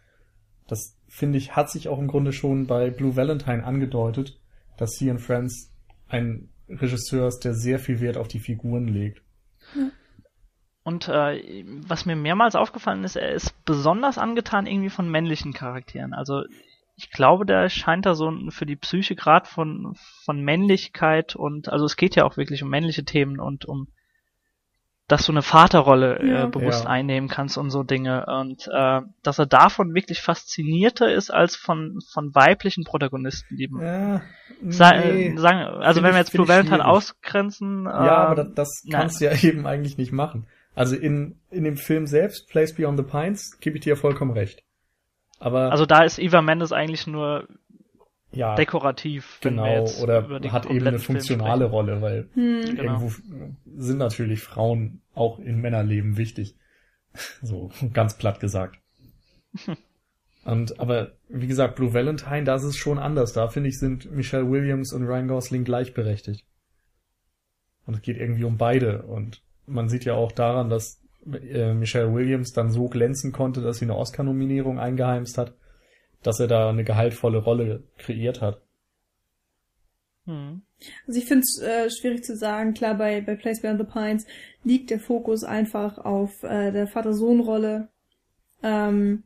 Das, 0.67 0.97
finde 1.09 1.39
ich, 1.39 1.57
hat 1.57 1.71
sich 1.71 1.89
auch 1.89 1.99
im 1.99 2.09
Grunde 2.09 2.33
schon 2.33 2.67
bei 2.67 2.91
Blue 2.91 3.17
Valentine 3.17 3.65
angedeutet, 3.65 4.41
dass 4.77 4.93
Cian 4.93 5.19
Friends 5.19 5.73
ein 6.09 6.49
Regisseur 6.69 7.29
ist, 7.29 7.41
der 7.41 7.55
sehr 7.55 7.79
viel 7.79 8.01
Wert 8.01 8.17
auf 8.17 8.29
die 8.29 8.39
Figuren 8.39 8.87
legt. 8.87 9.23
Und 10.83 11.09
äh, 11.09 11.65
was 11.87 12.07
mir 12.07 12.17
mehrmals 12.17 12.55
aufgefallen 12.55 13.05
ist, 13.05 13.17
er 13.17 13.33
ist 13.33 13.65
besonders 13.65 14.19
angetan 14.19 14.67
irgendwie 14.67 14.91
von 14.91 15.11
männlichen 15.11 15.53
Charakteren. 15.53 16.15
Also 16.15 16.45
ich 17.01 17.11
glaube, 17.11 17.47
der 17.47 17.69
scheint 17.69 18.05
da 18.07 18.15
so 18.15 18.31
ein- 18.31 18.51
für 18.51 18.67
die 18.67 18.77
Psyche 18.77 19.17
grad 19.17 19.49
von, 19.49 19.95
von 20.25 20.41
Männlichkeit 20.43 21.35
und 21.37 21.69
also 21.69 21.85
es 21.87 21.97
geht 21.97 22.15
ja 22.17 22.25
auch 22.25 22.37
wirklich 22.37 22.63
um 22.63 22.69
männliche 22.71 23.05
Themen 23.05 23.41
und 23.41 23.65
um 23.65 23.89
dass 25.09 25.27
du 25.27 25.33
eine 25.33 25.43
Vaterrolle 25.43 26.25
Ja. 26.25 26.45
äh, 26.45 26.47
bewusst 26.47 26.85
Ja. 26.85 26.91
einnehmen 26.91 27.29
kannst 27.29 27.59
und 27.59 27.71
so 27.71 27.83
Dinge 27.83 28.27
und 28.27 28.69
äh, 28.73 29.01
dass 29.25 29.41
er 29.41 29.47
davon 29.47 29.93
wirklich 29.93 30.21
faszinierter 30.21 31.13
ist 31.13 31.31
als 31.31 31.57
von 31.57 31.99
von 32.13 32.33
weiblichen 32.33 32.85
Protagonisten, 32.85 33.57
die 33.57 33.69
Ja, 33.73 34.23
sa 34.69 34.93
nee. 34.93 35.31
äh, 35.33 35.37
sagen, 35.37 35.59
also 35.59 35.95
Find 35.95 36.05
wenn 36.07 36.15
wir 36.15 36.19
jetzt 36.21 36.33
Blue 36.33 36.47
Valentine 36.47 36.85
ausgrenzen, 36.87 37.87
Ja, 37.87 38.05
äh, 38.07 38.09
aber 38.11 38.35
das, 38.37 38.55
das 38.55 38.83
nein. 38.85 39.01
kannst 39.01 39.21
du 39.21 39.25
ja 39.25 39.33
eben 39.43 39.67
eigentlich 39.67 39.99
nicht 39.99 40.13
machen. 40.13 40.47
Also 40.77 40.95
in, 40.95 41.41
in 41.51 41.65
dem 41.65 41.77
Film 41.77 42.07
selbst, 42.07 42.49
Place 42.49 42.73
Beyond 42.77 42.99
the 42.99 43.05
Pines, 43.05 43.59
gebe 43.59 43.79
ich 43.79 43.83
dir 43.83 43.95
ja 43.95 43.97
vollkommen 43.97 44.31
recht. 44.31 44.63
Aber 45.41 45.73
Also 45.73 45.87
da 45.87 46.05
ist 46.05 46.19
Eva 46.19 46.43
Mendes 46.43 46.71
eigentlich 46.71 47.07
nur 47.07 47.49
ja, 48.31 48.55
dekorativ. 48.55 49.39
Genau, 49.41 49.87
oder 50.01 50.29
hat 50.53 50.67
eben 50.67 50.87
eine 50.87 50.99
funktionale 51.01 51.65
Rolle, 51.65 52.01
weil 52.01 52.29
hm. 52.35 52.77
Genau. 52.77 52.83
irgendwo 52.83 53.13
sind 53.77 53.99
natürlich 53.99 54.41
Frauen 54.41 55.01
auch 55.15 55.41
in 55.41 55.61
Männerleben 55.61 56.17
wichtig. 56.17 56.55
So, 57.43 57.73
ganz 57.93 58.17
platt 58.19 58.39
gesagt. 58.39 58.79
Und, 60.45 60.79
aber, 60.79 61.13
wie 61.29 61.49
gesagt, 61.49 61.75
Blue 61.75 61.93
Valentine, 61.93 62.45
da 62.45 62.55
ist 62.55 62.63
es 62.63 62.77
schon 62.77 62.99
anders. 62.99 63.33
Da, 63.33 63.49
finde 63.49 63.69
ich, 63.69 63.79
sind 63.79 64.11
Michelle 64.11 64.49
Williams 64.49 64.93
und 64.93 65.05
Ryan 65.05 65.29
Gosling 65.29 65.65
gleichberechtigt. 65.65 66.47
Und 67.85 67.95
es 67.95 68.03
geht 68.03 68.17
irgendwie 68.17 68.45
um 68.45 68.57
beide. 68.57 69.03
Und 69.03 69.43
man 69.67 69.89
sieht 69.89 70.05
ja 70.05 70.15
auch 70.15 70.33
daran, 70.33 70.71
dass 70.71 71.00
äh, 71.27 71.75
Michelle 71.75 72.13
Williams 72.15 72.53
dann 72.53 72.71
so 72.71 72.89
glänzen 72.89 73.33
konnte, 73.33 73.61
dass 73.61 73.79
sie 73.79 73.85
eine 73.85 73.97
Oscar-Nominierung 73.97 74.79
eingeheimst 74.79 75.39
hat 75.39 75.55
dass 76.23 76.41
er 76.41 76.49
da 76.49 76.69
eine 76.69 76.85
gehaltvolle 76.85 77.39
Rolle 77.39 77.85
kreiert 77.99 78.41
hat. 78.41 78.63
Hm. 80.27 80.63
Also 81.07 81.19
ich 81.19 81.27
finde 81.27 81.43
es 81.43 81.61
äh, 81.63 81.91
schwierig 81.91 82.25
zu 82.25 82.37
sagen. 82.37 82.75
Klar, 82.75 82.97
bei, 82.97 83.21
bei 83.21 83.37
Place 83.37 83.61
Beyond 83.61 83.81
the 83.81 83.87
Pines 83.87 84.27
liegt 84.65 84.91
der 84.91 85.01
Fokus 85.01 85.45
einfach 85.45 85.99
auf 85.99 86.43
äh, 86.43 86.73
der 86.73 86.87
Vater-Sohn-Rolle. 86.87 87.89
Ähm, 88.63 89.25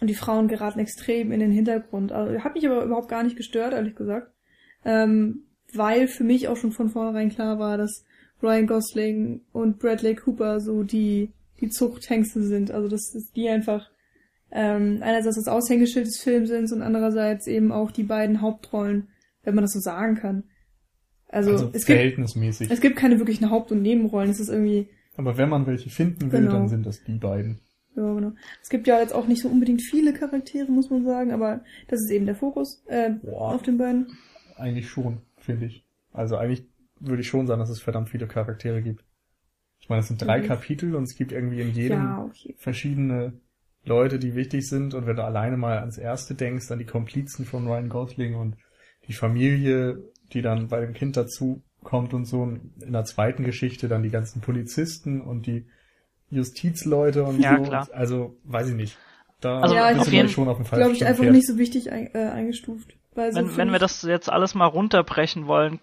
und 0.00 0.06
die 0.08 0.14
Frauen 0.14 0.48
geraten 0.48 0.80
extrem 0.80 1.32
in 1.32 1.40
den 1.40 1.52
Hintergrund. 1.52 2.12
Also, 2.12 2.42
hat 2.42 2.54
mich 2.54 2.66
aber 2.66 2.82
überhaupt 2.82 3.08
gar 3.08 3.22
nicht 3.22 3.36
gestört, 3.36 3.72
ehrlich 3.72 3.94
gesagt. 3.94 4.32
Ähm, 4.84 5.44
weil 5.72 6.08
für 6.08 6.24
mich 6.24 6.48
auch 6.48 6.56
schon 6.56 6.72
von 6.72 6.88
vornherein 6.88 7.30
klar 7.30 7.58
war, 7.58 7.78
dass 7.78 8.04
Ryan 8.42 8.66
Gosling 8.66 9.40
und 9.52 9.78
Bradley 9.78 10.14
Cooper 10.14 10.60
so 10.60 10.82
die, 10.82 11.32
die 11.60 11.68
Zuchthengste 11.68 12.42
sind. 12.42 12.70
Also 12.70 12.88
dass, 12.88 13.12
dass 13.12 13.30
die 13.32 13.48
einfach 13.48 13.90
ähm, 14.50 14.98
einerseits 15.00 15.36
das 15.36 15.48
Aushängeschild 15.48 16.06
des 16.06 16.20
Films 16.20 16.48
sind 16.50 16.72
und 16.72 16.82
andererseits 16.82 17.46
eben 17.46 17.72
auch 17.72 17.90
die 17.90 18.02
beiden 18.02 18.40
Hauptrollen, 18.40 19.08
wenn 19.42 19.54
man 19.54 19.64
das 19.64 19.72
so 19.72 19.80
sagen 19.80 20.16
kann. 20.16 20.44
Also, 21.28 21.52
also 21.52 21.70
es 21.72 21.84
verhältnismäßig. 21.84 22.68
Gibt, 22.68 22.72
es 22.72 22.80
gibt 22.80 22.96
keine 22.96 23.18
wirklichen 23.18 23.48
Haupt- 23.48 23.72
und 23.72 23.80
Nebenrollen. 23.80 24.30
Es 24.30 24.38
ist 24.38 24.50
irgendwie. 24.50 24.88
Aber 25.16 25.38
wenn 25.38 25.48
man 25.48 25.66
welche 25.66 25.88
finden 25.88 26.30
will, 26.30 26.40
genau. 26.40 26.52
dann 26.52 26.68
sind 26.68 26.84
das 26.84 27.02
die 27.04 27.18
beiden. 27.18 27.60
Ja, 27.96 28.14
genau. 28.14 28.32
Es 28.62 28.68
gibt 28.68 28.86
ja 28.86 29.00
jetzt 29.00 29.14
auch 29.14 29.26
nicht 29.26 29.42
so 29.42 29.48
unbedingt 29.48 29.82
viele 29.82 30.12
Charaktere, 30.12 30.70
muss 30.70 30.90
man 30.90 31.04
sagen, 31.04 31.32
aber 31.32 31.62
das 31.88 32.00
ist 32.00 32.10
eben 32.10 32.26
der 32.26 32.34
Fokus 32.34 32.82
äh, 32.86 33.10
Boah. 33.10 33.54
auf 33.54 33.62
den 33.62 33.78
beiden. 33.78 34.06
Eigentlich 34.56 34.88
schon, 34.88 35.18
finde 35.38 35.66
ich. 35.66 35.84
Also 36.12 36.36
eigentlich 36.36 36.66
würde 37.02 37.22
ich 37.22 37.28
schon 37.28 37.46
sagen, 37.46 37.60
dass 37.60 37.70
es 37.70 37.80
verdammt 37.80 38.08
viele 38.08 38.26
Charaktere 38.26 38.82
gibt. 38.82 39.04
Ich 39.80 39.88
meine, 39.88 40.00
es 40.00 40.08
sind 40.08 40.22
drei 40.22 40.40
mhm. 40.40 40.46
Kapitel 40.46 40.94
und 40.94 41.04
es 41.04 41.16
gibt 41.16 41.32
irgendwie 41.32 41.60
in 41.60 41.72
jedem 41.72 42.02
ja, 42.02 42.24
okay. 42.24 42.54
verschiedene 42.56 43.32
Leute, 43.84 44.18
die 44.18 44.34
wichtig 44.34 44.68
sind. 44.68 44.94
Und 44.94 45.06
wenn 45.06 45.16
du 45.16 45.24
alleine 45.24 45.56
mal 45.56 45.78
ans 45.78 45.98
erste 45.98 46.34
denkst, 46.34 46.70
an 46.70 46.78
die 46.78 46.86
Komplizen 46.86 47.44
von 47.44 47.66
Ryan 47.66 47.88
Gosling 47.88 48.34
und 48.36 48.56
die 49.08 49.12
Familie, 49.12 49.98
die 50.32 50.42
dann 50.42 50.68
bei 50.68 50.80
dem 50.80 50.94
Kind 50.94 51.16
dazu 51.16 51.62
kommt 51.82 52.14
und 52.14 52.26
so. 52.26 52.44
In 52.44 52.92
der 52.92 53.04
zweiten 53.04 53.44
Geschichte 53.44 53.88
dann 53.88 54.02
die 54.02 54.10
ganzen 54.10 54.40
Polizisten 54.40 55.20
und 55.20 55.46
die 55.46 55.66
Justizleute 56.30 57.24
und 57.24 57.40
ja, 57.40 57.58
so. 57.58 57.62
Klar. 57.64 57.88
Also, 57.92 58.36
weiß 58.44 58.68
ich 58.68 58.74
nicht. 58.74 58.98
Da 59.40 59.60
also, 59.60 59.74
ja, 59.74 59.92
bist 59.92 60.12
du 60.12 60.28
schon 60.28 60.48
auf 60.48 60.56
dem 60.56 60.64
Fall. 60.64 60.78
Glaube 60.78 60.94
ich 60.94 61.04
einfach 61.04 61.24
nicht 61.24 61.46
so 61.46 61.58
wichtig 61.58 61.90
ein, 61.90 62.14
äh, 62.14 62.18
eingestuft. 62.18 62.94
Weil 63.14 63.34
wenn, 63.34 63.56
wenn 63.56 63.72
wir 63.72 63.78
das 63.78 64.02
jetzt 64.02 64.30
alles 64.30 64.54
mal 64.54 64.66
runterbrechen 64.66 65.46
wollen, 65.46 65.80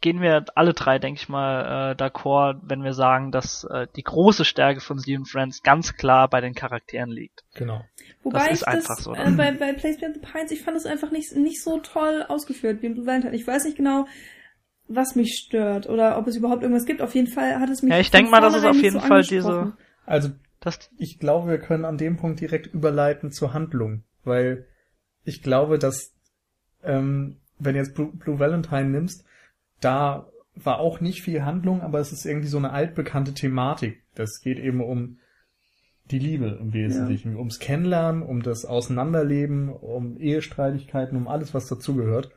gehen 0.00 0.20
wir 0.20 0.44
alle 0.54 0.74
drei, 0.74 0.98
denke 0.98 1.20
ich 1.20 1.28
mal, 1.28 1.92
äh, 1.92 2.02
d'accord, 2.02 2.60
wenn 2.62 2.84
wir 2.84 2.94
sagen, 2.94 3.32
dass 3.32 3.64
äh, 3.64 3.86
die 3.96 4.02
große 4.02 4.44
Stärke 4.44 4.80
von 4.80 4.98
und 4.98 5.28
Friends 5.28 5.62
ganz 5.62 5.94
klar 5.94 6.28
bei 6.28 6.40
den 6.40 6.54
Charakteren 6.54 7.10
liegt. 7.10 7.44
Genau. 7.54 7.84
Wobei 8.22 8.38
das 8.38 8.50
ist 8.50 8.62
ich 8.62 8.68
einfach 8.68 8.96
das, 8.96 9.04
so. 9.04 9.14
Äh, 9.14 9.30
bei, 9.32 9.52
bei 9.52 9.72
Place 9.72 9.98
Beyond 9.98 10.14
the 10.14 10.20
Pines, 10.20 10.50
ich 10.50 10.62
fand 10.62 10.76
es 10.76 10.86
einfach 10.86 11.10
nicht, 11.10 11.34
nicht 11.34 11.62
so 11.62 11.78
toll 11.78 12.24
ausgeführt 12.28 12.82
wie 12.82 12.86
in 12.86 12.94
Blue 12.94 13.06
Valentine. 13.06 13.34
Ich 13.34 13.46
weiß 13.46 13.64
nicht 13.64 13.76
genau, 13.76 14.06
was 14.86 15.16
mich 15.16 15.34
stört 15.34 15.88
oder 15.88 16.18
ob 16.18 16.26
es 16.26 16.36
überhaupt 16.36 16.62
irgendwas 16.62 16.86
gibt. 16.86 17.02
Auf 17.02 17.14
jeden 17.14 17.28
Fall 17.28 17.58
hat 17.58 17.68
es 17.68 17.82
mich. 17.82 17.92
Ja, 17.92 17.98
ich 17.98 18.10
denke 18.10 18.30
mal, 18.30 18.40
das 18.40 18.54
ist 18.54 18.64
auf 18.64 18.76
jeden 18.76 19.00
so 19.00 19.06
Fall 19.06 19.22
diese. 19.22 19.74
Also, 20.06 20.30
das, 20.60 20.90
ich 20.96 21.18
glaube, 21.18 21.50
wir 21.50 21.58
können 21.58 21.84
an 21.84 21.98
dem 21.98 22.16
Punkt 22.16 22.40
direkt 22.40 22.66
überleiten 22.68 23.30
zur 23.30 23.52
Handlung, 23.52 24.02
weil 24.24 24.66
ich 25.24 25.42
glaube, 25.42 25.78
dass 25.78 26.14
ähm, 26.82 27.36
wenn 27.58 27.76
jetzt 27.76 27.94
Blue, 27.94 28.12
Blue 28.12 28.38
Valentine 28.38 28.86
nimmst, 28.86 29.24
da 29.80 30.28
war 30.54 30.80
auch 30.80 31.00
nicht 31.00 31.22
viel 31.22 31.44
Handlung, 31.44 31.82
aber 31.82 32.00
es 32.00 32.12
ist 32.12 32.24
irgendwie 32.24 32.48
so 32.48 32.58
eine 32.58 32.72
altbekannte 32.72 33.34
Thematik. 33.34 34.02
Das 34.14 34.40
geht 34.40 34.58
eben 34.58 34.80
um 34.80 35.18
die 36.10 36.18
Liebe 36.18 36.58
im 36.60 36.72
Wesentlichen, 36.72 37.32
ja. 37.32 37.38
ums 37.38 37.58
Kennenlernen, 37.58 38.22
um 38.22 38.42
das 38.42 38.64
Auseinanderleben, 38.64 39.68
um 39.68 40.18
Ehestreitigkeiten, 40.18 41.16
um 41.16 41.28
alles, 41.28 41.54
was 41.54 41.66
dazugehört. 41.66 42.30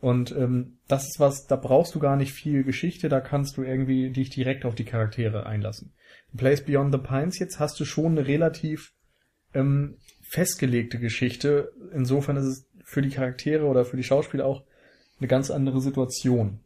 Und 0.00 0.34
ähm, 0.36 0.78
das 0.86 1.04
ist 1.04 1.18
was, 1.18 1.46
da 1.46 1.56
brauchst 1.56 1.94
du 1.94 1.98
gar 1.98 2.16
nicht 2.16 2.32
viel 2.32 2.62
Geschichte, 2.62 3.08
da 3.08 3.20
kannst 3.20 3.56
du 3.56 3.62
irgendwie 3.62 4.10
dich 4.10 4.30
direkt 4.30 4.64
auf 4.64 4.74
die 4.74 4.84
Charaktere 4.84 5.44
einlassen. 5.46 5.92
In 6.32 6.38
Place 6.38 6.64
Beyond 6.64 6.94
the 6.94 7.00
Pines 7.00 7.38
jetzt 7.38 7.58
hast 7.58 7.78
du 7.80 7.84
schon 7.84 8.12
eine 8.12 8.26
relativ 8.26 8.92
ähm, 9.54 9.96
festgelegte 10.22 10.98
Geschichte. 10.98 11.72
Insofern 11.92 12.36
ist 12.36 12.44
es 12.44 12.68
für 12.84 13.02
die 13.02 13.10
Charaktere 13.10 13.66
oder 13.66 13.84
für 13.84 13.96
die 13.96 14.04
Schauspieler 14.04 14.46
auch 14.46 14.62
eine 15.18 15.28
ganz 15.28 15.50
andere 15.50 15.80
Situation. 15.80 16.60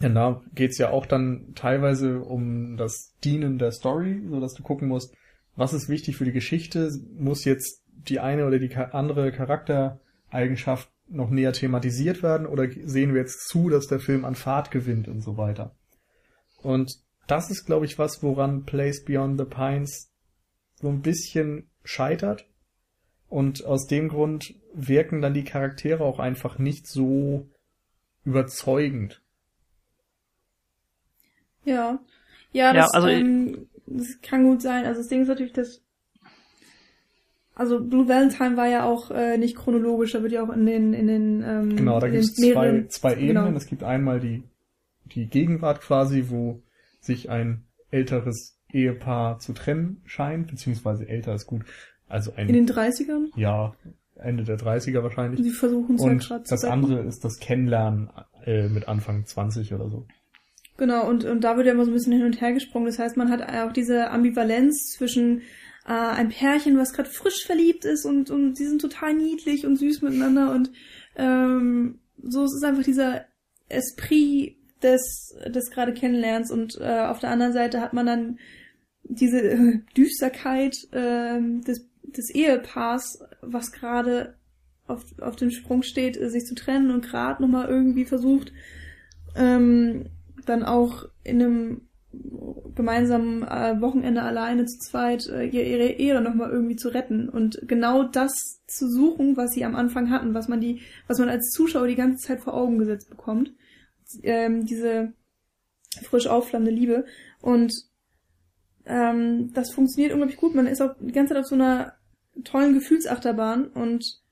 Denn 0.00 0.14
da 0.14 0.42
geht's 0.54 0.78
ja 0.78 0.90
auch 0.90 1.06
dann 1.06 1.54
teilweise 1.54 2.20
um 2.20 2.76
das 2.76 3.14
Dienen 3.24 3.58
der 3.58 3.72
Story, 3.72 4.22
so 4.30 4.40
dass 4.40 4.54
du 4.54 4.62
gucken 4.62 4.88
musst, 4.88 5.14
was 5.56 5.72
ist 5.72 5.88
wichtig 5.88 6.16
für 6.16 6.24
die 6.24 6.32
Geschichte, 6.32 6.92
muss 7.16 7.44
jetzt 7.44 7.82
die 7.88 8.20
eine 8.20 8.46
oder 8.46 8.60
die 8.60 8.74
andere 8.76 9.32
Charaktereigenschaft 9.32 10.88
noch 11.08 11.30
näher 11.30 11.52
thematisiert 11.52 12.22
werden 12.22 12.46
oder 12.46 12.68
sehen 12.84 13.12
wir 13.12 13.20
jetzt 13.20 13.48
zu, 13.48 13.68
dass 13.68 13.88
der 13.88 13.98
Film 13.98 14.24
an 14.24 14.34
Fahrt 14.34 14.70
gewinnt 14.70 15.08
und 15.08 15.22
so 15.22 15.36
weiter. 15.36 15.74
Und 16.62 16.92
das 17.26 17.50
ist, 17.50 17.66
glaube 17.66 17.86
ich, 17.86 17.98
was, 17.98 18.22
woran 18.22 18.64
Place 18.64 19.04
Beyond 19.04 19.38
the 19.38 19.46
Pines 19.46 20.12
so 20.76 20.88
ein 20.88 21.02
bisschen 21.02 21.70
scheitert. 21.84 22.46
Und 23.28 23.64
aus 23.64 23.86
dem 23.86 24.08
Grund 24.08 24.54
wirken 24.74 25.20
dann 25.20 25.34
die 25.34 25.44
Charaktere 25.44 26.04
auch 26.04 26.18
einfach 26.18 26.58
nicht 26.58 26.86
so 26.86 27.48
überzeugend. 28.24 29.22
Ja. 31.68 31.98
Ja, 32.52 32.72
das, 32.72 32.90
ja, 32.92 32.98
also 32.98 33.08
ähm, 33.08 33.68
das 33.86 34.20
kann 34.22 34.44
gut 34.44 34.62
sein. 34.62 34.86
Also 34.86 35.00
das 35.00 35.08
Ding 35.08 35.22
ist 35.22 35.28
natürlich, 35.28 35.52
dass 35.52 35.82
also 37.54 37.84
Blue 37.84 38.08
Valentine 38.08 38.56
war 38.56 38.68
ja 38.68 38.84
auch 38.84 39.10
äh, 39.10 39.36
nicht 39.36 39.56
chronologisch, 39.56 40.12
da 40.12 40.22
wird 40.22 40.32
ja 40.32 40.44
auch 40.44 40.54
in 40.54 40.64
den 40.64 40.94
in 40.94 41.08
den 41.08 41.42
ähm, 41.42 41.76
genau, 41.76 41.98
da 41.98 42.08
gibt 42.08 42.22
es 42.22 42.34
zwei, 42.34 42.86
zwei 42.88 43.14
Ebenen. 43.14 43.46
Genau. 43.46 43.56
Es 43.56 43.66
gibt 43.66 43.82
einmal 43.82 44.20
die 44.20 44.44
die 45.06 45.26
Gegenwart 45.26 45.80
quasi, 45.80 46.26
wo 46.28 46.62
sich 47.00 47.30
ein 47.30 47.64
älteres 47.90 48.58
Ehepaar 48.72 49.38
zu 49.38 49.54
trennen 49.54 50.02
scheint, 50.04 50.48
beziehungsweise 50.48 51.08
älter 51.08 51.34
ist 51.34 51.46
gut. 51.46 51.64
Also 52.08 52.32
ein 52.34 52.48
in 52.48 52.54
den 52.54 52.68
30ern? 52.68 53.26
Ja, 53.36 53.74
Ende 54.16 54.44
der 54.44 54.58
30er 54.58 55.02
wahrscheinlich. 55.02 55.42
Sie 55.42 55.50
versuchen 55.50 55.96
es 55.96 56.04
ja 56.04 56.14
gerade 56.14 56.44
zu 56.44 56.54
Das 56.54 56.64
andere 56.64 57.00
ist 57.00 57.24
das 57.24 57.38
Kennenlernen 57.38 58.10
äh, 58.44 58.68
mit 58.68 58.88
Anfang 58.88 59.24
20 59.24 59.74
oder 59.74 59.88
so. 59.88 60.06
Genau, 60.78 61.08
und, 61.08 61.24
und 61.24 61.42
da 61.42 61.56
wird 61.56 61.66
ja 61.66 61.72
immer 61.72 61.84
so 61.84 61.90
ein 61.90 61.94
bisschen 61.94 62.12
hin 62.12 62.24
und 62.24 62.40
her 62.40 62.52
gesprungen. 62.52 62.86
Das 62.86 63.00
heißt, 63.00 63.16
man 63.16 63.30
hat 63.30 63.42
auch 63.42 63.72
diese 63.72 64.10
Ambivalenz 64.10 64.92
zwischen 64.92 65.40
äh, 65.84 65.92
ein 65.92 66.28
Pärchen, 66.28 66.78
was 66.78 66.92
gerade 66.92 67.10
frisch 67.10 67.44
verliebt 67.44 67.84
ist 67.84 68.06
und, 68.06 68.30
und 68.30 68.56
sie 68.56 68.66
sind 68.66 68.80
total 68.80 69.14
niedlich 69.14 69.66
und 69.66 69.76
süß 69.76 70.02
miteinander 70.02 70.52
und 70.52 70.70
ähm, 71.16 71.98
so 72.22 72.44
es 72.44 72.54
ist 72.54 72.64
einfach 72.64 72.84
dieser 72.84 73.24
Esprit 73.68 74.56
des, 74.82 75.36
des 75.46 75.70
gerade 75.70 75.92
Kennenlernens 75.94 76.52
und 76.52 76.78
äh, 76.80 77.00
auf 77.00 77.18
der 77.18 77.30
anderen 77.30 77.52
Seite 77.52 77.80
hat 77.80 77.92
man 77.92 78.06
dann 78.06 78.38
diese 79.02 79.40
äh, 79.40 79.80
Düsterkeit 79.96 80.76
äh, 80.92 81.40
des, 81.40 81.88
des 82.02 82.30
Ehepaars, 82.30 83.24
was 83.40 83.72
gerade 83.72 84.36
auf, 84.86 85.02
auf 85.20 85.34
dem 85.34 85.50
Sprung 85.50 85.82
steht, 85.82 86.16
äh, 86.16 86.30
sich 86.30 86.44
zu 86.44 86.54
trennen 86.54 86.92
und 86.92 87.04
gerade 87.04 87.42
nochmal 87.42 87.68
irgendwie 87.68 88.04
versucht, 88.04 88.52
ähm, 89.34 90.10
dann 90.46 90.62
auch 90.62 91.04
in 91.24 91.42
einem 91.42 91.88
gemeinsamen 92.74 93.42
äh, 93.42 93.80
Wochenende 93.80 94.22
alleine 94.22 94.64
zu 94.64 94.78
zweit 94.78 95.26
äh, 95.26 95.44
ihre 95.44 95.88
Ehre 95.88 96.22
nochmal 96.22 96.50
irgendwie 96.50 96.76
zu 96.76 96.88
retten 96.88 97.28
und 97.28 97.60
genau 97.66 98.04
das 98.04 98.32
zu 98.66 98.88
suchen, 98.88 99.36
was 99.36 99.52
sie 99.52 99.64
am 99.64 99.74
Anfang 99.74 100.10
hatten, 100.10 100.32
was 100.32 100.48
man 100.48 100.60
die, 100.60 100.80
was 101.06 101.18
man 101.18 101.28
als 101.28 101.50
Zuschauer 101.50 101.86
die 101.86 101.96
ganze 101.96 102.26
Zeit 102.26 102.40
vor 102.40 102.54
Augen 102.54 102.78
gesetzt 102.78 103.10
bekommt. 103.10 103.52
Ähm, 104.22 104.64
diese 104.64 105.12
frisch 106.02 106.26
aufflammende 106.26 106.72
Liebe. 106.72 107.04
Und 107.40 107.74
ähm, 108.86 109.52
das 109.52 109.70
funktioniert 109.70 110.12
unglaublich 110.12 110.38
gut. 110.38 110.54
Man 110.54 110.66
ist 110.66 110.80
auch 110.80 110.94
die 111.00 111.12
ganze 111.12 111.34
Zeit 111.34 111.42
auf 111.42 111.48
so 111.48 111.54
einer 111.54 111.94
tollen 112.44 112.74
Gefühlsachterbahn 112.74 113.68
und 113.68 114.22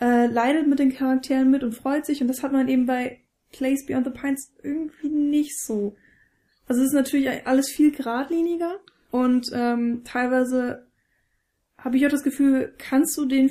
äh, 0.00 0.26
leidet 0.26 0.68
mit 0.68 0.78
den 0.78 0.92
Charakteren 0.92 1.50
mit 1.50 1.64
und 1.64 1.74
freut 1.74 2.06
sich. 2.06 2.20
Und 2.20 2.28
das 2.28 2.42
hat 2.42 2.52
man 2.52 2.68
eben 2.68 2.86
bei 2.86 3.21
Place 3.52 3.86
Beyond 3.86 4.06
the 4.06 4.12
Pines 4.12 4.52
irgendwie 4.62 5.08
nicht 5.08 5.58
so. 5.60 5.94
Also 6.66 6.80
es 6.82 6.88
ist 6.88 6.94
natürlich 6.94 7.46
alles 7.46 7.70
viel 7.70 7.92
geradliniger 7.92 8.76
und 9.10 9.46
ähm, 9.52 10.02
teilweise 10.04 10.86
habe 11.78 11.96
ich 11.96 12.06
auch 12.06 12.10
das 12.10 12.22
Gefühl, 12.22 12.74
kannst 12.78 13.16
du 13.18 13.26
den 13.26 13.50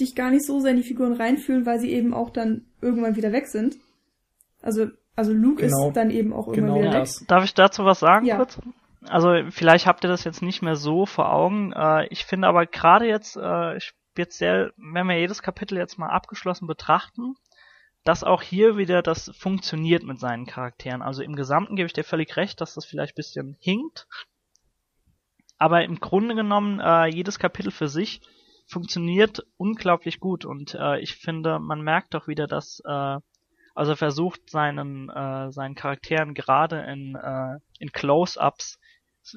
dich 0.00 0.14
gar 0.14 0.30
nicht 0.30 0.46
so 0.46 0.60
sehr 0.60 0.70
in 0.70 0.78
die 0.78 0.82
Figuren 0.84 1.12
reinfühlen, 1.12 1.66
weil 1.66 1.78
sie 1.80 1.92
eben 1.92 2.14
auch 2.14 2.30
dann 2.30 2.64
irgendwann 2.80 3.16
wieder 3.16 3.32
weg 3.32 3.46
sind. 3.48 3.76
Also, 4.62 4.86
also 5.16 5.32
Luke 5.32 5.60
Genau. 5.66 5.88
ist 5.88 5.96
dann 5.96 6.10
eben 6.10 6.32
auch 6.32 6.48
irgendwann 6.48 6.76
Genau 6.76 6.80
wieder 6.80 6.92
weg. 6.92 7.00
das. 7.00 7.24
Darf 7.26 7.44
ich 7.44 7.52
dazu 7.54 7.84
was 7.84 8.00
sagen 8.00 8.24
Ja. 8.24 8.36
kurz? 8.36 8.58
Also 9.08 9.34
vielleicht 9.50 9.86
habt 9.86 10.04
ihr 10.04 10.08
das 10.08 10.24
jetzt 10.24 10.42
nicht 10.42 10.62
mehr 10.62 10.76
so 10.76 11.04
vor 11.06 11.32
Augen. 11.32 11.72
Äh, 11.72 12.06
ich 12.08 12.24
finde 12.24 12.46
aber 12.46 12.64
gerade 12.66 13.06
jetzt 13.06 13.36
äh, 13.36 13.80
speziell, 13.80 14.72
wenn 14.76 15.06
wir 15.08 15.18
jedes 15.18 15.42
Kapitel 15.42 15.76
jetzt 15.76 15.98
mal 15.98 16.08
abgeschlossen 16.08 16.66
betrachten, 16.68 17.34
dass 18.04 18.24
auch 18.24 18.42
hier 18.42 18.76
wieder 18.76 19.02
das 19.02 19.30
funktioniert 19.36 20.02
mit 20.02 20.18
seinen 20.18 20.46
Charakteren. 20.46 21.02
Also 21.02 21.22
im 21.22 21.36
Gesamten 21.36 21.76
gebe 21.76 21.86
ich 21.86 21.92
dir 21.92 22.04
völlig 22.04 22.36
recht, 22.36 22.60
dass 22.60 22.74
das 22.74 22.84
vielleicht 22.84 23.12
ein 23.12 23.16
bisschen 23.16 23.56
hinkt. 23.60 24.06
Aber 25.58 25.84
im 25.84 26.00
Grunde 26.00 26.34
genommen, 26.34 26.80
äh, 26.80 27.06
jedes 27.06 27.38
Kapitel 27.38 27.70
für 27.70 27.88
sich 27.88 28.20
funktioniert 28.66 29.46
unglaublich 29.56 30.18
gut. 30.18 30.44
Und 30.44 30.74
äh, 30.74 30.98
ich 31.00 31.14
finde, 31.16 31.58
man 31.60 31.82
merkt 31.82 32.14
doch 32.14 32.26
wieder, 32.26 32.46
dass 32.46 32.80
äh, 32.84 33.18
also 33.74 33.92
er 33.92 33.96
versucht 33.96 34.50
seinen 34.50 35.08
äh, 35.08 35.50
seinen 35.52 35.74
Charakteren 35.74 36.34
gerade 36.34 36.80
in 36.80 37.14
äh, 37.14 37.58
in 37.78 37.92
Close-ups 37.92 38.78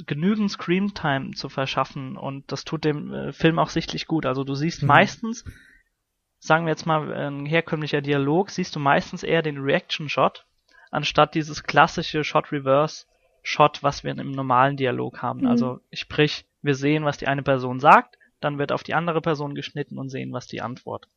genügend 0.06 0.52
Screamtime 0.52 1.32
zu 1.32 1.48
verschaffen 1.48 2.18
und 2.18 2.52
das 2.52 2.64
tut 2.66 2.84
dem 2.84 3.14
äh, 3.14 3.32
Film 3.34 3.60
auch 3.60 3.70
sichtlich 3.70 4.08
gut. 4.08 4.26
Also 4.26 4.44
du 4.44 4.56
siehst 4.56 4.82
Mhm. 4.82 4.88
meistens, 4.88 5.46
sagen 6.46 6.66
wir 6.66 6.72
jetzt 6.72 6.86
mal 6.86 7.12
ein 7.14 7.46
herkömmlicher 7.46 8.02
Dialog, 8.02 8.50
siehst 8.50 8.76
du 8.76 8.80
meistens 8.80 9.24
eher 9.24 9.42
den 9.42 9.58
Reaction-Shot 9.58 10.46
anstatt 10.92 11.36
dieses 11.36 11.64
klassische 11.64 12.24
Shot-Reverse-Shot, 12.24 13.84
was 13.84 14.04
wir 14.04 14.12
im 14.18 14.32
normalen 14.32 14.78
Dialog 14.78 15.22
haben. 15.22 15.42
Mhm. 15.42 15.48
Also 15.48 15.80
sprich, 15.92 16.46
wir 16.62 16.76
sehen, 16.76 17.04
was 17.04 17.18
die 17.18 17.28
eine 17.28 17.44
Person 17.44 17.80
sagt, 17.80 18.18
dann 18.40 18.58
wird 18.58 18.72
auf 18.72 18.84
die 18.84 18.94
andere 18.94 19.22
Person 19.22 19.56
geschnitten 19.56 19.98
und 19.98 20.10
sehen, 20.10 20.32
was 20.32 20.48
die 20.48 20.62
Antwort. 20.62 21.08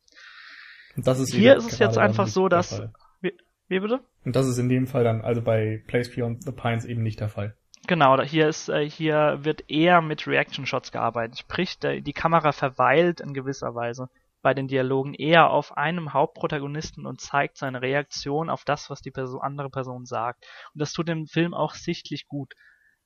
Und 0.95 1.07
das 1.07 1.19
ist 1.19 1.33
Hier 1.33 1.55
ist 1.55 1.71
es 1.71 1.79
jetzt 1.79 1.97
einfach 1.97 2.27
so, 2.27 2.49
dass 2.49 2.77
Fall. 2.77 2.91
wie 3.21 3.79
bitte? 3.79 4.01
Und 4.25 4.35
das 4.35 4.47
ist 4.47 4.57
in 4.57 4.67
dem 4.67 4.87
Fall 4.87 5.03
dann, 5.03 5.21
also 5.21 5.41
bei 5.41 5.81
Place 5.87 6.13
Beyond 6.13 6.43
the 6.43 6.51
Pines 6.51 6.85
eben 6.85 7.03
nicht 7.03 7.19
der 7.19 7.29
Fall. 7.29 7.55
Genau, 7.87 8.21
hier 8.21 8.49
ist 8.49 8.69
äh, 8.69 8.87
hier 8.87 9.39
wird 9.41 9.69
eher 9.69 10.01
mit 10.01 10.27
Reaction 10.27 10.65
Shots 10.65 10.91
gearbeitet. 10.91 11.39
Sprich, 11.39 11.79
die 11.79 12.13
Kamera 12.13 12.51
verweilt 12.51 13.21
in 13.21 13.33
gewisser 13.33 13.73
Weise 13.73 14.09
bei 14.41 14.53
den 14.53 14.67
Dialogen 14.67 15.13
eher 15.13 15.49
auf 15.49 15.75
einem 15.77 16.13
Hauptprotagonisten 16.13 17.05
und 17.05 17.19
zeigt 17.21 17.57
seine 17.57 17.81
Reaktion 17.81 18.49
auf 18.49 18.63
das, 18.63 18.89
was 18.89 19.01
die 19.01 19.11
Person, 19.11 19.41
andere 19.41 19.69
Person 19.69 20.05
sagt. 20.05 20.45
Und 20.73 20.79
das 20.81 20.93
tut 20.93 21.07
dem 21.09 21.27
Film 21.27 21.53
auch 21.53 21.73
sichtlich 21.73 22.27
gut, 22.27 22.53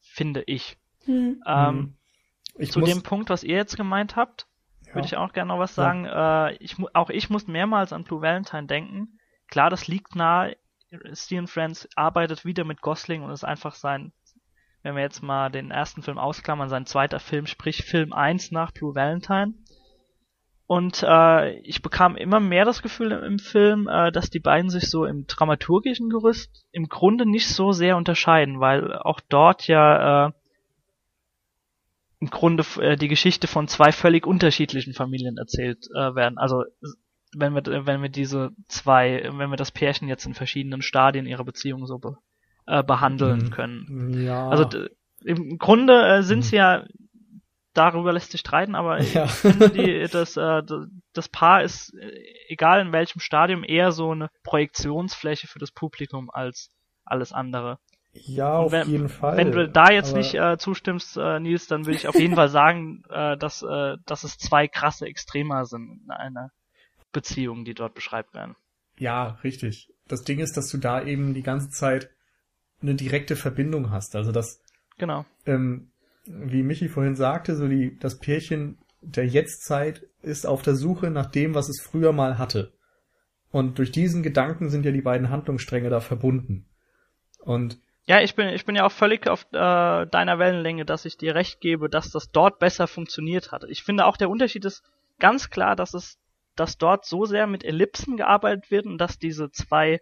finde 0.02 0.43
ich. 0.46 0.78
Hm. 1.06 1.41
Ähm, 1.46 1.76
Mhm. 1.76 1.98
Ich 2.60 2.72
zu 2.72 2.80
muss, 2.82 2.89
dem 2.89 3.02
Punkt, 3.02 3.30
was 3.32 3.43
ihr 3.43 3.56
jetzt 3.56 3.78
gemeint 3.78 4.15
habt, 4.15 4.46
ja. 4.86 4.93
würde 4.93 5.08
ich 5.08 5.17
auch 5.17 5.34
gerne 5.34 5.48
noch 5.48 5.60
was 5.60 5.76
Ja. 5.76 5.84
sagen. 5.86 6.06
Äh, 6.06 6.54
ich, 6.58 6.78
mu- 6.78 6.88
auch 6.93 7.10
ich 7.10 7.32
muss 7.32 7.48
mehrmals 7.48 7.91
an 7.93 8.04
Blue 8.04 8.22
Valentine 8.22 8.67
denken. 8.67 9.17
Klar, 9.48 9.72
das 9.72 9.88
liegt 9.88 10.15
nahe. 10.15 10.56
Steven 11.13 11.48
Friends 11.48 11.89
arbeitet 11.96 12.46
wieder 12.46 12.63
mit 12.63 12.82
Gosling 12.82 13.24
und 13.24 13.32
ist 13.32 13.43
einfach 13.43 13.74
sein, 13.74 14.13
wenn 14.84 14.96
wir 14.96 15.02
jetzt 15.02 15.24
mal 15.24 15.50
den 15.50 15.72
ersten 15.72 16.04
Film 16.04 16.19
ausklammern, 16.19 16.69
sein 16.69 16.86
zweiter 16.86 17.19
Film, 17.19 17.48
sprich 17.48 17.84
Film 17.84 18.13
1 18.13 18.52
nach 18.52 18.72
Blue 18.72 18.93
Valentine. 18.93 19.56
Und 20.73 21.03
äh, 21.07 21.59
ich 21.59 21.83
bekam 21.83 22.15
immer 22.15 22.39
mehr 22.39 22.65
das 22.65 22.81
Gefühl 22.81 23.12
im, 23.12 23.23
im 23.23 23.39
Film, 23.39 23.88
äh, 23.88 24.12
dass 24.12 24.31
die 24.31 24.39
beiden 24.39 24.71
sich 24.71 24.89
so 24.89 25.05
im 25.05 25.27
dramaturgischen 25.27 26.09
Gerüst 26.09 26.65
im 26.71 26.89
Grunde 26.89 27.27
nicht 27.29 27.47
so 27.47 27.73
sehr 27.73 27.95
unterscheiden, 27.95 28.59
weil 28.59 28.91
auch 28.97 29.19
dort 29.29 29.67
ja 29.67 30.27
äh, 30.27 30.31
im 32.19 32.29
Grunde 32.31 32.63
äh, 32.79 32.95
die 32.95 33.07
Geschichte 33.07 33.45
von 33.47 33.67
zwei 33.67 33.91
völlig 33.91 34.25
unterschiedlichen 34.25 34.95
Familien 34.95 35.38
erzählt 35.38 35.86
äh, 35.93 36.15
werden. 36.15 36.39
Also 36.39 36.63
wenn 37.38 37.53
wir 37.53 37.86
wenn 37.86 38.01
wir 38.01 38.09
diese 38.09 38.49
zwei, 38.67 39.29
wenn 39.31 39.51
wir 39.51 39.57
das 39.57 39.71
Pärchen 39.71 40.07
jetzt 40.07 40.25
in 40.25 40.33
verschiedenen 40.33 40.81
Stadien 40.81 41.27
ihrer 41.27 41.43
Beziehung 41.43 41.86
so 41.86 41.99
be, 41.99 42.17
äh, 42.65 42.81
behandeln 42.83 43.43
Mhm. 43.43 43.49
können. 43.51 44.23
Ja. 44.25 44.47
Also 44.49 44.65
im 45.23 45.59
Grunde 45.59 46.01
äh, 46.07 46.23
sind 46.23 46.39
Mhm. 46.39 46.43
sie 46.43 46.55
ja 46.55 46.83
darüber 47.73 48.13
lässt 48.13 48.31
sich 48.31 48.41
streiten, 48.41 48.75
aber 48.75 48.99
ich 48.99 49.13
Ja. 49.13 49.27
finde 49.27 49.69
die 49.69 50.07
das 50.12 50.38
äh, 50.38 50.62
das 51.13 51.29
Paar 51.29 51.63
ist 51.63 51.93
äh, 51.95 52.12
egal 52.47 52.81
in 52.81 52.91
welchem 52.91 53.19
Stadium 53.19 53.63
eher 53.63 53.91
so 53.91 54.12
eine 54.12 54.29
Projektionsfläche 54.43 55.47
für 55.47 55.59
das 55.59 55.71
Publikum 55.71 56.29
als 56.31 56.71
alles 57.05 57.31
andere. 57.33 57.79
ja, 58.13 58.57
Und 58.59 58.65
auf 58.65 58.71
wenn- 58.71 58.89
jeden 58.89 59.09
Fall. 59.09 59.38
Wenn 59.38 59.51
du 59.51 59.67
da 59.67 59.91
jetzt 59.91 60.09
aber- 60.09 60.17
nicht 60.19 60.36
äh, 60.36 60.57
zustimmst, 60.57 61.17
äh, 61.17 61.39
Nils, 61.39 61.67
dann 61.67 61.86
will 61.86 61.95
ich 61.95 62.07
auf 62.07 62.15
jeden 62.15 62.36
Fall 62.36 62.49
sagen, 62.49 63.03
äh, 63.09 63.38
dass, 63.38 63.62
äh, 63.63 63.97
dass 64.05 64.23
es 64.23 64.38
zwei 64.38 64.67
krasse 64.67 65.05
Extremer 65.07 65.65
sind 65.65 66.01
in 66.05 66.12
einer 66.12 66.51
Beziehung, 67.12 67.65
die 67.65 67.73
dort 67.73 67.93
beschreibt 67.93 68.33
werden. 68.33 68.55
Ja, 68.97 69.39
richtig. 69.43 69.89
Das 70.07 70.23
Ding 70.23 70.39
ist, 70.39 70.57
dass 70.57 70.69
du 70.69 70.77
da 70.77 71.03
eben 71.03 71.33
die 71.33 71.43
ganze 71.43 71.69
Zeit 71.69 72.09
eine 72.81 72.95
direkte 72.95 73.36
Verbindung 73.36 73.91
hast. 73.91 74.15
Also 74.15 74.31
das, 74.31 74.62
Genau. 74.97 75.25
ähm, 75.45 75.91
wie 76.25 76.63
Michi 76.63 76.89
vorhin 76.89 77.15
sagte, 77.15 77.55
so 77.55 77.67
die, 77.67 77.97
das 77.99 78.19
Pärchen 78.19 78.77
der 79.01 79.27
Jetztzeit 79.27 80.07
ist 80.21 80.45
auf 80.45 80.62
der 80.62 80.75
Suche 80.75 81.09
nach 81.09 81.25
dem, 81.25 81.53
was 81.53 81.69
es 81.69 81.81
früher 81.81 82.13
mal 82.13 82.38
hatte. 82.38 82.71
Und 83.51 83.77
durch 83.77 83.91
diesen 83.91 84.23
Gedanken 84.23 84.69
sind 84.69 84.86
ja 84.86 84.91
die 84.91 85.01
beiden 85.01 85.29
Handlungsstränge 85.29 85.89
da 85.89 85.99
verbunden. 85.99 86.65
Und 87.39 87.77
Ja, 88.05 88.21
ich 88.21 88.36
bin, 88.36 88.47
ich 88.47 88.65
bin 88.65 88.75
ja 88.75 88.86
auch 88.86 88.91
völlig 88.91 89.27
auf 89.27 89.45
äh, 89.51 90.05
deiner 90.07 90.39
Wellenlänge, 90.39 90.86
dass 90.86 91.05
ich 91.05 91.17
dir 91.17 91.36
recht 91.36 91.59
gebe, 91.59 91.89
dass 91.89 92.09
das 92.09 92.31
dort 92.31 92.59
besser 92.59 92.88
funktioniert 92.88 93.51
hat. 93.51 93.65
Ich 93.67 93.83
finde 93.83 94.05
auch 94.05 94.17
der 94.17 94.29
Unterschied 94.29 94.65
ist 94.65 94.83
ganz 95.19 95.49
klar, 95.49 95.75
dass 95.75 95.93
es, 95.93 96.17
dass 96.55 96.77
dort 96.77 97.05
so 97.05 97.25
sehr 97.25 97.45
mit 97.45 97.63
Ellipsen 97.63 98.17
gearbeitet 98.17 98.71
wird 98.71 98.86
und 98.86 98.97
dass 98.97 99.19
diese 99.19 99.51
zwei 99.51 99.99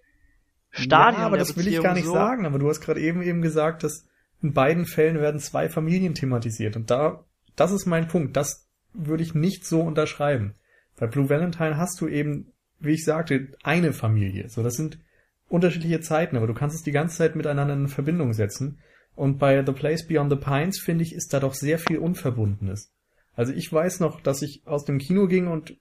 Stadien 0.69 1.21
ja, 1.21 1.27
aber 1.27 1.37
das 1.37 1.57
will 1.57 1.67
ich 1.67 1.81
gar 1.81 1.93
nicht 1.93 2.05
so, 2.05 2.13
sagen. 2.13 2.45
Aber 2.45 2.59
du 2.59 2.69
hast 2.69 2.79
gerade 2.79 3.01
eben 3.01 3.21
eben 3.21 3.41
gesagt, 3.41 3.83
dass 3.83 4.07
in 4.41 4.53
beiden 4.53 4.85
Fällen 4.85 5.19
werden 5.19 5.39
zwei 5.39 5.69
Familien 5.69 6.15
thematisiert. 6.15 6.75
Und 6.75 6.89
da, 6.89 7.25
das 7.55 7.71
ist 7.71 7.85
mein 7.85 8.07
Punkt. 8.07 8.35
Das 8.35 8.67
würde 8.93 9.23
ich 9.23 9.35
nicht 9.35 9.65
so 9.65 9.81
unterschreiben. 9.81 10.55
Bei 10.97 11.07
Blue 11.07 11.29
Valentine 11.29 11.77
hast 11.77 11.99
du 12.01 12.07
eben, 12.07 12.51
wie 12.79 12.93
ich 12.93 13.05
sagte, 13.05 13.49
eine 13.63 13.93
Familie. 13.93 14.49
So, 14.49 14.63
das 14.63 14.75
sind 14.75 14.99
unterschiedliche 15.47 16.01
Zeiten, 16.01 16.37
aber 16.37 16.47
du 16.47 16.53
kannst 16.53 16.75
es 16.75 16.83
die 16.83 16.91
ganze 16.91 17.17
Zeit 17.17 17.35
miteinander 17.35 17.73
in 17.73 17.87
Verbindung 17.87 18.33
setzen. 18.33 18.79
Und 19.15 19.37
bei 19.37 19.63
The 19.65 19.73
Place 19.73 20.07
Beyond 20.07 20.31
the 20.31 20.37
Pines, 20.37 20.79
finde 20.79 21.03
ich, 21.03 21.13
ist 21.13 21.33
da 21.33 21.39
doch 21.39 21.53
sehr 21.53 21.77
viel 21.77 21.97
Unverbundenes. 21.97 22.91
Also 23.35 23.53
ich 23.53 23.71
weiß 23.71 23.99
noch, 23.99 24.21
dass 24.21 24.41
ich 24.41 24.61
aus 24.65 24.85
dem 24.85 24.97
Kino 24.97 25.27
ging 25.27 25.47
und 25.47 25.77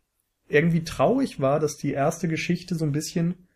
irgendwie 0.49 0.85
traurig 0.85 1.41
war, 1.41 1.61
dass 1.61 1.77
die 1.77 1.93
erste 1.93 2.29
Geschichte 2.29 2.75
so 2.75 2.85
ein 2.85 2.93
bisschen 2.93 3.47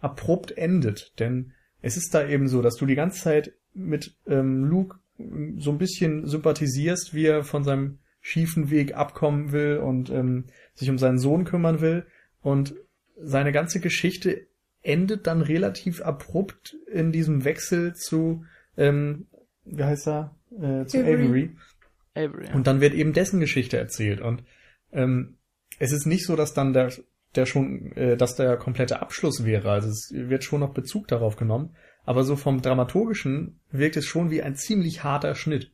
abrupt 0.00 0.56
endet. 0.56 1.18
Denn 1.18 1.52
es 1.80 1.96
ist 1.96 2.12
da 2.14 2.26
eben 2.26 2.48
so, 2.48 2.60
dass 2.62 2.76
du 2.76 2.86
die 2.86 2.96
ganze 2.96 3.22
Zeit 3.22 3.52
mit 3.74 4.16
ähm, 4.26 4.64
Luke 4.64 4.98
ähm, 5.18 5.58
so 5.58 5.70
ein 5.70 5.78
bisschen 5.78 6.26
sympathisierst, 6.26 7.14
wie 7.14 7.26
er 7.26 7.44
von 7.44 7.64
seinem 7.64 7.98
schiefen 8.20 8.70
Weg 8.70 8.94
abkommen 8.94 9.52
will 9.52 9.78
und 9.78 10.10
ähm, 10.10 10.46
sich 10.74 10.90
um 10.90 10.98
seinen 10.98 11.18
Sohn 11.18 11.44
kümmern 11.44 11.80
will. 11.80 12.06
Und 12.42 12.74
seine 13.16 13.52
ganze 13.52 13.80
Geschichte 13.80 14.46
endet 14.82 15.26
dann 15.26 15.42
relativ 15.42 16.02
abrupt 16.02 16.76
in 16.90 17.12
diesem 17.12 17.44
Wechsel 17.44 17.94
zu, 17.94 18.44
ähm, 18.76 19.26
wie 19.64 19.84
heißt 19.84 20.08
er, 20.08 20.36
äh, 20.52 20.86
zu 20.86 20.98
Avery. 20.98 21.24
Avery. 21.24 21.50
Avery, 22.14 22.46
ja. 22.46 22.54
Und 22.54 22.66
dann 22.66 22.80
wird 22.80 22.94
eben 22.94 23.12
dessen 23.12 23.40
Geschichte 23.40 23.76
erzählt. 23.78 24.20
Und 24.20 24.42
ähm, 24.92 25.36
es 25.78 25.92
ist 25.92 26.06
nicht 26.06 26.26
so, 26.26 26.36
dass 26.36 26.54
dann 26.54 26.72
der, 26.72 26.92
der 27.34 27.46
schon, 27.46 27.92
äh, 27.92 28.16
dass 28.16 28.36
der 28.36 28.56
komplette 28.56 29.00
Abschluss 29.00 29.44
wäre. 29.44 29.70
Also 29.70 29.88
es 29.88 30.10
wird 30.12 30.44
schon 30.44 30.60
noch 30.60 30.74
Bezug 30.74 31.08
darauf 31.08 31.36
genommen. 31.36 31.74
Aber 32.04 32.24
so 32.24 32.36
vom 32.36 32.62
Dramaturgischen 32.62 33.60
wirkt 33.70 33.96
es 33.96 34.06
schon 34.06 34.30
wie 34.30 34.42
ein 34.42 34.56
ziemlich 34.56 35.04
harter 35.04 35.34
Schnitt. 35.34 35.72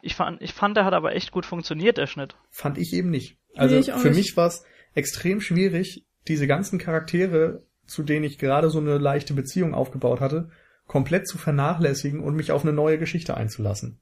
Ich 0.00 0.16
fand, 0.16 0.42
ich 0.42 0.52
fand, 0.52 0.76
der 0.76 0.84
hat 0.84 0.94
aber 0.94 1.14
echt 1.14 1.30
gut 1.30 1.46
funktioniert, 1.46 1.96
der 1.96 2.06
Schnitt. 2.06 2.34
Fand 2.50 2.78
ich 2.78 2.92
eben 2.92 3.10
nicht. 3.10 3.38
Also 3.54 3.78
auch 3.92 3.98
für 3.98 4.08
nicht. 4.08 4.16
mich 4.16 4.36
war 4.36 4.48
es 4.48 4.64
extrem 4.94 5.40
schwierig, 5.40 6.04
diese 6.26 6.46
ganzen 6.46 6.78
Charaktere, 6.78 7.64
zu 7.86 8.02
denen 8.02 8.24
ich 8.24 8.38
gerade 8.38 8.70
so 8.70 8.78
eine 8.78 8.98
leichte 8.98 9.34
Beziehung 9.34 9.74
aufgebaut 9.74 10.20
hatte, 10.20 10.50
komplett 10.86 11.28
zu 11.28 11.38
vernachlässigen 11.38 12.20
und 12.20 12.34
mich 12.34 12.52
auf 12.52 12.62
eine 12.62 12.72
neue 12.72 12.98
Geschichte 12.98 13.36
einzulassen. 13.36 14.00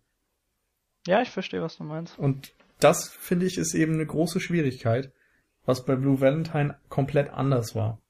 Ja, 1.06 1.22
ich 1.22 1.30
verstehe, 1.30 1.62
was 1.62 1.76
du 1.76 1.84
meinst. 1.84 2.18
Und 2.18 2.52
das, 2.78 3.08
finde 3.08 3.46
ich, 3.46 3.58
ist 3.58 3.74
eben 3.74 3.94
eine 3.94 4.06
große 4.06 4.40
Schwierigkeit, 4.40 5.12
was 5.64 5.84
bei 5.84 5.96
Blue 5.96 6.20
Valentine 6.20 6.78
komplett 6.88 7.30
anders 7.30 7.74
war. 7.74 8.00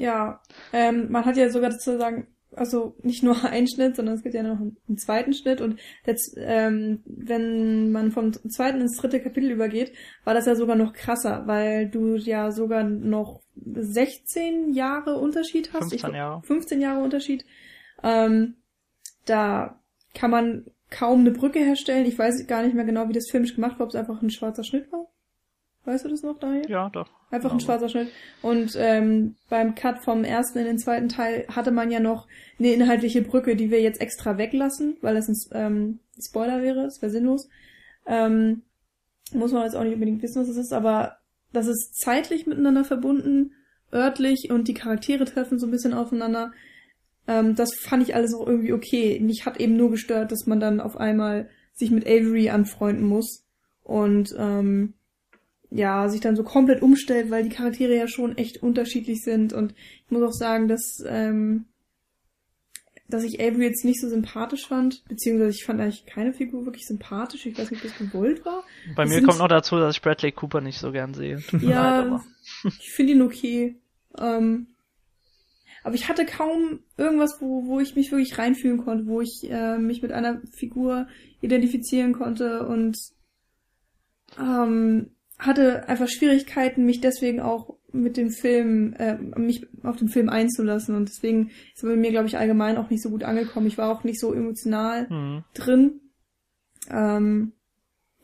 Ja, 0.00 0.40
ähm, 0.72 1.10
man 1.10 1.26
hat 1.26 1.36
ja 1.36 1.50
sogar 1.50 1.72
sozusagen, 1.72 2.26
also 2.56 2.96
nicht 3.02 3.22
nur 3.22 3.44
einen 3.44 3.68
Schnitt, 3.68 3.96
sondern 3.96 4.14
es 4.14 4.22
gibt 4.22 4.34
ja 4.34 4.42
noch 4.42 4.58
einen, 4.58 4.78
einen 4.88 4.96
zweiten 4.96 5.34
Schnitt 5.34 5.60
und 5.60 5.78
jetzt, 6.06 6.34
ähm, 6.38 7.02
wenn 7.04 7.92
man 7.92 8.10
vom 8.10 8.32
zweiten 8.32 8.80
ins 8.80 8.96
dritte 8.96 9.20
Kapitel 9.20 9.50
übergeht, 9.50 9.92
war 10.24 10.32
das 10.32 10.46
ja 10.46 10.54
sogar 10.54 10.74
noch 10.74 10.94
krasser, 10.94 11.42
weil 11.46 11.88
du 11.90 12.16
ja 12.16 12.50
sogar 12.50 12.82
noch 12.82 13.42
16 13.56 14.72
Jahre 14.72 15.18
Unterschied 15.18 15.74
hast. 15.74 15.90
15 15.90 16.14
Jahre. 16.14 16.42
15 16.42 16.80
Jahre 16.80 17.02
Unterschied. 17.02 17.44
Ähm, 18.02 18.54
da 19.26 19.78
kann 20.14 20.30
man 20.30 20.64
kaum 20.88 21.20
eine 21.20 21.30
Brücke 21.30 21.58
herstellen. 21.58 22.06
Ich 22.06 22.18
weiß 22.18 22.46
gar 22.46 22.62
nicht 22.62 22.74
mehr 22.74 22.86
genau, 22.86 23.06
wie 23.10 23.12
das 23.12 23.28
filmisch 23.30 23.54
gemacht 23.54 23.78
war, 23.78 23.84
ob 23.84 23.90
es 23.90 23.96
einfach 23.96 24.22
ein 24.22 24.30
schwarzer 24.30 24.64
Schnitt 24.64 24.90
war. 24.90 25.09
Weißt 25.90 26.04
du 26.04 26.08
das 26.08 26.22
noch, 26.22 26.38
Daniel? 26.38 26.70
Ja, 26.70 26.88
doch. 26.88 27.10
Einfach 27.32 27.50
ein 27.50 27.58
genau. 27.58 27.66
schwarzer 27.66 27.88
Schnitt. 27.88 28.12
Und 28.42 28.76
ähm, 28.76 29.34
beim 29.48 29.74
Cut 29.74 30.04
vom 30.04 30.22
ersten 30.22 30.60
in 30.60 30.66
den 30.66 30.78
zweiten 30.78 31.08
Teil 31.08 31.46
hatte 31.48 31.72
man 31.72 31.90
ja 31.90 31.98
noch 31.98 32.28
eine 32.60 32.72
inhaltliche 32.72 33.22
Brücke, 33.22 33.56
die 33.56 33.72
wir 33.72 33.80
jetzt 33.80 34.00
extra 34.00 34.38
weglassen, 34.38 34.98
weil 35.00 35.16
das 35.16 35.28
ein 35.28 35.36
ähm, 35.52 35.98
Spoiler 36.24 36.62
wäre, 36.62 36.84
es 36.84 37.02
wäre 37.02 37.10
sinnlos. 37.10 37.48
Ähm, 38.06 38.62
muss 39.32 39.50
man 39.50 39.64
jetzt 39.64 39.74
auch 39.74 39.82
nicht 39.82 39.94
unbedingt 39.94 40.22
wissen, 40.22 40.40
was 40.40 40.48
es 40.48 40.56
ist, 40.56 40.72
aber 40.72 41.16
das 41.52 41.66
ist 41.66 41.96
zeitlich 42.00 42.46
miteinander 42.46 42.84
verbunden, 42.84 43.52
örtlich 43.92 44.48
und 44.50 44.68
die 44.68 44.74
Charaktere 44.74 45.24
treffen 45.24 45.58
so 45.58 45.66
ein 45.66 45.72
bisschen 45.72 45.92
aufeinander. 45.92 46.52
Ähm, 47.26 47.56
das 47.56 47.74
fand 47.74 48.04
ich 48.04 48.14
alles 48.14 48.32
auch 48.32 48.46
irgendwie 48.46 48.72
okay. 48.72 49.18
Mich 49.18 49.44
hat 49.44 49.58
eben 49.58 49.76
nur 49.76 49.90
gestört, 49.90 50.30
dass 50.30 50.46
man 50.46 50.60
dann 50.60 50.80
auf 50.80 50.96
einmal 50.96 51.50
sich 51.72 51.90
mit 51.90 52.06
Avery 52.06 52.50
anfreunden 52.50 53.04
muss 53.04 53.44
und 53.82 54.32
ähm, 54.38 54.94
ja, 55.70 56.08
sich 56.08 56.20
dann 56.20 56.36
so 56.36 56.42
komplett 56.42 56.82
umstellt, 56.82 57.30
weil 57.30 57.44
die 57.44 57.54
Charaktere 57.54 57.94
ja 57.94 58.08
schon 58.08 58.36
echt 58.36 58.62
unterschiedlich 58.62 59.22
sind. 59.22 59.52
Und 59.52 59.74
ich 60.04 60.10
muss 60.10 60.22
auch 60.22 60.32
sagen, 60.32 60.66
dass, 60.66 61.02
ähm, 61.06 61.66
dass 63.08 63.22
ich 63.22 63.40
Avery 63.40 63.64
jetzt 63.64 63.84
nicht 63.84 64.00
so 64.00 64.08
sympathisch 64.08 64.66
fand, 64.66 65.04
beziehungsweise 65.08 65.50
ich 65.50 65.64
fand 65.64 65.80
eigentlich 65.80 66.06
keine 66.06 66.32
Figur 66.32 66.64
wirklich 66.66 66.86
sympathisch. 66.86 67.46
Ich 67.46 67.56
weiß 67.56 67.70
nicht, 67.70 67.84
ob 67.84 67.90
das 67.90 67.98
gewollt 67.98 68.44
war. 68.44 68.64
Bei 68.96 69.04
das 69.04 69.12
mir 69.12 69.22
kommt 69.22 69.38
noch 69.38 69.48
dazu, 69.48 69.78
dass 69.78 69.96
ich 69.96 70.02
Bradley 70.02 70.32
Cooper 70.32 70.60
nicht 70.60 70.78
so 70.78 70.90
gern 70.90 71.14
sehe. 71.14 71.42
ja, 71.60 72.20
ich 72.64 72.90
finde 72.92 73.12
ihn 73.12 73.22
okay. 73.22 73.76
Ähm, 74.18 74.66
aber 75.82 75.94
ich 75.94 76.08
hatte 76.08 76.26
kaum 76.26 76.80
irgendwas, 76.96 77.40
wo, 77.40 77.66
wo 77.66 77.80
ich 77.80 77.96
mich 77.96 78.10
wirklich 78.10 78.38
reinfühlen 78.38 78.78
konnte, 78.78 79.06
wo 79.06 79.20
ich 79.20 79.48
äh, 79.48 79.78
mich 79.78 80.02
mit 80.02 80.12
einer 80.12 80.42
Figur 80.52 81.06
identifizieren 81.40 82.12
konnte 82.12 82.66
und 82.66 82.98
ähm, 84.38 85.10
hatte 85.40 85.88
einfach 85.88 86.08
Schwierigkeiten, 86.08 86.84
mich 86.84 87.00
deswegen 87.00 87.40
auch 87.40 87.74
mit 87.92 88.16
dem 88.16 88.30
Film, 88.30 88.92
äh, 88.98 89.16
mich 89.16 89.66
auf 89.82 89.96
den 89.96 90.08
Film 90.08 90.28
einzulassen. 90.28 90.94
Und 90.94 91.08
deswegen 91.08 91.50
ist 91.74 91.82
bei 91.82 91.96
mir, 91.96 92.10
glaube 92.10 92.28
ich, 92.28 92.36
allgemein 92.36 92.76
auch 92.76 92.90
nicht 92.90 93.02
so 93.02 93.10
gut 93.10 93.24
angekommen. 93.24 93.66
Ich 93.66 93.78
war 93.78 93.90
auch 93.90 94.04
nicht 94.04 94.20
so 94.20 94.34
emotional 94.34 95.08
mhm. 95.08 95.44
drin. 95.54 96.00
Ähm, 96.90 97.52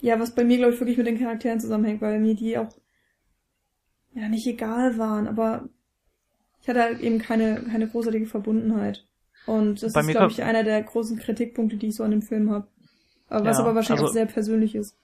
ja, 0.01 0.21
was 0.21 0.35
bei 0.35 0.45
mir, 0.45 0.59
glaube 0.59 0.75
ich, 0.75 0.81
wirklich 0.81 0.99
mit 0.99 1.07
den 1.07 1.19
Charakteren 1.19 1.59
zusammenhängt, 1.59 2.03
weil 2.03 2.21
mir 2.21 2.35
die 2.35 2.59
auch 2.59 2.77
ja 4.15 4.29
nicht 4.29 4.47
egal 4.47 4.99
waren, 4.99 5.27
aber 5.27 5.69
ich 6.61 6.69
hatte 6.69 6.83
halt 6.83 7.01
eben 7.01 7.19
keine, 7.19 7.63
keine 7.63 7.89
großartige 7.89 8.27
Verbundenheit. 8.27 9.07
Und 9.47 9.83
das 9.83 9.93
bei 9.95 10.01
ist, 10.01 10.09
glaube 10.09 10.33
ich, 10.33 10.43
einer 10.43 10.65
der 10.65 10.83
großen 10.83 11.19
Kritikpunkte, 11.19 11.77
die 11.77 11.89
ich 11.89 11.97
so 11.97 12.05
an 12.05 12.11
dem 12.11 12.23
Film 12.23 12.51
habe. 12.51 12.67
Aber 13.29 13.45
was 13.45 13.59
aber 13.59 13.75
wahrscheinlich 13.75 14.03
also, 14.03 14.11
auch 14.11 14.15
sehr 14.15 14.27
persönlich 14.27 14.75
ist 14.75 14.97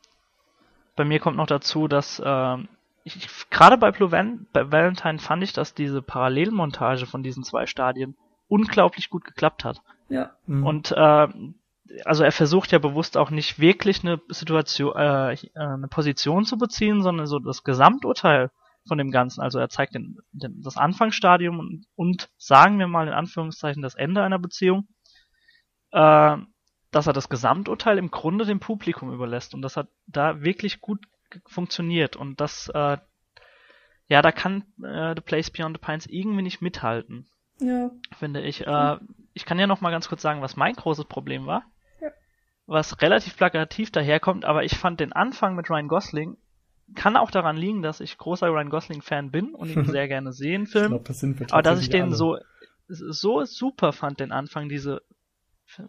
bei 0.97 1.05
mir 1.05 1.21
kommt 1.21 1.37
noch 1.37 1.47
dazu, 1.47 1.89
dass 1.89 2.19
äh, 2.19 2.57
ich, 3.05 3.29
gerade 3.51 3.79
bei 3.79 3.91
Blue 3.91 4.13
Van 4.13 4.47
bei 4.53 4.71
Valentine 4.71 5.19
fand 5.19 5.43
ich, 5.43 5.53
dass 5.53 5.75
diese 5.75 6.03
Parallelmontage 6.03 7.07
von 7.07 7.23
diesen 7.23 7.45
zwei 7.45 7.67
Stadien 7.67 8.17
unglaublich 8.49 9.11
gut 9.11 9.25
geklappt 9.25 9.65
hat. 9.65 9.83
Ja. 10.09 10.33
Mhm. 10.47 10.67
Und 10.67 10.93
äh, 10.93 11.29
also 12.05 12.25
er 12.25 12.33
versucht 12.33 12.73
ja 12.73 12.79
bewusst 12.79 13.17
auch 13.17 13.31
nicht 13.31 13.59
wirklich 13.59 14.05
eine 14.05 14.21
Situation, 14.29 14.95
äh, 14.97 15.33
äh, 15.33 15.39
eine 15.55 15.89
Position 15.89 16.45
zu 16.45 16.59
beziehen, 16.59 17.03
sondern 17.03 17.27
so 17.27 17.39
das 17.39 17.65
Gesamturteil 17.65 18.51
von 18.87 18.99
dem 18.99 19.11
Ganzen. 19.11 19.41
Also 19.41 19.59
er 19.59 19.69
zeigt 19.69 19.95
den, 19.95 20.19
den, 20.33 20.61
das 20.63 20.77
Anfangsstadium 20.77 21.59
und, 21.59 21.87
und 21.95 22.31
sagen 22.37 22.79
wir 22.79 22.89
mal 22.89 23.09
in 23.09 23.15
Anführungszeichen 23.15 23.83
das 23.83 23.95
Ende 23.95 24.23
einer 24.23 24.39
Beziehung. 24.39 24.89
Äh, 25.93 26.37
dass 26.93 27.07
er 27.09 27.13
das 27.13 27.29
Gesamturteil 27.29 27.99
im 27.99 28.11
Grunde 28.11 28.45
dem 28.45 28.61
Publikum 28.61 29.13
überlässt. 29.13 29.55
Und 29.55 29.63
das 29.63 29.77
hat 29.77 29.89
da 30.07 30.43
wirklich 30.43 30.81
gut 30.81 31.01
funktioniert. 31.47 32.15
Und 32.15 32.41
das, 32.41 32.71
äh, 32.73 32.99
ja, 34.09 34.23
da 34.23 34.31
kann 34.31 34.65
äh, 34.83 35.15
The 35.17 35.23
Place 35.23 35.51
Beyond 35.51 35.79
the 35.79 35.85
Pines 35.85 36.07
irgendwie 36.07 36.43
nicht 36.43 36.63
mithalten. 36.63 37.27
Ja. 37.59 37.91
Finde 38.19 38.43
ich. 38.43 38.67
Äh, 38.67 38.97
ich 39.33 39.47
kann 39.47 39.59
ja 39.59 39.67
noch 39.67 39.81
mal 39.81 39.91
ganz 39.91 40.09
kurz 40.09 40.21
sagen, 40.21 40.43
was 40.43 40.57
mein 40.57 40.75
großes 40.75 41.07
Problem 41.07 41.47
war. 41.47 41.65
Ja. 42.01 42.11
Was 42.67 43.01
relativ 43.01 43.37
plakativ 43.37 43.91
daherkommt, 43.91 44.45
aber 44.45 44.63
ich 44.63 44.77
fand 44.77 45.01
den 45.01 45.13
Anfang 45.13 45.57
mit 45.57 45.71
Ryan 45.71 45.89
Gosling 45.89 46.37
kann 46.95 47.17
auch 47.17 47.31
daran 47.31 47.57
liegen, 47.57 47.81
dass 47.81 48.01
ich 48.01 48.19
großer 48.19 48.49
Ryan 48.49 48.69
Gosling-Fan 48.69 49.31
bin 49.31 49.55
und 49.55 49.71
ihn 49.71 49.85
sehr 49.87 50.09
gerne 50.09 50.33
sehe 50.33 50.55
in 50.55 50.67
Filmen. 50.67 50.87
Ich 50.87 50.91
glaub, 50.91 51.05
das 51.07 51.21
sind 51.21 51.41
wir 51.41 51.47
aber 51.51 51.63
dass 51.63 51.81
ich 51.81 51.89
den 51.89 52.07
alle. 52.07 52.15
so 52.15 52.37
so 52.89 53.43
super 53.45 53.93
fand, 53.93 54.21
den 54.21 54.33
Anfang, 54.33 54.69
diese 54.69 55.01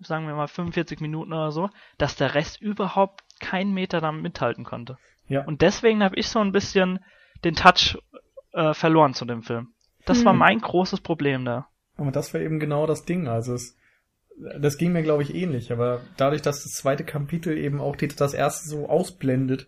sagen 0.02 0.28
wir 0.28 0.36
mal 0.36 0.48
45 0.48 1.00
Minuten 1.00 1.34
oder 1.34 1.52
so, 1.52 1.70
dass 1.98 2.16
der 2.16 2.36
Rest 2.36 2.62
überhaupt 2.62 3.24
keinen 3.40 3.74
Meter 3.74 4.02
damit 4.02 4.24
mithalten 4.24 4.64
konnte. 4.64 4.98
Ja. 5.28 5.44
Und 5.46 5.62
deswegen 5.62 6.04
habe 6.04 6.16
ich 6.16 6.28
so 6.28 6.40
ein 6.40 6.52
bisschen 6.52 7.00
den 7.44 7.56
Touch 7.56 7.98
äh, 8.54 8.74
verloren 8.74 9.14
zu 9.14 9.26
dem 9.26 9.44
Film. 9.44 9.74
Das 10.06 10.20
hm. 10.20 10.26
war 10.26 10.34
mein 10.34 10.60
großes 10.60 11.02
Problem 11.02 11.46
da. 11.46 11.68
Aber 11.98 12.12
das 12.12 12.34
war 12.34 12.42
eben 12.42 12.60
genau 12.60 12.88
das 12.88 13.06
Ding. 13.06 13.28
Also 13.28 13.54
es, 13.54 13.76
das 14.60 14.78
ging 14.78 14.92
mir, 14.94 15.04
glaube 15.04 15.24
ich, 15.24 15.34
ähnlich. 15.34 15.72
Aber 15.72 16.02
dadurch, 16.18 16.42
dass 16.42 16.64
das 16.64 16.74
zweite 16.74 17.04
Kapitel 17.04 17.58
eben 17.58 17.80
auch 17.80 17.96
das 17.96 18.34
erste 18.34 18.68
so 18.68 18.90
ausblendet, 18.90 19.68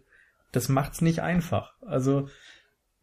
das 0.51 0.70
macht's 0.70 1.01
nicht 1.01 1.22
einfach. 1.22 1.74
Also 1.86 2.30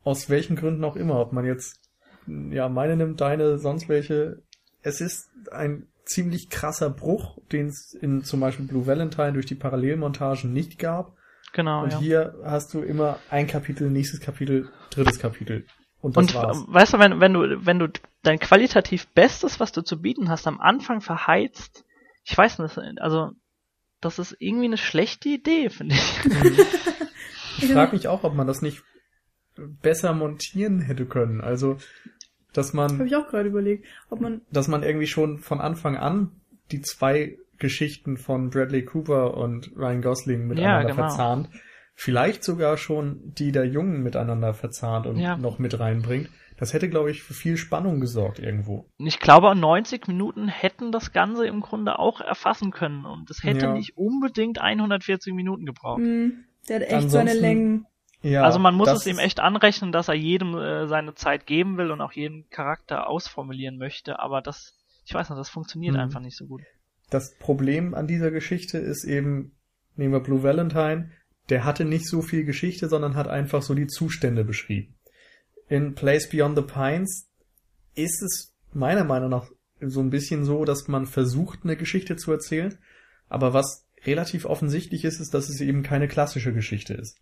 aus 0.05 0.29
welchen 0.29 0.57
Gründen 0.57 0.85
auch 0.85 0.97
immer, 0.97 1.21
ob 1.21 1.33
man 1.33 1.45
jetzt 1.45 1.81
ja 2.27 2.69
meine 2.69 2.97
nimmt, 2.97 3.21
deine, 3.21 3.59
sonst 3.59 3.89
welche. 3.89 4.43
Es 4.83 5.01
ist 5.01 5.31
ein 5.53 5.87
ziemlich 6.05 6.51
krasser 6.51 6.91
Bruch, 6.91 7.39
den 7.53 7.67
es 7.69 7.95
in 7.95 8.25
zum 8.25 8.41
Beispiel 8.41 8.67
Blue 8.67 8.87
Valentine 8.87 9.33
durch 9.33 9.47
die 9.47 9.55
Parallelmontagen 9.55 10.53
nicht 10.53 10.79
gab. 10.79 11.17
Genau. 11.53 11.85
Und 11.85 11.93
ja. 11.93 11.99
hier 11.99 12.35
hast 12.45 12.75
du 12.75 12.81
immer 12.81 13.19
ein 13.31 13.47
Kapitel, 13.47 13.91
nächstes 13.91 14.21
Kapitel, 14.21 14.71
drittes 14.91 15.19
Kapitel. 15.19 15.67
Und, 16.01 16.17
das 16.17 16.25
und 16.25 16.35
war's. 16.35 16.65
weißt 16.67 16.95
du, 16.95 16.99
wenn, 16.99 17.21
wenn 17.21 17.33
du, 17.33 17.67
wenn 17.67 17.79
du 17.79 17.89
dein 18.23 18.39
qualitativ 18.39 19.07
Bestes, 19.09 19.61
was 19.61 19.71
du 19.73 19.83
zu 19.83 20.01
bieten 20.01 20.29
hast, 20.29 20.47
am 20.47 20.61
Anfang 20.61 21.01
verheizt, 21.01 21.85
ich 22.25 22.37
weiß 22.37 22.59
nicht, 22.59 22.79
also 23.01 23.33
das 24.01 24.19
ist 24.19 24.37
irgendwie 24.39 24.67
eine 24.67 24.79
schlechte 24.79 25.29
Idee, 25.29 25.71
finde 25.71 25.95
ich. 25.95 26.25
ich 27.59 27.73
frage 27.73 27.95
mich 27.95 28.09
auch, 28.09 28.25
ob 28.25 28.35
man 28.35 28.47
das 28.47 28.63
nicht 28.63 28.83
besser 29.57 30.13
montieren 30.13 30.81
hätte 30.81 31.07
können. 31.07 31.41
Also 31.41 31.77
dass 32.53 32.73
man. 32.73 32.93
Habe 32.93 33.07
ich 33.07 33.17
auch 33.17 33.29
gerade 33.29 33.49
überlegt, 33.49 33.87
ob 34.11 34.21
man. 34.21 34.43
Dass 34.51 34.69
man 34.69 34.83
irgendwie 34.83 35.07
schon 35.07 35.39
von 35.39 35.61
Anfang 35.61 35.97
an 35.97 36.33
die 36.71 36.81
zwei 36.81 37.37
Geschichten 37.59 38.17
von 38.17 38.51
Bradley 38.51 38.85
Cooper 38.85 39.37
und 39.37 39.71
Ryan 39.77 40.03
Gosling 40.03 40.49
miteinander 40.49 40.89
ja, 40.89 40.95
genau. 40.95 41.09
verzahnt. 41.09 41.49
Vielleicht 41.95 42.43
sogar 42.43 42.79
schon 42.79 43.21
die 43.39 43.53
der 43.53 43.67
Jungen 43.67 44.03
miteinander 44.03 44.55
verzahnt 44.55 45.07
und 45.07 45.19
ja. 45.19 45.37
noch 45.37 45.59
mit 45.59 45.79
reinbringt. 45.79 46.31
Das 46.57 46.73
hätte, 46.73 46.89
glaube 46.89 47.11
ich, 47.11 47.23
für 47.23 47.35
viel 47.35 47.57
Spannung 47.57 48.01
gesorgt 48.01 48.39
irgendwo. 48.39 48.89
Ich 48.99 49.19
glaube, 49.19 49.55
90 49.55 50.09
Minuten 50.09 50.49
hätten 50.49 50.93
das 50.93 51.13
Ganze 51.13 51.47
im 51.47 51.61
Grunde 51.61 51.99
auch 51.99 52.21
erfassen 52.21 52.71
können 52.71 53.05
und 53.05 53.31
es 53.31 53.43
hätte 53.43 53.67
ja. 53.67 53.73
nicht 53.73 53.97
unbedingt 53.97 54.61
140 54.61 55.35
Minuten 55.35 55.67
gebraucht. 55.67 56.01
Mm, 56.01 56.45
der 56.69 56.77
hat 56.77 56.83
echt 56.83 56.93
Ansonsten, 56.95 57.29
seine 57.29 57.35
Längen. 57.35 57.87
Ja, 58.23 58.45
also 58.45 58.59
man 58.59 58.75
muss 58.75 58.89
es 58.89 59.07
ihm 59.07 59.19
echt 59.19 59.41
anrechnen, 59.41 59.91
dass 59.91 60.09
er 60.09 60.15
jedem 60.15 60.57
äh, 60.57 60.87
seine 60.87 61.15
Zeit 61.15 61.47
geben 61.47 61.77
will 61.77 61.91
und 61.91 62.01
auch 62.01 62.13
jeden 62.13 62.49
Charakter 62.51 63.09
ausformulieren 63.09 63.79
möchte, 63.79 64.21
aber 64.21 64.41
das, 64.41 64.75
ich 65.05 65.13
weiß 65.13 65.29
nicht, 65.29 65.39
das 65.39 65.51
funktioniert 65.51 65.95
mhm. 65.95 66.01
einfach 66.01 66.21
nicht 66.21 66.37
so 66.37 66.47
gut. 66.47 66.63
Das 67.11 67.37
Problem 67.39 67.95
an 67.95 68.07
dieser 68.07 68.31
Geschichte 68.31 68.79
ist 68.79 69.05
eben, 69.05 69.57
nehmen 69.97 70.15
wir 70.15 70.21
Blue 70.21 70.43
Valentine, 70.43 71.11
der 71.49 71.65
hatte 71.65 71.85
nicht 71.85 72.09
so 72.09 72.23
viel 72.23 72.45
Geschichte, 72.45 72.89
sondern 72.89 73.17
hat 73.17 73.29
einfach 73.29 73.63
so 73.63 73.75
die 73.75 73.89
Zustände 73.89 74.45
beschrieben. 74.45 74.95
In 75.69 75.95
Place 75.95 76.29
Beyond 76.29 76.57
the 76.57 76.63
Pines 76.63 77.29
ist 77.95 78.23
es 78.23 78.55
meiner 78.73 79.05
Meinung 79.05 79.31
nach 79.31 79.49
so 79.81 80.01
ein 80.01 80.11
bisschen 80.11 80.45
so, 80.45 80.65
dass 80.65 80.87
man 80.87 81.07
versucht, 81.07 81.61
eine 81.65 81.77
Geschichte 81.77 82.17
zu 82.17 82.31
erzählen, 82.31 82.79
aber 83.29 83.53
was 83.53 83.89
relativ 84.05 84.45
offensichtlich 84.45 85.05
ist, 85.05 85.21
ist, 85.21 85.35
dass 85.35 85.49
es 85.49 85.61
eben 85.61 85.83
keine 85.83 86.09
klassische 86.09 86.53
Geschichte 86.53 86.95
ist. 86.95 87.19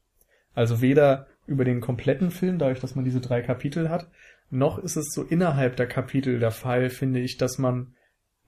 Also 0.55 0.81
weder 0.81 1.27
über 1.47 1.65
den 1.65 1.81
kompletten 1.81 2.31
Film, 2.31 2.59
dadurch, 2.59 2.81
dass 2.81 2.95
man 2.95 3.05
diese 3.05 3.21
drei 3.21 3.43
Kapitel 3.43 3.89
hat, 3.89 4.09
noch 4.51 4.79
ist 4.79 4.97
es 4.97 5.13
so 5.13 5.23
innerhalb 5.23 5.77
der 5.77 5.87
Kapitel 5.87 6.39
der 6.39 6.51
Fall, 6.51 6.91
finde 6.91 7.21
ich, 7.21 7.37
dass 7.37 7.59
man 7.59 7.95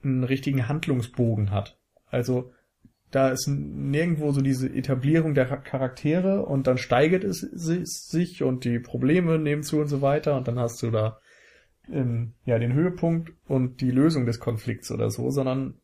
einen 0.03 0.23
richtigen 0.23 0.67
Handlungsbogen 0.67 1.51
hat. 1.51 1.77
Also 2.09 2.51
da 3.09 3.29
ist 3.29 3.47
nirgendwo 3.47 4.31
so 4.31 4.41
diese 4.41 4.67
Etablierung 4.67 5.33
der 5.35 5.45
Charaktere 5.45 6.45
und 6.45 6.67
dann 6.67 6.77
steigert 6.77 7.23
es 7.23 7.41
sich 7.41 8.43
und 8.43 8.65
die 8.65 8.79
Probleme 8.79 9.37
nehmen 9.37 9.63
zu 9.63 9.79
und 9.79 9.87
so 9.87 10.01
weiter 10.01 10.35
und 10.35 10.47
dann 10.47 10.59
hast 10.59 10.81
du 10.81 10.89
da 10.89 11.19
ähm, 11.91 12.33
ja 12.45 12.57
den 12.57 12.73
Höhepunkt 12.73 13.31
und 13.45 13.81
die 13.81 13.91
Lösung 13.91 14.25
des 14.25 14.39
Konflikts 14.39 14.91
oder 14.91 15.09
so, 15.09 15.29
sondern 15.29 15.75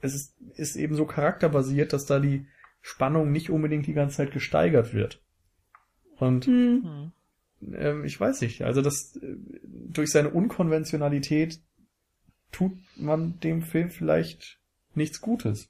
es 0.00 0.14
ist, 0.14 0.36
ist 0.54 0.76
eben 0.76 0.94
so 0.94 1.06
charakterbasiert, 1.06 1.92
dass 1.92 2.04
da 2.04 2.20
die 2.20 2.46
Spannung 2.82 3.32
nicht 3.32 3.50
unbedingt 3.50 3.86
die 3.86 3.94
ganze 3.94 4.18
Zeit 4.18 4.32
gesteigert 4.32 4.92
wird. 4.92 5.22
Und 6.20 6.46
mhm. 6.46 7.12
ähm, 7.72 8.04
ich 8.04 8.18
weiß 8.20 8.40
nicht, 8.42 8.62
also 8.62 8.82
das 8.82 9.16
äh, 9.16 9.36
durch 9.62 10.10
seine 10.10 10.30
Unkonventionalität 10.30 11.60
tut 12.52 12.72
man 12.96 13.38
dem 13.40 13.62
Film 13.62 13.90
vielleicht 13.90 14.58
nichts 14.94 15.20
Gutes. 15.20 15.68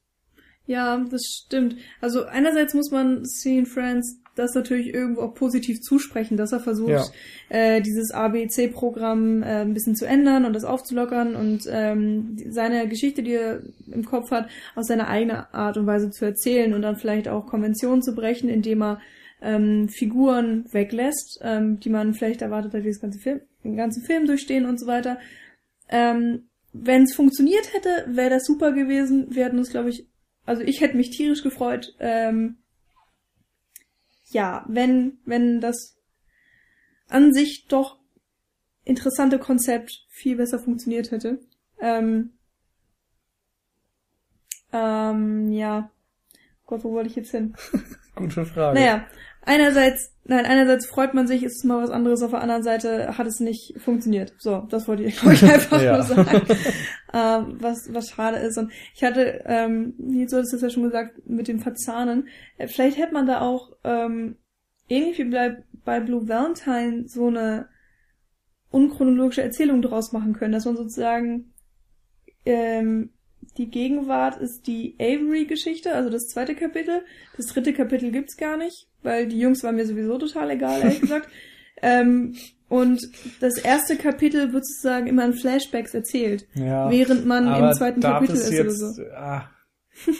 Ja, 0.66 1.04
das 1.10 1.22
stimmt. 1.44 1.76
Also 2.00 2.24
einerseits 2.24 2.74
muss 2.74 2.90
man 2.90 3.24
Seeing 3.24 3.66
Friends 3.66 4.20
das 4.36 4.54
natürlich 4.54 4.94
irgendwo 4.94 5.22
auch 5.22 5.34
positiv 5.34 5.80
zusprechen, 5.80 6.36
dass 6.36 6.52
er 6.52 6.60
versucht, 6.60 6.90
Ja. 6.90 7.04
äh, 7.48 7.80
dieses 7.80 8.10
ABC-Programm 8.12 9.42
äh, 9.42 9.62
ein 9.62 9.74
bisschen 9.74 9.96
zu 9.96 10.06
ändern 10.06 10.44
und 10.44 10.52
das 10.52 10.64
aufzulockern 10.64 11.34
und 11.34 11.64
ähm, 11.68 12.36
seine 12.48 12.88
Geschichte, 12.88 13.22
die 13.22 13.32
er 13.32 13.60
im 13.90 14.04
Kopf 14.04 14.30
hat, 14.30 14.48
aus 14.74 14.86
seiner 14.86 15.08
eigenen 15.08 15.44
Art 15.52 15.76
und 15.76 15.86
Weise 15.86 16.10
zu 16.10 16.24
erzählen 16.24 16.72
und 16.74 16.82
dann 16.82 16.96
vielleicht 16.96 17.28
auch 17.28 17.46
Konventionen 17.46 18.02
zu 18.02 18.14
brechen, 18.14 18.48
indem 18.48 18.82
er 18.82 19.00
ähm, 19.40 19.88
Figuren 19.88 20.64
weglässt, 20.72 21.40
ähm, 21.42 21.80
die 21.80 21.90
man 21.90 22.14
vielleicht 22.14 22.42
erwartet 22.42 22.74
hat, 22.74 22.82
die 22.84 22.88
das 22.88 23.00
ganze 23.00 23.18
Film, 23.18 23.40
den 23.64 23.76
ganzen 23.76 24.02
Film 24.02 24.26
durchstehen 24.26 24.66
und 24.66 24.78
so 24.78 24.86
weiter. 24.86 25.18
Ähm, 25.88 26.48
Wenn 26.72 27.02
es 27.02 27.14
funktioniert 27.14 27.72
hätte, 27.74 28.06
wäre 28.08 28.30
das 28.30 28.44
super 28.44 28.72
gewesen. 28.72 29.26
Wir 29.34 29.44
hätten 29.44 29.58
uns, 29.58 29.70
glaube 29.70 29.90
ich, 29.90 30.06
also 30.46 30.62
ich 30.62 30.80
hätte 30.80 30.96
mich 30.96 31.10
tierisch 31.10 31.42
gefreut. 31.42 31.94
Ähm, 31.98 32.58
ja, 34.30 34.64
wenn, 34.68 35.18
wenn 35.24 35.60
das 35.60 35.96
an 37.08 37.32
sich 37.32 37.66
doch 37.68 37.98
interessante 38.84 39.38
Konzept 39.38 40.06
viel 40.08 40.36
besser 40.36 40.58
funktioniert 40.58 41.10
hätte. 41.10 41.40
Ähm, 41.80 42.32
ähm, 44.72 45.50
ja. 45.50 45.90
Gott, 46.70 46.84
wo 46.84 46.92
wollte 46.92 47.10
ich 47.10 47.16
jetzt 47.16 47.30
hin? 47.32 47.54
Gute 48.14 48.44
Frage. 48.46 48.78
Naja, 48.78 49.04
einerseits, 49.42 50.14
nein, 50.24 50.46
einerseits 50.46 50.86
freut 50.86 51.14
man 51.14 51.26
sich, 51.26 51.42
ist 51.42 51.56
es 51.58 51.64
mal 51.64 51.82
was 51.82 51.90
anderes, 51.90 52.22
auf 52.22 52.30
der 52.30 52.40
anderen 52.42 52.62
Seite 52.62 53.18
hat 53.18 53.26
es 53.26 53.40
nicht 53.40 53.74
funktioniert. 53.80 54.34
So, 54.38 54.66
das 54.70 54.86
wollte 54.88 55.02
ich, 55.02 55.22
ich 55.24 55.42
einfach 55.52 55.82
Ja. 55.82 55.94
nur 55.94 56.02
sagen. 56.04 56.46
ähm, 57.12 57.56
was, 57.60 57.92
was 57.92 58.10
schade 58.10 58.38
ist. 58.38 58.56
Und 58.56 58.72
ich 58.94 59.02
hatte, 59.04 59.42
ähm, 59.46 59.94
wie 59.98 60.24
du 60.26 60.36
hast 60.38 60.52
es 60.54 60.62
ja 60.62 60.70
schon 60.70 60.84
gesagt, 60.84 61.26
mit 61.26 61.48
dem 61.48 61.58
Verzahnen, 61.60 62.28
äh, 62.56 62.68
vielleicht 62.68 62.98
hätte 62.98 63.12
man 63.14 63.26
da 63.26 63.40
auch, 63.40 63.72
ähm, 63.84 64.36
ähnlich 64.88 65.18
wie 65.18 65.24
bei, 65.24 65.62
bei 65.84 66.00
Blue 66.00 66.28
Valentine 66.28 67.04
so 67.08 67.26
eine 67.28 67.68
unchronologische 68.70 69.42
Erzählung 69.42 69.82
draus 69.82 70.12
machen 70.12 70.34
können, 70.34 70.52
dass 70.52 70.64
man 70.66 70.76
sozusagen 70.76 71.52
ähm, 72.46 73.10
die 73.56 73.70
Gegenwart 73.70 74.36
ist 74.36 74.66
die 74.66 74.94
Avery-Geschichte, 74.98 75.94
also 75.94 76.10
das 76.10 76.28
zweite 76.28 76.54
Kapitel. 76.54 77.02
Das 77.36 77.46
dritte 77.46 77.72
Kapitel 77.72 78.10
gibt's 78.10 78.36
gar 78.36 78.56
nicht, 78.56 78.86
weil 79.02 79.28
die 79.28 79.38
Jungs 79.38 79.62
waren 79.62 79.76
mir 79.76 79.86
sowieso 79.86 80.18
total 80.18 80.50
egal, 80.50 80.80
ehrlich 80.80 81.00
gesagt. 81.02 81.28
Ähm, 81.82 82.36
und 82.68 83.02
das 83.40 83.58
erste 83.58 83.96
Kapitel 83.96 84.52
wird 84.52 84.64
sozusagen 84.64 85.08
immer 85.08 85.24
in 85.24 85.32
Flashbacks 85.32 85.92
erzählt, 85.92 86.46
ja. 86.54 86.88
während 86.90 87.26
man 87.26 87.48
Aber 87.48 87.70
im 87.70 87.74
zweiten 87.74 88.00
Kapitel 88.00 88.36
es 88.36 88.44
ist 88.44 88.52
jetzt, 88.52 88.82
oder 88.82 88.92
so. 88.92 89.02
ah, 89.16 89.50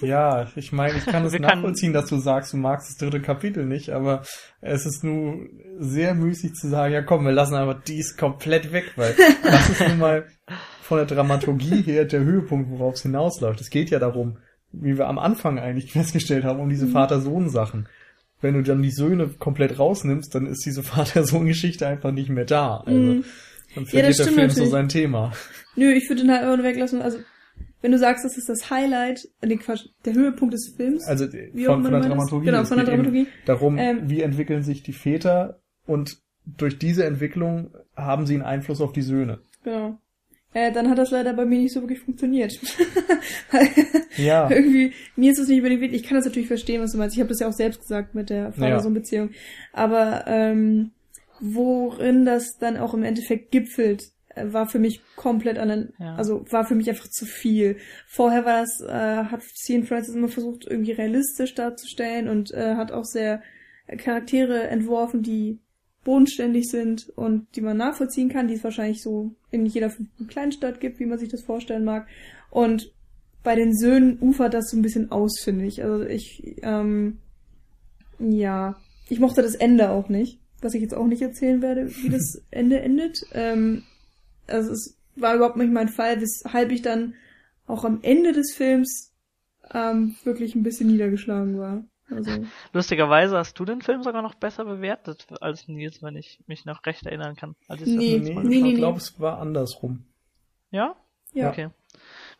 ja, 0.02 0.48
ich 0.56 0.72
meine, 0.72 0.98
ich 0.98 1.06
kann 1.06 1.24
es 1.26 1.38
nachvollziehen, 1.38 1.92
dass 1.92 2.08
du 2.08 2.18
sagst, 2.18 2.52
du 2.52 2.56
magst 2.56 2.88
das 2.90 2.96
dritte 2.96 3.20
Kapitel 3.20 3.64
nicht, 3.64 3.90
aber 3.90 4.22
es 4.60 4.84
ist 4.84 5.04
nur 5.04 5.46
sehr 5.78 6.14
müßig 6.14 6.54
zu 6.54 6.68
sagen, 6.68 6.92
ja 6.92 7.02
komm, 7.02 7.24
wir 7.24 7.32
lassen 7.32 7.54
einfach 7.54 7.82
dies 7.84 8.16
komplett 8.16 8.72
weg, 8.72 8.92
weil 8.96 9.14
das 9.42 9.70
ist 9.70 9.88
nun 9.88 9.98
mal 9.98 10.26
von 10.90 10.98
der 10.98 11.06
Dramaturgie 11.06 11.82
her 11.82 12.04
der 12.04 12.20
Höhepunkt, 12.24 12.68
worauf 12.70 12.94
es 12.96 13.02
hinausläuft. 13.02 13.60
Es 13.60 13.70
geht 13.70 13.90
ja 13.90 14.00
darum, 14.00 14.38
wie 14.72 14.98
wir 14.98 15.06
am 15.06 15.18
Anfang 15.20 15.58
eigentlich 15.60 15.92
festgestellt 15.98 16.42
haben, 16.44 16.58
um 16.58 16.68
diese 16.68 16.86
Mhm. 16.86 16.90
Vater-Sohn-Sachen. 16.90 17.88
Wenn 18.40 18.54
du 18.54 18.62
dann 18.62 18.82
die 18.82 18.90
Söhne 18.90 19.28
komplett 19.38 19.78
rausnimmst, 19.78 20.34
dann 20.34 20.46
ist 20.46 20.66
diese 20.66 20.82
Vater-Sohn-Geschichte 20.92 21.86
einfach 21.86 22.10
nicht 22.10 22.28
mehr 22.28 22.44
da. 22.44 22.78
Also, 22.84 22.98
Mhm. 22.98 23.24
dann 23.76 23.84
Ja, 23.84 23.90
verliert 23.90 24.08
das 24.08 24.16
der 24.16 24.26
Film 24.26 24.36
so 24.36 24.42
natürlich. 24.48 24.70
sein 24.70 24.88
Thema. 24.88 25.32
Nö, 25.76 25.92
ich 25.92 26.08
würde 26.08 26.22
den 26.22 26.32
halt 26.32 26.44
ohne 26.52 26.64
weglassen. 26.64 27.02
Also, 27.02 27.18
wenn 27.82 27.92
du 27.92 27.98
sagst, 27.98 28.24
das 28.24 28.36
ist 28.36 28.48
das 28.48 28.68
Highlight, 28.68 29.20
äh, 29.40 29.46
nee, 29.46 29.56
Quatsch, 29.58 29.86
der 30.04 30.14
Höhepunkt 30.14 30.54
des 30.54 30.74
Films. 30.76 31.06
Also 31.06 31.32
Wie 31.32 31.64
von, 31.64 31.74
auch 31.76 31.76
von 31.82 31.86
immer 31.86 32.00
der. 32.00 32.08
Dramaturgie. 32.10 32.46
Genau, 32.46 32.64
von 32.64 32.76
der 32.78 32.86
Dramaturgie. 32.86 33.26
Darum, 33.46 33.78
Ähm, 33.78 34.10
wie 34.10 34.22
entwickeln 34.22 34.62
sich 34.64 34.82
die 34.82 34.92
Väter 34.92 35.60
und 35.86 36.16
durch 36.44 36.78
diese 36.78 37.04
Entwicklung 37.04 37.70
haben 37.96 38.26
sie 38.26 38.34
einen 38.34 38.42
Einfluss 38.42 38.80
auf 38.80 38.92
die 38.92 39.02
Söhne. 39.02 39.38
Genau. 39.62 39.98
Äh, 40.52 40.72
dann 40.72 40.90
hat 40.90 40.98
das 40.98 41.10
leider 41.12 41.32
bei 41.32 41.44
mir 41.44 41.58
nicht 41.58 41.72
so 41.72 41.80
wirklich 41.80 42.00
funktioniert. 42.00 42.58
Ja. 44.16 44.50
irgendwie, 44.50 44.92
mir 45.16 45.30
ist 45.32 45.38
es 45.38 45.48
nicht 45.48 45.58
über 45.58 45.68
den 45.68 45.80
Weg. 45.80 45.92
Ich 45.92 46.02
kann 46.02 46.16
das 46.16 46.24
natürlich 46.26 46.48
verstehen, 46.48 46.82
was 46.82 46.92
du 46.92 46.98
meinst. 46.98 47.14
Ich 47.14 47.20
habe 47.20 47.28
das 47.28 47.38
ja 47.40 47.48
auch 47.48 47.52
selbst 47.52 47.80
gesagt 47.80 48.14
mit 48.14 48.28
der 48.30 48.52
Vater-Sohn-Beziehung. 48.52 49.30
Aber 49.72 50.24
ähm, 50.26 50.90
worin 51.40 52.24
das 52.24 52.58
dann 52.58 52.76
auch 52.76 52.92
im 52.94 53.02
Endeffekt 53.04 53.50
gipfelt, 53.52 54.02
äh, 54.34 54.52
war 54.52 54.66
für 54.66 54.78
mich 54.78 55.00
komplett 55.16 55.58
an 55.58 55.68
den, 55.68 55.92
Ja. 55.98 56.16
also 56.16 56.44
war 56.50 56.64
für 56.66 56.74
mich 56.74 56.88
einfach 56.90 57.08
zu 57.08 57.24
viel. 57.24 57.76
Vorher 58.06 58.44
war 58.44 58.60
das, 58.62 58.80
äh, 58.80 59.24
hat 59.30 59.42
Cian 59.42 59.84
Francis 59.84 60.14
immer 60.14 60.28
versucht, 60.28 60.66
irgendwie 60.68 60.92
realistisch 60.92 61.54
darzustellen 61.54 62.28
und 62.28 62.52
äh, 62.52 62.74
hat 62.74 62.92
auch 62.92 63.04
sehr 63.04 63.42
Charaktere 63.98 64.64
entworfen, 64.68 65.22
die 65.22 65.58
bodenständig 66.04 66.68
sind 66.68 67.10
und 67.16 67.46
die 67.56 67.60
man 67.60 67.76
nachvollziehen 67.76 68.28
kann, 68.28 68.48
die 68.48 68.54
es 68.54 68.64
wahrscheinlich 68.64 69.02
so 69.02 69.34
in 69.50 69.66
jeder 69.66 69.90
fünften 69.90 70.26
Kleinstadt 70.26 70.80
gibt, 70.80 70.98
wie 70.98 71.06
man 71.06 71.18
sich 71.18 71.28
das 71.28 71.42
vorstellen 71.42 71.84
mag. 71.84 72.06
Und 72.50 72.92
bei 73.42 73.54
den 73.54 73.76
Söhnen 73.76 74.18
ufert 74.20 74.54
das 74.54 74.70
so 74.70 74.76
ein 74.76 74.82
bisschen 74.82 75.10
aus, 75.10 75.40
finde 75.40 75.66
ich. 75.66 75.82
Also 75.82 76.04
ich, 76.04 76.56
ähm, 76.62 77.18
ja, 78.18 78.76
ich 79.08 79.20
mochte 79.20 79.42
das 79.42 79.54
Ende 79.54 79.90
auch 79.90 80.08
nicht, 80.08 80.40
was 80.60 80.74
ich 80.74 80.82
jetzt 80.82 80.94
auch 80.94 81.06
nicht 81.06 81.22
erzählen 81.22 81.62
werde, 81.62 81.90
wie 81.96 82.08
das 82.08 82.42
Ende 82.50 82.80
endet. 82.80 83.22
Ähm, 83.32 83.82
also 84.46 84.72
es 84.72 84.96
war 85.16 85.34
überhaupt 85.34 85.56
nicht 85.56 85.72
mein 85.72 85.88
Fall, 85.88 86.20
weshalb 86.20 86.70
ich 86.72 86.82
dann 86.82 87.14
auch 87.66 87.84
am 87.84 88.00
Ende 88.02 88.32
des 88.32 88.52
Films 88.54 89.12
ähm, 89.72 90.16
wirklich 90.24 90.54
ein 90.54 90.62
bisschen 90.62 90.88
niedergeschlagen 90.88 91.58
war. 91.58 91.84
Also 92.10 92.44
Lustigerweise 92.72 93.36
hast 93.36 93.58
du 93.58 93.64
den 93.64 93.82
Film 93.82 94.02
sogar 94.02 94.22
noch 94.22 94.34
besser 94.34 94.64
bewertet 94.64 95.26
als 95.40 95.68
Nils, 95.68 96.02
wenn 96.02 96.16
ich 96.16 96.40
mich 96.46 96.64
noch 96.64 96.84
recht 96.86 97.06
erinnern 97.06 97.36
kann. 97.36 97.56
Als 97.68 97.82
ich 97.82 97.88
Nee, 97.88 98.18
nee, 98.18 98.34
nee, 98.34 98.56
ich 98.56 98.62
nee. 98.62 98.74
glaube, 98.74 98.98
es 98.98 99.18
war 99.20 99.38
andersrum. 99.38 100.04
Ja? 100.70 100.94
ja. 101.32 101.50
Okay. 101.50 101.70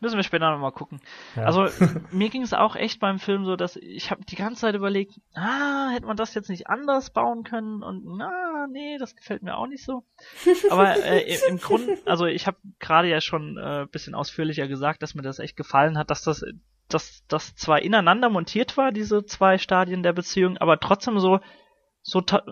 Müssen 0.03 0.17
wir 0.17 0.23
später 0.23 0.51
nochmal 0.51 0.73
gucken. 0.73 1.01
Ja. 1.37 1.45
Also 1.45 1.69
mir 2.11 2.31
ging 2.31 2.43
es 2.43 2.55
auch 2.55 2.75
echt 2.75 3.01
beim 3.01 3.19
Film 3.19 3.45
so, 3.45 3.57
dass 3.57 3.77
ich 3.77 4.11
habe 4.11 4.25
die 4.25 4.37
ganze 4.37 4.63
Zeit 4.63 4.75
überlegt, 4.75 5.21
ah, 5.35 5.91
hätte 5.91 6.07
man 6.07 6.17
das 6.17 6.33
jetzt 6.35 6.49
nicht 6.49 6.69
anders 6.69 7.11
bauen 7.11 7.45
können 7.45 7.83
und 7.83 8.05
na, 8.17 8.67
nee, 8.71 8.97
das 8.99 9.15
gefällt 9.15 9.43
mir 9.43 9.57
auch 9.57 9.67
nicht 9.67 9.85
so. 9.85 10.05
Aber 10.71 10.97
äh, 11.05 11.37
im 11.49 11.59
Grund, 11.59 11.91
also 12.07 12.25
ich 12.25 12.47
habe 12.47 12.57
gerade 12.79 13.09
ja 13.09 13.21
schon 13.21 13.59
äh, 13.59 13.87
bisschen 13.91 14.15
ausführlicher 14.15 14.69
gesagt, 14.69 15.03
dass 15.03 15.15
mir 15.15 15.23
das 15.23 15.39
echt 15.39 15.57
gefallen 15.57 15.99
hat, 15.99 16.11
dass 16.11 16.23
das 16.23 16.45
dass 16.95 17.25
das 17.29 17.55
zwar 17.57 17.83
ineinander 17.83 18.29
montiert 18.31 18.77
war, 18.77 18.93
diese 18.93 19.25
zwei 19.25 19.59
Stadien 19.59 20.03
der 20.03 20.13
Beziehung, 20.13 20.59
aber 20.59 20.79
trotzdem 20.81 21.19
so 21.21 21.41
so 22.03 22.21
te 22.21 22.43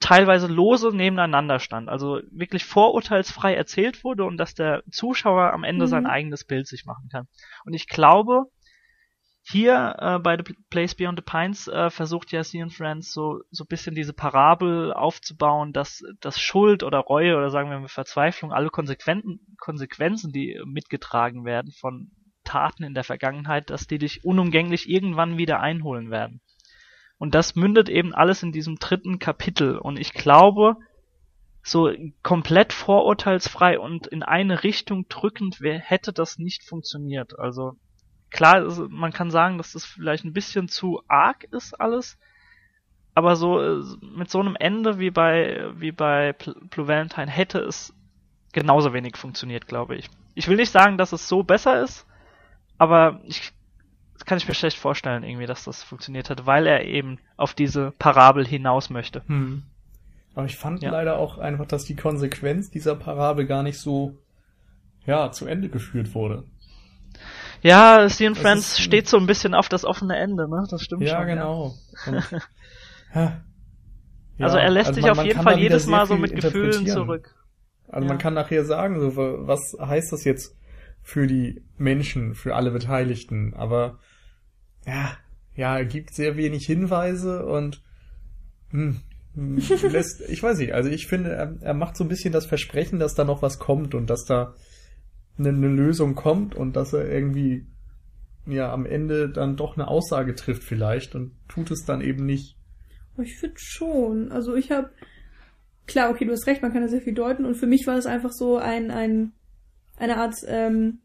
teilweise 0.00 0.48
lose 0.48 0.94
nebeneinander 0.94 1.58
stand. 1.60 1.88
Also 1.88 2.20
wirklich 2.30 2.64
vorurteilsfrei 2.66 3.54
erzählt 3.54 4.04
wurde 4.04 4.24
und 4.24 4.36
dass 4.36 4.54
der 4.54 4.82
Zuschauer 4.90 5.52
am 5.52 5.64
Ende 5.64 5.86
Mhm. 5.86 5.88
sein 5.88 6.06
eigenes 6.06 6.44
Bild 6.44 6.66
sich 6.66 6.84
machen 6.84 7.08
kann. 7.10 7.26
Und 7.64 7.72
ich 7.74 7.88
glaube, 7.88 8.44
hier 9.46 9.96
äh, 9.98 10.18
bei 10.18 10.36
The 10.36 10.54
Place 10.70 10.94
Beyond 10.94 11.18
the 11.18 11.24
Pines 11.24 11.68
äh, 11.68 11.90
versucht 11.90 12.32
ja 12.32 12.42
Cian 12.42 12.70
Friends 12.70 13.12
so 13.12 13.40
so 13.50 13.64
ein 13.64 13.68
bisschen 13.68 13.94
diese 13.94 14.12
Parabel 14.14 14.92
aufzubauen, 14.92 15.72
dass 15.72 16.02
dass 16.20 16.40
Schuld 16.40 16.82
oder 16.82 16.98
Reue 17.00 17.36
oder 17.36 17.50
sagen 17.50 17.70
wir 17.70 17.78
mal 17.78 17.88
Verzweiflung, 17.88 18.52
alle 18.52 18.70
Konsequenzen 18.70 19.40
Konsequenzen, 19.58 20.32
die 20.32 20.60
mitgetragen 20.64 21.44
werden 21.44 21.72
von 21.72 22.10
Taten 22.44 22.84
in 22.84 22.94
der 22.94 23.04
Vergangenheit, 23.04 23.70
dass 23.70 23.86
die 23.86 23.98
dich 23.98 24.24
unumgänglich 24.24 24.88
irgendwann 24.88 25.38
wieder 25.38 25.60
einholen 25.60 26.10
werden. 26.10 26.40
Und 27.18 27.34
das 27.34 27.56
mündet 27.56 27.88
eben 27.88 28.14
alles 28.14 28.42
in 28.42 28.52
diesem 28.52 28.76
dritten 28.76 29.18
Kapitel. 29.18 29.78
Und 29.78 29.98
ich 29.98 30.12
glaube, 30.12 30.76
so 31.62 31.90
komplett 32.22 32.72
vorurteilsfrei 32.72 33.78
und 33.78 34.06
in 34.06 34.22
eine 34.22 34.62
Richtung 34.62 35.08
drückend 35.08 35.60
hätte 35.60 36.12
das 36.12 36.38
nicht 36.38 36.62
funktioniert. 36.62 37.38
Also 37.38 37.76
klar, 38.30 38.68
man 38.90 39.12
kann 39.12 39.30
sagen, 39.30 39.56
dass 39.56 39.72
das 39.72 39.86
vielleicht 39.86 40.24
ein 40.24 40.34
bisschen 40.34 40.68
zu 40.68 41.02
arg 41.08 41.44
ist 41.44 41.72
alles, 41.80 42.18
aber 43.14 43.36
so 43.36 43.60
äh, 43.60 43.82
mit 44.02 44.30
so 44.30 44.40
einem 44.40 44.56
Ende 44.56 44.98
wie 44.98 45.10
bei 45.10 45.70
wie 45.76 45.92
bei 45.92 46.34
Blue 46.34 46.86
Valentine 46.86 47.30
hätte 47.30 47.60
es 47.60 47.94
genauso 48.52 48.92
wenig 48.92 49.16
funktioniert, 49.16 49.66
glaube 49.66 49.96
ich. 49.96 50.10
Ich 50.34 50.48
will 50.48 50.56
nicht 50.56 50.70
sagen, 50.70 50.98
dass 50.98 51.12
es 51.12 51.28
so 51.28 51.44
besser 51.44 51.80
ist, 51.80 52.06
aber 52.78 53.20
ich 53.24 53.52
das 54.14 54.24
kann 54.26 54.38
ich 54.38 54.46
mir 54.46 54.54
schlecht 54.54 54.78
vorstellen, 54.78 55.24
irgendwie, 55.24 55.46
dass 55.46 55.64
das 55.64 55.82
funktioniert 55.82 56.30
hat, 56.30 56.46
weil 56.46 56.66
er 56.68 56.84
eben 56.84 57.18
auf 57.36 57.52
diese 57.52 57.92
Parabel 57.98 58.46
hinaus 58.46 58.88
möchte. 58.88 59.22
Hm. 59.26 59.64
Aber 60.36 60.46
ich 60.46 60.56
fand 60.56 60.82
Ja. 60.82 60.92
leider 60.92 61.18
auch 61.18 61.38
einfach, 61.38 61.66
dass 61.66 61.84
die 61.84 61.96
Konsequenz 61.96 62.70
dieser 62.70 62.94
Parabel 62.94 63.44
gar 63.46 63.62
nicht 63.64 63.78
so 63.78 64.16
ja 65.04 65.30
zu 65.32 65.46
Ende 65.46 65.68
geführt 65.68 66.14
wurde. 66.14 66.44
Ja, 67.60 68.08
Steven 68.08 68.34
Friends 68.34 68.78
steht 68.78 69.08
so 69.08 69.16
ein 69.16 69.26
bisschen 69.26 69.52
auf 69.54 69.68
das 69.68 69.84
offene 69.84 70.16
Ende, 70.16 70.48
ne? 70.48 70.64
Das 70.70 70.80
stimmt 70.82 71.02
Ja, 71.02 71.18
schon. 71.18 71.26
genau. 71.26 71.74
Ja. 73.14 73.40
Also 74.40 74.56
Ja, 74.58 74.62
er 74.64 74.70
lässt 74.70 74.88
also 74.88 74.94
sich 74.94 75.02
man- 75.04 75.10
auf 75.12 75.16
man 75.18 75.26
jeden 75.26 75.42
Fall 75.42 75.58
jedes 75.58 75.86
Mal 75.86 76.06
so 76.06 76.16
mit 76.16 76.34
Gefühlen 76.34 76.86
zurück. 76.86 77.34
Also 77.88 78.06
man 78.08 78.16
Ja. 78.16 78.22
kann 78.22 78.34
nachher 78.34 78.64
sagen, 78.64 78.98
so, 79.00 79.16
was 79.16 79.76
heißt 79.80 80.12
das 80.12 80.24
jetzt 80.24 80.56
für 81.04 81.28
die 81.28 81.62
Menschen, 81.78 82.34
für 82.34 82.56
alle 82.56 82.72
Beteiligten? 82.72 83.54
Aber 83.54 84.00
ja, 84.84 85.16
ja, 85.54 85.78
er 85.78 85.84
gibt 85.84 86.12
sehr 86.12 86.36
wenig 86.36 86.66
Hinweise 86.66 87.46
und 87.46 87.84
Hm. 88.74 88.96
Hm, 89.34 89.56
Lässt, 89.90 90.20
ich 90.28 90.42
weiß 90.42 90.58
nicht, 90.58 90.74
also 90.74 90.90
ich 90.90 91.06
finde, 91.06 91.30
er, 91.30 91.56
er 91.60 91.74
macht 91.74 91.96
so 91.96 92.04
ein 92.04 92.08
bisschen 92.08 92.32
das 92.32 92.46
Versprechen, 92.46 92.98
dass 92.98 93.14
da 93.14 93.24
noch 93.24 93.40
was 93.40 93.60
kommt 93.60 93.94
und 93.94 94.10
dass 94.10 94.24
da 94.24 94.54
eine, 95.38 95.50
eine 95.50 95.68
Lösung 95.68 96.16
kommt 96.16 96.56
und 96.56 96.74
dass 96.74 96.92
er 96.92 97.08
irgendwie 97.08 97.66
ja 98.46 98.72
am 98.72 98.84
Ende 98.84 99.30
dann 99.30 99.56
doch 99.56 99.76
eine 99.76 99.88
Aussage 99.88 100.34
trifft 100.34 100.64
vielleicht 100.64 101.14
und 101.14 101.32
tut 101.48 101.70
es 101.70 101.84
dann 101.84 102.00
eben 102.00 102.26
nicht. 102.26 102.56
Ich 103.16 103.38
finde 103.38 103.56
schon. 103.58 104.32
Also 104.32 104.56
ich 104.56 104.72
habe 104.72 104.90
klar, 105.86 106.10
okay, 106.10 106.24
du 106.24 106.32
hast 106.32 106.46
recht, 106.46 106.62
man 106.62 106.72
kann 106.72 106.82
da 106.82 106.88
sehr 106.88 107.00
viel 107.00 107.14
deuten 107.14 107.44
und 107.44 107.54
für 107.54 107.68
mich 107.68 107.86
war 107.86 107.96
es 107.96 108.06
einfach 108.06 108.32
so 108.32 108.58
ein 108.58 108.90
ein 108.90 109.32
eine 109.96 110.16
Art 110.16 110.36
ähm, 110.46 111.00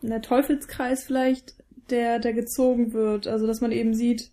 na, 0.00 0.18
Teufelskreis 0.18 1.04
vielleicht, 1.04 1.54
der 1.90 2.18
der 2.18 2.32
gezogen 2.32 2.92
wird. 2.92 3.26
Also 3.26 3.46
dass 3.46 3.60
man 3.60 3.72
eben 3.72 3.94
sieht, 3.94 4.30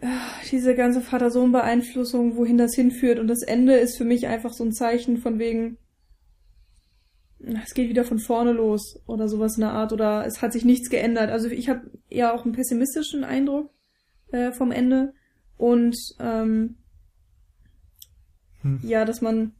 ah, 0.00 0.20
diese 0.50 0.74
ganze 0.74 1.00
Vater-Sohn-Beeinflussung, 1.00 2.36
wohin 2.36 2.58
das 2.58 2.74
hinführt 2.74 3.18
und 3.18 3.28
das 3.28 3.42
Ende 3.42 3.76
ist 3.76 3.96
für 3.96 4.04
mich 4.04 4.26
einfach 4.26 4.52
so 4.52 4.64
ein 4.64 4.72
Zeichen 4.72 5.18
von 5.18 5.38
wegen 5.38 5.78
es 7.38 7.74
geht 7.74 7.90
wieder 7.90 8.04
von 8.04 8.18
vorne 8.18 8.52
los 8.52 8.98
oder 9.06 9.28
sowas 9.28 9.56
in 9.56 9.60
der 9.60 9.72
Art 9.72 9.92
oder 9.92 10.26
es 10.26 10.40
hat 10.40 10.52
sich 10.52 10.64
nichts 10.64 10.88
geändert. 10.88 11.30
Also 11.30 11.48
ich 11.48 11.68
habe 11.68 11.90
eher 12.08 12.34
auch 12.34 12.44
einen 12.44 12.54
pessimistischen 12.54 13.24
Eindruck 13.24 13.70
äh, 14.32 14.52
vom 14.52 14.72
Ende 14.72 15.12
und 15.58 15.96
ähm, 16.18 16.76
Hm. 18.66 18.80
ja, 18.82 19.04
dass 19.04 19.20
man 19.20 19.52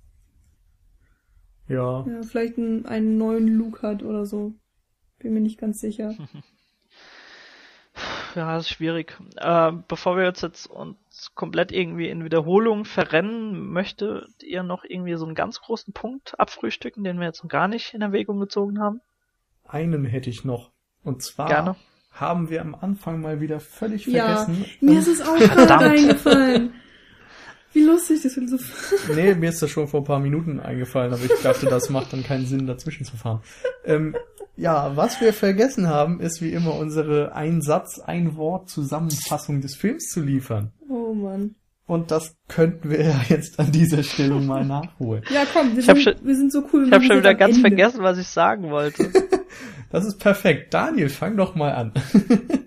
Ja. 1.69 2.05
ja, 2.07 2.23
vielleicht 2.23 2.59
einen, 2.59 2.87
einen 2.87 3.19
neuen 3.19 3.49
Look 3.57 3.83
hat 3.83 4.03
oder 4.03 4.25
so. 4.27 4.55
Bin 5.19 5.35
mir 5.35 5.41
nicht 5.41 5.59
ganz 5.59 5.81
sicher. 5.81 6.15
Ja, 8.35 8.59
ist 8.59 8.69
schwierig. 8.69 9.17
Äh, 9.37 9.73
bevor 9.89 10.19
wir 10.19 10.29
uns 10.29 10.43
jetzt 10.43 10.67
uns 10.67 11.33
komplett 11.35 11.73
irgendwie 11.73 12.11
in 12.11 12.23
Wiederholung 12.25 12.85
verrennen, 12.85 13.73
möchtet 13.73 14.43
ihr 14.43 14.63
noch 14.63 14.85
irgendwie 14.85 15.15
so 15.15 15.25
einen 15.25 15.35
ganz 15.35 15.61
großen 15.63 15.95
Punkt 15.95 16.39
abfrühstücken, 16.39 17.03
den 17.05 17.19
wir 17.19 17.25
jetzt 17.27 17.43
noch 17.43 17.49
gar 17.49 17.69
nicht 17.69 17.95
in 17.95 18.03
Erwägung 18.03 18.39
gezogen 18.39 18.81
haben? 18.81 19.01
Einen 19.65 20.05
hätte 20.05 20.29
ich 20.29 20.45
noch. 20.45 20.71
Und 21.03 21.23
zwar 21.23 21.49
Gerne. 21.49 21.77
haben 22.11 22.51
wir 22.51 22.61
am 22.61 22.75
Anfang 22.75 23.23
mal 23.23 23.41
wieder 23.41 23.61
völlig 23.61 24.07
Ja, 24.07 24.45
vergessen. 24.45 24.67
mir 24.83 24.99
ist 24.99 25.09
es 25.09 25.23
auch 25.27 25.39
gerade 25.39 25.87
eingefallen. 25.87 26.75
Wie 27.77 27.85
lustig, 27.85 28.23
das 28.23 28.37
wird 28.37 28.49
so. 28.49 28.57
Nee, 29.15 29.35
mir 29.35 29.51
ist 29.51 29.61
das 29.61 29.69
schon 29.71 29.87
vor 29.87 30.01
ein 30.01 30.05
paar 30.05 30.19
Minuten 30.19 30.61
eingefallen, 30.61 31.13
aber 31.13 31.23
ich 31.23 31.43
dachte, 31.43 31.67
das 31.67 31.91
macht 31.91 32.11
dann 32.15 32.23
keinen 32.25 32.47
Sinn, 32.47 32.67
dazwischen 32.67 33.05
zu 33.05 33.17
fahren. 33.19 33.41
Ähm, 33.85 34.17
ja, 34.57 34.97
was 34.97 35.21
wir 35.21 35.35
vergessen 35.35 35.87
haben, 35.89 36.21
ist 36.21 36.41
wie 36.41 36.53
immer 36.53 36.75
unsere 36.77 37.35
Ein-Satz, 37.35 37.99
Ein-Wort-Zusammenfassung 38.01 39.61
des 39.61 39.75
Films 39.77 40.09
zu 40.09 40.21
liefern. 40.23 40.73
Oh 40.89 41.13
Mann. 41.13 41.55
Und 41.87 42.11
das 42.11 42.35
könnten 42.49 42.89
wir 42.91 43.03
ja 43.05 43.21
jetzt 43.29 43.61
an 43.61 43.71
dieser 43.73 44.03
Stelle 44.03 44.37
mal 44.41 44.65
nachholen. 44.65 45.23
Ja, 45.33 45.43
komm, 45.53 45.77
wir, 45.77 45.83
sind, 45.83 46.01
schon- 46.03 46.17
wir 46.23 46.35
sind 46.35 46.53
so 46.53 46.63
cool. 46.73 46.87
Ich 46.87 46.93
habe 46.93 47.05
schon 47.05 47.19
wieder 47.19 47.35
ganz 47.35 47.57
Ende. 47.57 47.69
vergessen, 47.69 48.03
was 48.03 48.17
ich 48.19 48.27
sagen 48.29 48.71
wollte. 48.71 49.11
Das 49.89 50.05
ist 50.05 50.19
perfekt. 50.19 50.75
Daniel, 50.75 51.09
fang 51.09 51.37
doch 51.37 51.55
mal 51.55 51.71
an. 51.73 51.93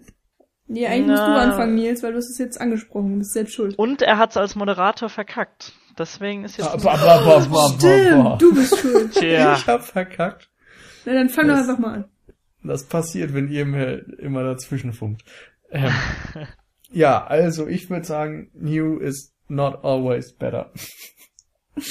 Nee, 0.71 0.85
eigentlich 0.85 1.07
musst 1.07 1.23
du 1.23 1.27
Na. 1.31 1.41
anfangen, 1.41 1.73
Nils, 1.75 2.03
weil 2.03 2.11
du 2.11 2.17
hast 2.19 2.29
es 2.29 2.37
jetzt 2.37 2.61
angesprochen. 2.61 3.13
Du 3.13 3.17
bist 3.19 3.33
selbst 3.33 3.55
schuld. 3.55 3.77
Und 3.79 4.03
er 4.03 4.19
hat's 4.19 4.37
als 4.37 4.55
Moderator 4.55 5.09
verkackt. 5.09 5.73
Deswegen 5.97 6.43
ist 6.45 6.57
jetzt. 6.57 6.69
Ba, 6.71 6.77
ba, 6.77 6.95
ba, 6.95 7.17
ba, 7.17 7.39
ba, 7.39 7.47
ba. 7.49 7.69
Stimmt, 7.79 8.41
du 8.41 8.53
bist 8.53 8.77
schuld. 8.77 9.11
Tja. 9.15 9.55
Ich 9.55 9.65
hab 9.67 9.83
verkackt. 9.83 10.47
Na, 11.05 11.13
dann 11.13 11.29
fang 11.29 11.47
doch 11.47 11.55
Das- 11.55 11.67
einfach 11.67 11.79
mal 11.79 11.93
an. 11.95 12.05
Das 12.63 12.85
passiert, 12.85 13.33
wenn 13.33 13.49
ihr 13.49 13.65
mir 13.65 14.05
immer 14.19 14.43
dazwischen 14.43 14.93
funkt. 14.93 15.23
Ähm, 15.71 15.91
ja, 16.91 17.25
also 17.25 17.67
ich 17.67 17.89
würde 17.89 18.05
sagen, 18.05 18.51
new 18.53 18.97
is 18.99 19.33
not 19.47 19.83
always 19.83 20.33
better. 20.33 20.71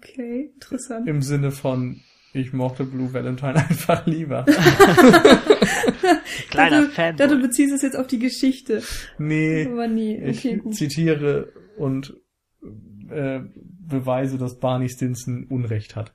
Okay, 0.00 0.52
interessant. 0.54 1.08
Im 1.08 1.22
Sinne 1.22 1.50
von, 1.50 2.00
ich 2.32 2.52
mochte 2.52 2.84
Blue 2.84 3.12
Valentine 3.12 3.56
einfach 3.68 4.06
lieber. 4.06 4.44
Kleiner 6.50 6.82
dachte, 6.82 6.94
Fan. 6.94 7.16
dachte, 7.16 7.36
du 7.36 7.42
beziehst 7.42 7.72
es 7.74 7.82
jetzt 7.82 7.96
auf 7.96 8.06
die 8.06 8.18
Geschichte. 8.18 8.82
Nee, 9.18 9.66
Aber 9.66 9.88
nie. 9.88 10.16
ich 10.16 10.38
Okay, 10.38 10.56
gut. 10.58 10.74
zitiere 10.74 11.52
und 11.76 12.14
äh, 13.10 13.40
beweise, 13.80 14.38
dass 14.38 14.58
Barney 14.58 14.88
Stinson 14.88 15.46
Unrecht 15.48 15.96
hat. 15.96 16.14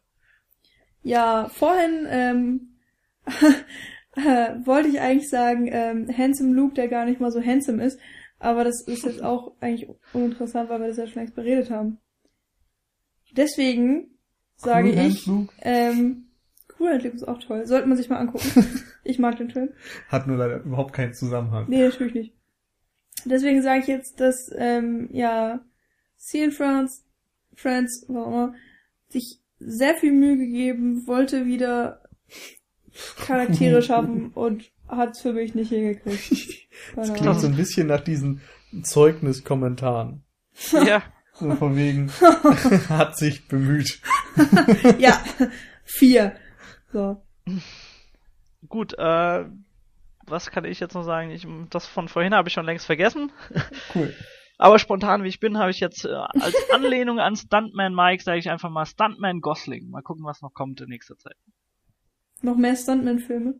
Ja, 1.01 1.49
vorhin 1.49 2.05
ähm, 2.09 2.75
äh, 4.15 4.55
wollte 4.65 4.89
ich 4.89 4.99
eigentlich 5.01 5.29
sagen, 5.29 5.67
ähm, 5.71 6.07
Handsome 6.15 6.53
Luke, 6.53 6.75
der 6.75 6.87
gar 6.87 7.05
nicht 7.05 7.19
mal 7.19 7.31
so 7.31 7.43
handsome 7.43 7.83
ist, 7.83 7.99
aber 8.39 8.63
das 8.63 8.83
ist 8.87 9.05
jetzt 9.05 9.23
auch 9.23 9.53
eigentlich 9.59 9.89
uninteressant, 10.13 10.69
weil 10.69 10.81
wir 10.81 10.87
das 10.87 10.97
ja 10.97 11.07
schon 11.07 11.21
längst 11.21 11.35
beredet 11.35 11.69
haben. 11.71 11.97
Deswegen 13.35 14.12
sage 14.63 14.89
Cool 14.89 15.07
ich, 15.07 15.29
ähm, 15.61 16.25
Cool 16.79 16.99
Luke 17.01 17.15
ist 17.15 17.27
auch 17.27 17.39
toll. 17.39 17.65
Sollte 17.65 17.87
man 17.87 17.97
sich 17.97 18.09
mal 18.09 18.17
angucken. 18.17 18.65
ich 19.03 19.19
mag 19.19 19.37
den 19.37 19.49
Film. 19.49 19.69
hat 20.09 20.27
nur 20.27 20.37
leider 20.37 20.61
überhaupt 20.63 20.93
keinen 20.93 21.13
Zusammenhang. 21.13 21.65
Nee, 21.67 21.83
natürlich 21.83 22.13
nicht. 22.13 22.33
Deswegen 23.25 23.61
sage 23.61 23.81
ich 23.81 23.87
jetzt, 23.87 24.19
dass, 24.19 24.51
ähm, 24.55 25.09
ja, 25.11 25.61
See 26.17 26.43
in 26.43 26.51
France, 26.51 27.03
Friends, 27.55 28.05
was 28.07 28.17
auch 28.17 28.27
immer, 28.27 28.53
sich 29.09 29.39
sehr 29.59 29.95
viel 29.95 30.13
Mühe 30.13 30.37
gegeben, 30.37 31.07
wollte 31.07 31.45
wieder 31.45 32.01
Charaktere 33.17 33.81
schaffen 33.83 34.31
und 34.33 34.71
hat's 34.87 35.21
für 35.21 35.33
mich 35.33 35.55
nicht 35.55 35.69
hingekriegt. 35.69 36.31
Das 36.95 37.13
klingt 37.13 37.39
so 37.39 37.47
ein 37.47 37.55
bisschen 37.55 37.87
nach 37.87 38.01
diesen 38.01 38.41
Zeugniskommentaren. 38.81 40.23
Ja. 40.71 41.03
So 41.33 41.55
von 41.55 41.77
wegen, 41.77 42.11
hat 42.89 43.15
sich 43.15 43.47
bemüht. 43.47 44.01
Ja, 44.99 45.23
vier. 45.83 46.35
So. 46.91 47.21
Gut, 48.67 48.93
äh, 48.97 49.45
was 50.25 50.51
kann 50.51 50.65
ich 50.65 50.79
jetzt 50.79 50.93
noch 50.93 51.03
sagen? 51.03 51.31
Ich, 51.31 51.47
das 51.69 51.87
von 51.87 52.07
vorhin 52.07 52.33
habe 52.33 52.47
ich 52.47 52.53
schon 52.53 52.65
längst 52.65 52.85
vergessen. 52.85 53.31
Cool. 53.95 54.13
Aber 54.57 54.79
spontan 54.79 55.23
wie 55.23 55.27
ich 55.27 55.39
bin, 55.39 55.57
habe 55.57 55.71
ich 55.71 55.79
jetzt 55.79 56.05
äh, 56.05 56.13
als 56.13 56.55
Anlehnung 56.71 57.19
an 57.19 57.35
Stuntman 57.35 57.93
Mike, 57.93 58.23
sage 58.23 58.39
ich 58.39 58.49
einfach 58.49 58.69
mal 58.69 58.85
Stuntman 58.85 59.41
Gosling. 59.41 59.89
Mal 59.89 60.03
gucken, 60.03 60.23
was 60.23 60.41
noch 60.41 60.53
kommt 60.53 60.79
in 60.79 60.89
nächster 60.89 61.17
Zeit. 61.17 61.35
Noch 62.41 62.55
mehr 62.55 62.75
Stuntman-Filme. 62.75 63.55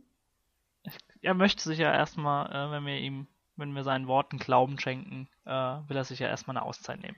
Er 1.22 1.34
möchte 1.34 1.64
sich 1.64 1.80
ja 1.80 1.92
erstmal, 1.92 2.48
äh, 2.52 2.72
wenn 2.72 2.86
wir 2.86 2.98
ihm, 3.00 3.28
wenn 3.56 3.74
wir 3.74 3.84
seinen 3.84 4.08
Worten 4.08 4.38
Glauben 4.38 4.80
schenken, 4.80 5.28
äh, 5.46 5.52
will 5.52 5.98
er 5.98 6.04
sich 6.04 6.20
ja 6.20 6.28
erstmal 6.28 6.58
eine 6.58 6.66
Auszeit 6.66 7.02
nehmen. 7.02 7.18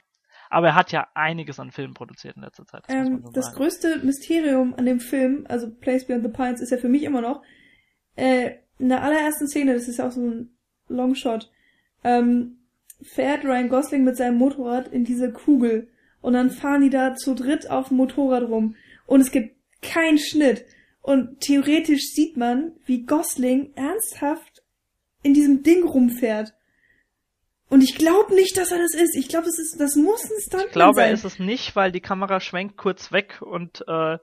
Aber 0.49 0.67
er 0.67 0.75
hat 0.75 0.91
ja 0.91 1.07
einiges 1.13 1.59
an 1.59 1.71
Filmen 1.71 1.93
produziert 1.93 2.35
in 2.35 2.43
letzter 2.43 2.65
Zeit. 2.65 2.83
Das, 2.87 2.95
Ähm, 2.95 3.23
das 3.33 3.53
größte 3.53 3.99
Mysterium 4.03 4.73
an 4.75 4.85
dem 4.85 4.99
Film, 4.99 5.45
also 5.47 5.69
Place 5.69 6.05
Beyond 6.05 6.23
the 6.23 6.31
Pines, 6.31 6.61
ist 6.61 6.71
ja 6.71 6.77
für 6.77 6.89
mich 6.89 7.03
immer 7.03 7.21
noch, 7.21 7.41
äh, 8.15 8.51
in 8.77 8.89
der 8.89 9.03
allerersten 9.03 9.47
Szene, 9.47 9.73
das 9.73 9.87
ist 9.87 9.97
ja 9.97 10.07
auch 10.07 10.11
so 10.11 10.21
ein 10.21 10.49
Longshot, 10.87 11.51
ähm, 12.03 12.57
fährt 13.01 13.43
Ryan 13.43 13.69
Gosling 13.69 14.03
mit 14.03 14.17
seinem 14.17 14.37
Motorrad 14.37 14.87
in 14.87 15.03
diese 15.03 15.31
Kugel 15.31 15.89
und 16.21 16.33
dann 16.33 16.49
fahren 16.49 16.81
die 16.81 16.89
da 16.89 17.15
zu 17.15 17.35
dritt 17.35 17.69
auf 17.69 17.89
dem 17.89 17.97
Motorrad 17.97 18.43
rum 18.43 18.75
und 19.05 19.21
es 19.21 19.31
gibt 19.31 19.55
keinen 19.81 20.17
Schnitt 20.17 20.65
und 21.01 21.39
theoretisch 21.41 22.13
sieht 22.13 22.35
man, 22.35 22.73
wie 22.85 23.05
Gosling 23.05 23.71
ernsthaft 23.75 24.63
in 25.21 25.33
diesem 25.33 25.61
Ding 25.63 25.83
rumfährt. 25.83 26.53
Und 27.69 27.81
ich 27.83 27.95
glaube 27.97 28.33
nicht, 28.35 28.57
dass 28.57 28.71
er 28.71 28.77
das 28.77 28.93
ist. 28.93 29.15
Ich 29.15 29.27
glaube, 29.27 29.45
das 29.45 29.57
ist, 29.57 29.79
das 29.79 29.95
muss 29.95 30.23
ein 30.23 30.39
Stuntman 30.41 30.65
Ich 30.67 30.71
glaube, 30.73 30.95
sein. 30.95 31.07
er 31.07 31.13
ist 31.13 31.25
es 31.25 31.39
nicht, 31.39 31.75
weil 31.75 31.91
die 31.91 32.01
Kamera 32.01 32.39
schwenkt 32.39 32.77
kurz 32.77 33.11
weg 33.11 33.41
und 33.41 33.83
äh, 33.87 34.17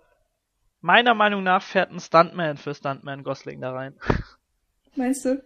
meiner 0.80 1.14
Meinung 1.14 1.42
nach 1.42 1.62
fährt 1.62 1.90
ein 1.90 2.00
Stuntman 2.00 2.56
für 2.56 2.74
Stuntman 2.74 3.24
Gosling 3.24 3.60
da 3.60 3.72
rein. 3.72 3.94
Meinst 4.96 5.24
du? 5.24 5.42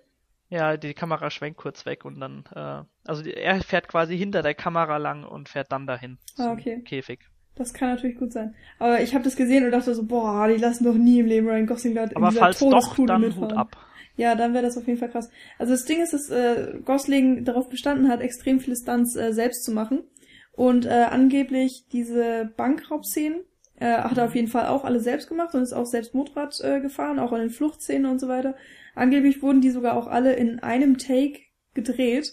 Ja, 0.48 0.76
die 0.76 0.94
Kamera 0.94 1.30
schwenkt 1.30 1.58
kurz 1.58 1.86
weg 1.86 2.04
und 2.04 2.20
dann, 2.20 2.44
äh, 2.54 2.82
also 3.08 3.22
die, 3.22 3.32
er 3.34 3.60
fährt 3.62 3.88
quasi 3.88 4.16
hinter 4.16 4.42
der 4.42 4.54
Kamera 4.54 4.96
lang 4.98 5.24
und 5.24 5.48
fährt 5.48 5.72
dann 5.72 5.86
dahin 5.86 6.18
Ah, 6.38 6.52
okay. 6.52 6.82
Käfig. 6.82 7.20
Das 7.56 7.72
kann 7.72 7.88
natürlich 7.94 8.18
gut 8.18 8.32
sein. 8.32 8.54
Aber 8.78 9.00
ich 9.00 9.14
habe 9.14 9.24
das 9.24 9.34
gesehen 9.34 9.64
und 9.64 9.70
dachte 9.72 9.94
so, 9.94 10.04
boah, 10.04 10.46
die 10.46 10.56
lassen 10.56 10.84
doch 10.84 10.94
nie 10.94 11.20
im 11.20 11.26
Leben 11.26 11.48
Ryan 11.48 11.66
Gosling 11.66 11.94
da 11.94 12.04
in 12.04 12.14
Aber 12.16 12.28
dieser 12.28 12.40
falls 12.40 12.58
doch, 12.60 12.94
dann 13.06 13.22
mitfahren. 13.22 13.50
Hut 13.50 13.56
ab. 13.56 13.76
Ja, 14.16 14.34
dann 14.34 14.54
wäre 14.54 14.64
das 14.64 14.78
auf 14.78 14.86
jeden 14.86 14.98
Fall 14.98 15.10
krass. 15.10 15.30
Also 15.58 15.72
das 15.72 15.84
Ding 15.84 16.02
ist, 16.02 16.12
dass 16.12 16.30
äh, 16.30 16.78
Gosling 16.84 17.44
darauf 17.44 17.68
bestanden 17.68 18.08
hat, 18.08 18.20
extrem 18.20 18.60
viele 18.60 18.76
Stunts 18.76 19.14
äh, 19.14 19.32
selbst 19.32 19.64
zu 19.64 19.72
machen. 19.72 20.04
Und 20.52 20.86
äh, 20.86 21.06
angeblich 21.10 21.84
diese 21.92 22.50
Bankraubszenen 22.56 23.44
äh, 23.78 23.98
hat 23.98 24.16
er 24.16 24.24
auf 24.24 24.34
jeden 24.34 24.48
Fall 24.48 24.66
auch 24.68 24.84
alle 24.84 25.00
selbst 25.00 25.28
gemacht 25.28 25.54
und 25.54 25.62
ist 25.62 25.74
auch 25.74 25.84
selbst 25.84 26.14
Motorrad 26.14 26.58
äh, 26.62 26.80
gefahren, 26.80 27.18
auch 27.18 27.32
an 27.32 27.40
den 27.40 27.50
Fluchtszenen 27.50 28.10
und 28.10 28.18
so 28.20 28.28
weiter. 28.28 28.56
Angeblich 28.94 29.42
wurden 29.42 29.60
die 29.60 29.70
sogar 29.70 29.96
auch 29.96 30.06
alle 30.06 30.34
in 30.34 30.60
einem 30.60 30.96
Take 30.96 31.40
gedreht. 31.74 32.32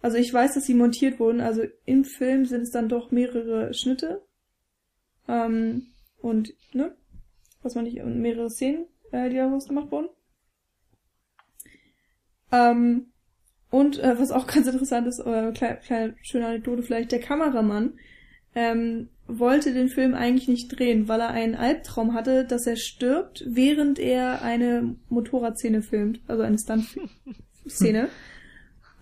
Also 0.00 0.18
ich 0.18 0.32
weiß, 0.32 0.54
dass 0.54 0.64
sie 0.64 0.74
montiert 0.74 1.18
wurden. 1.18 1.40
Also 1.40 1.64
im 1.84 2.04
Film 2.04 2.44
sind 2.46 2.62
es 2.62 2.70
dann 2.70 2.88
doch 2.88 3.10
mehrere 3.10 3.74
Schnitte. 3.74 4.22
Ähm, 5.26 5.88
und, 6.18 6.54
ne? 6.72 6.94
Was 7.62 7.74
man 7.74 7.84
nicht, 7.84 8.00
mehrere 8.04 8.48
Szenen, 8.48 8.86
äh, 9.10 9.28
die 9.28 9.36
daraus 9.36 9.66
gemacht 9.66 9.90
wurden. 9.90 10.08
Ähm, 12.52 13.06
und 13.70 13.98
äh, 13.98 14.18
was 14.18 14.30
auch 14.30 14.46
ganz 14.52 14.66
interessant 14.66 15.06
ist, 15.06 15.20
äh, 15.20 15.52
kleine, 15.52 15.78
kleine 15.84 16.14
schöne 16.22 16.46
Anekdote 16.46 16.82
vielleicht, 16.82 17.12
der 17.12 17.20
Kameramann 17.20 17.94
ähm, 18.54 19.10
wollte 19.26 19.74
den 19.74 19.88
Film 19.88 20.14
eigentlich 20.14 20.48
nicht 20.48 20.68
drehen, 20.68 21.08
weil 21.08 21.20
er 21.20 21.30
einen 21.30 21.56
Albtraum 21.56 22.14
hatte, 22.14 22.44
dass 22.44 22.66
er 22.66 22.76
stirbt, 22.76 23.44
während 23.46 23.98
er 23.98 24.42
eine 24.42 24.96
Motorradszene 25.08 25.82
filmt, 25.82 26.20
also 26.26 26.42
eine 26.42 26.58
Stunt-Szene. 26.58 28.08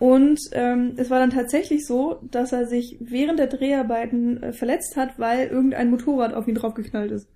Und 0.01 0.41
ähm, 0.53 0.95
es 0.97 1.09
war 1.09 1.21
dann 1.21 1.31
tatsächlich 1.31 1.87
so, 1.87 2.21
dass 2.31 2.53
er 2.53 2.67
sich 2.67 2.99
während 3.01 3.39
der 3.39 3.47
Dreharbeiten 3.47 4.43
äh, 4.43 4.53
verletzt 4.53 4.97
hat, 4.97 5.19
weil 5.19 5.47
irgendein 5.47 5.91
Motorrad 5.91 6.35
auf 6.35 6.49
ihn 6.49 6.57
draufgeknallt 6.57 7.13
ist. 7.13 7.29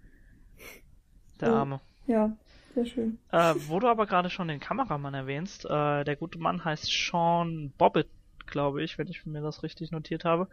Der 1.41 1.51
Arme. 1.51 1.81
Ja, 2.07 2.37
sehr 2.79 2.87
schön. 2.87 3.19
Äh, 3.33 3.55
wo 3.67 3.81
du 3.81 3.89
aber 3.89 4.07
gerade 4.07 4.31
schon 4.31 4.49
den 4.49 4.61
Kameramann 4.61 5.15
erwähnst, 5.15 5.65
äh, 5.65 6.05
der 6.05 6.17
gute 6.17 6.39
Mann 6.39 6.65
heißt 6.65 6.87
Sean 6.87 7.73
Bobbitt, 7.77 8.09
glaube 8.47 8.83
ich, 8.83 8.99
wenn 8.99 9.09
ich 9.09 9.27
mir 9.27 9.41
das 9.43 9.63
richtig 9.63 9.91
notiert 9.91 10.25
habe. 10.25 10.49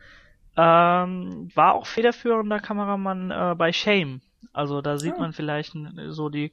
Ähm, 0.57 1.49
war 1.53 1.75
auch 1.75 1.85
federführender 1.85 2.59
Kameramann 2.59 3.31
äh, 3.31 3.55
bei 3.55 3.71
Shame. 3.71 4.21
Also 4.53 4.81
da 4.81 4.97
sieht 4.97 5.15
Ah. 5.15 5.19
man 5.19 5.33
vielleicht 5.33 5.75
so 6.09 6.29
die 6.29 6.51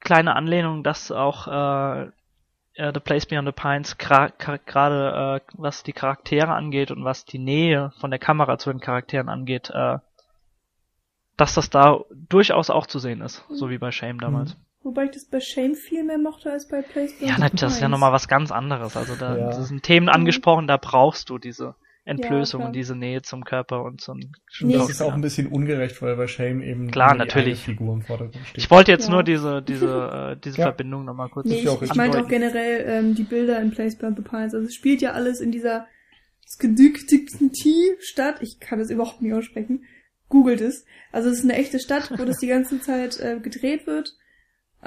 kleine 0.00 0.34
Anlehnung, 0.34 0.82
dass 0.82 1.12
auch 1.12 1.46
äh, 1.46 2.02
äh, 2.74 2.92
The 2.94 3.00
Place 3.00 3.26
Beyond 3.26 3.48
the 3.48 3.52
Pines 3.52 3.98
gerade 3.98 4.32
äh, 4.38 5.52
was 5.54 5.82
die 5.82 5.92
Charaktere 5.92 6.52
angeht 6.54 6.90
und 6.90 7.04
was 7.04 7.24
die 7.24 7.38
Nähe 7.38 7.92
von 8.00 8.10
der 8.10 8.18
Kamera 8.20 8.58
zu 8.58 8.70
den 8.70 8.80
Charakteren 8.80 9.28
angeht, 9.28 9.70
äh, 9.70 9.98
dass 11.36 11.54
das 11.54 11.68
da 11.70 12.00
durchaus 12.28 12.70
auch 12.70 12.86
zu 12.86 12.98
sehen 12.98 13.20
ist, 13.20 13.44
so 13.50 13.68
wie 13.68 13.78
bei 13.78 13.92
Shame 13.92 14.18
damals. 14.20 14.56
Wobei 14.86 15.06
ich 15.06 15.10
das 15.10 15.24
bei 15.24 15.40
Shame 15.40 15.74
viel 15.74 16.04
mehr 16.04 16.16
mochte 16.16 16.52
als 16.52 16.68
bei 16.68 16.80
Place 16.80 17.12
Ja, 17.20 17.36
das 17.52 17.74
ist 17.74 17.80
ja 17.80 17.88
nochmal 17.88 18.12
was 18.12 18.28
ganz 18.28 18.52
anderes. 18.52 18.96
Also 18.96 19.16
da 19.16 19.36
Ja. 19.36 19.46
das 19.48 19.66
sind 19.66 19.82
Themen 19.82 20.08
angesprochen, 20.08 20.68
da 20.68 20.76
brauchst 20.76 21.28
du 21.28 21.38
diese 21.38 21.74
Entblößung 22.04 22.60
klar. 22.60 22.68
und 22.68 22.72
diese 22.76 22.94
Nähe 22.94 23.22
zum 23.22 23.42
Körper 23.44 23.82
und 23.82 24.00
so 24.00 24.12
ein 24.12 24.30
Nee. 24.60 24.74
Das 24.74 24.88
ist 24.88 25.02
auch 25.02 25.12
ein 25.14 25.22
bisschen 25.22 25.48
ungerecht, 25.48 26.00
weil 26.02 26.14
bei 26.14 26.28
Shame 26.28 26.62
eben 26.62 26.88
Klar, 26.92 27.16
natürlich. 27.16 27.66
eine 27.66 27.76
Figur 27.76 27.94
im 27.94 28.02
Vordergrund 28.02 28.46
steht. 28.46 28.58
Ich 28.58 28.70
wollte 28.70 28.92
jetzt 28.92 29.06
Ja. 29.06 29.12
nur 29.14 29.24
diese, 29.24 29.60
diese, 29.60 29.86
äh, 30.36 30.40
diese 30.40 30.58
Ja. 30.58 30.66
Verbindung 30.66 31.04
nochmal 31.04 31.30
kurz 31.30 31.48
Nee, 31.48 31.62
ja 31.64 31.74
ich, 31.74 31.82
ich 31.82 31.94
meinte 31.96 32.22
auch 32.22 32.28
generell 32.28 32.84
ähm, 32.86 33.16
die 33.16 33.24
Bilder 33.24 33.60
in 33.60 33.72
Place 33.72 33.96
Beyond 33.98 34.18
the 34.18 34.22
Pines. 34.22 34.54
Also 34.54 34.68
es 34.68 34.74
spielt 34.74 35.02
ja 35.02 35.14
alles 35.14 35.40
in 35.40 35.50
dieser 35.50 35.88
Stadt. 37.98 38.40
Ich 38.40 38.60
kann 38.60 38.78
es 38.78 38.90
überhaupt 38.90 39.20
nicht 39.20 39.32
aussprechen. 39.34 39.84
Googelt 40.28 40.60
es. 40.60 40.84
Also 41.10 41.28
es 41.28 41.38
ist 41.38 41.44
eine 41.44 41.54
echte 41.56 41.80
Stadt, 41.80 42.10
wo 42.16 42.24
das 42.24 42.38
die 42.38 42.46
ganze 42.46 42.80
Zeit 42.80 43.18
äh, 43.18 43.40
gedreht 43.40 43.86
wird. 43.88 44.14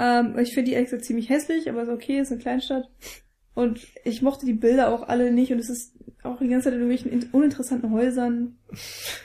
Ähm, 0.01 0.39
ich 0.39 0.53
finde 0.53 0.69
die 0.69 0.73
ehrlich 0.75 0.89
gesagt 0.89 1.05
ziemlich 1.05 1.29
hässlich, 1.29 1.69
aber 1.69 1.83
ist 1.83 1.89
okay, 1.89 2.19
ist 2.21 2.31
eine 2.31 2.39
Kleinstadt. 2.41 2.85
Und 3.53 3.79
ich 4.05 4.21
mochte 4.21 4.45
die 4.45 4.53
Bilder 4.53 4.87
auch 4.93 5.07
alle 5.09 5.31
nicht 5.31 5.51
und 5.51 5.59
es 5.59 5.69
ist 5.69 5.93
auch 6.23 6.39
die 6.39 6.47
ganze 6.47 6.65
Zeit 6.65 6.73
in 6.75 6.79
irgendwelchen 6.89 7.11
in- 7.11 7.29
uninteressanten 7.31 7.91
Häusern. 7.91 8.57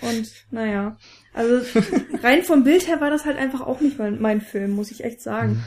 Und 0.00 0.32
naja. 0.50 0.96
Also 1.32 1.60
rein 2.22 2.42
vom 2.42 2.64
Bild 2.64 2.88
her 2.88 3.00
war 3.00 3.10
das 3.10 3.24
halt 3.24 3.36
einfach 3.38 3.60
auch 3.60 3.80
nicht 3.80 3.98
mein, 3.98 4.20
mein 4.20 4.40
Film, 4.40 4.72
muss 4.72 4.90
ich 4.90 5.04
echt 5.04 5.20
sagen. 5.22 5.62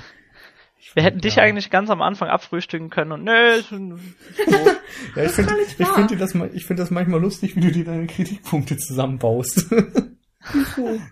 Wir 0.93 1.03
hätten 1.03 1.20
dich 1.20 1.36
Ja. 1.36 1.43
eigentlich 1.43 1.70
ganz 1.70 1.89
am 1.89 2.01
Anfang 2.01 2.30
abfrühstücken 2.30 2.89
können 2.89 3.12
und 3.14 3.24
nö, 3.24 3.32
ein- 3.72 3.99
Ja, 5.16 5.24
ich 5.24 5.32
finde 5.32 5.53
ich 5.78 5.88
finde 5.88 6.18
das, 6.18 6.34
ich 6.53 6.66
finde 6.66 6.82
das 6.84 6.91
manchmal 6.91 7.22
lustig, 7.22 7.55
wie 7.55 7.62
du 7.62 7.72
dir 7.72 7.86
deine 7.86 8.08
Kritikpunkte 8.08 8.78
zusammenbaust. 8.78 9.68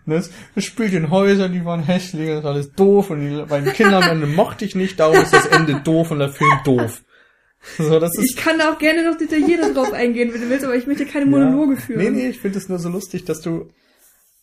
Das, 0.06 0.30
das 0.56 0.64
spielt 0.64 0.94
in 0.94 1.10
Häusern, 1.10 1.52
die 1.54 1.66
waren 1.66 1.84
hässlich, 1.84 2.28
das 2.28 2.40
ist 2.40 2.46
alles 2.46 2.72
doof 2.74 3.10
und 3.10 3.22
die 3.22 3.42
beiden 3.46 3.74
Kinder 3.74 3.98
am 3.98 4.10
Ende 4.10 4.28
mochte 4.28 4.66
ich 4.66 4.76
nicht, 4.76 5.00
darum 5.00 5.18
ist 5.22 5.34
das 5.34 5.46
Ende 5.46 5.82
doof 5.84 6.12
und 6.12 6.20
der 6.20 6.30
Film 6.30 6.54
doof. 6.64 7.02
So, 7.78 8.00
das 8.00 8.12
Ich 8.20 8.26
ist, 8.32 8.38
kann 8.38 8.60
da 8.60 8.72
auch 8.74 8.78
gerne 8.78 9.10
noch 9.10 9.18
detaillierter 9.18 9.74
drauf 9.74 9.92
eingehen, 9.92 10.34
wenn 10.34 10.42
du 10.42 10.50
willst, 10.50 10.64
aber 10.66 10.76
ich 10.76 10.86
möchte 10.88 11.06
keine 11.06 11.26
Monologe 11.26 11.78
führen. 11.78 12.00
Nee, 12.02 12.10
nee, 12.12 12.30
ich 12.30 12.40
finde 12.40 12.60
es 12.60 12.70
nur 12.70 12.78
so 12.80 12.90
lustig, 12.90 13.26
dass 13.26 13.42
du 13.42 13.70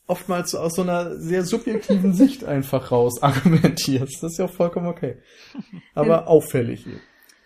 oftmals 0.08 0.54
aus 0.54 0.74
so 0.74 0.82
einer 0.82 1.16
sehr 1.18 1.44
subjektiven 1.44 2.12
Sicht 2.14 2.44
einfach 2.44 2.90
raus 2.90 3.22
argumentierst. 3.22 4.22
Das 4.22 4.32
ist 4.32 4.38
ja 4.38 4.46
auch 4.46 4.52
vollkommen 4.52 4.88
okay. 4.88 5.16
Aber 5.94 6.08
Ja. 6.08 6.26
auffällig. 6.26 6.84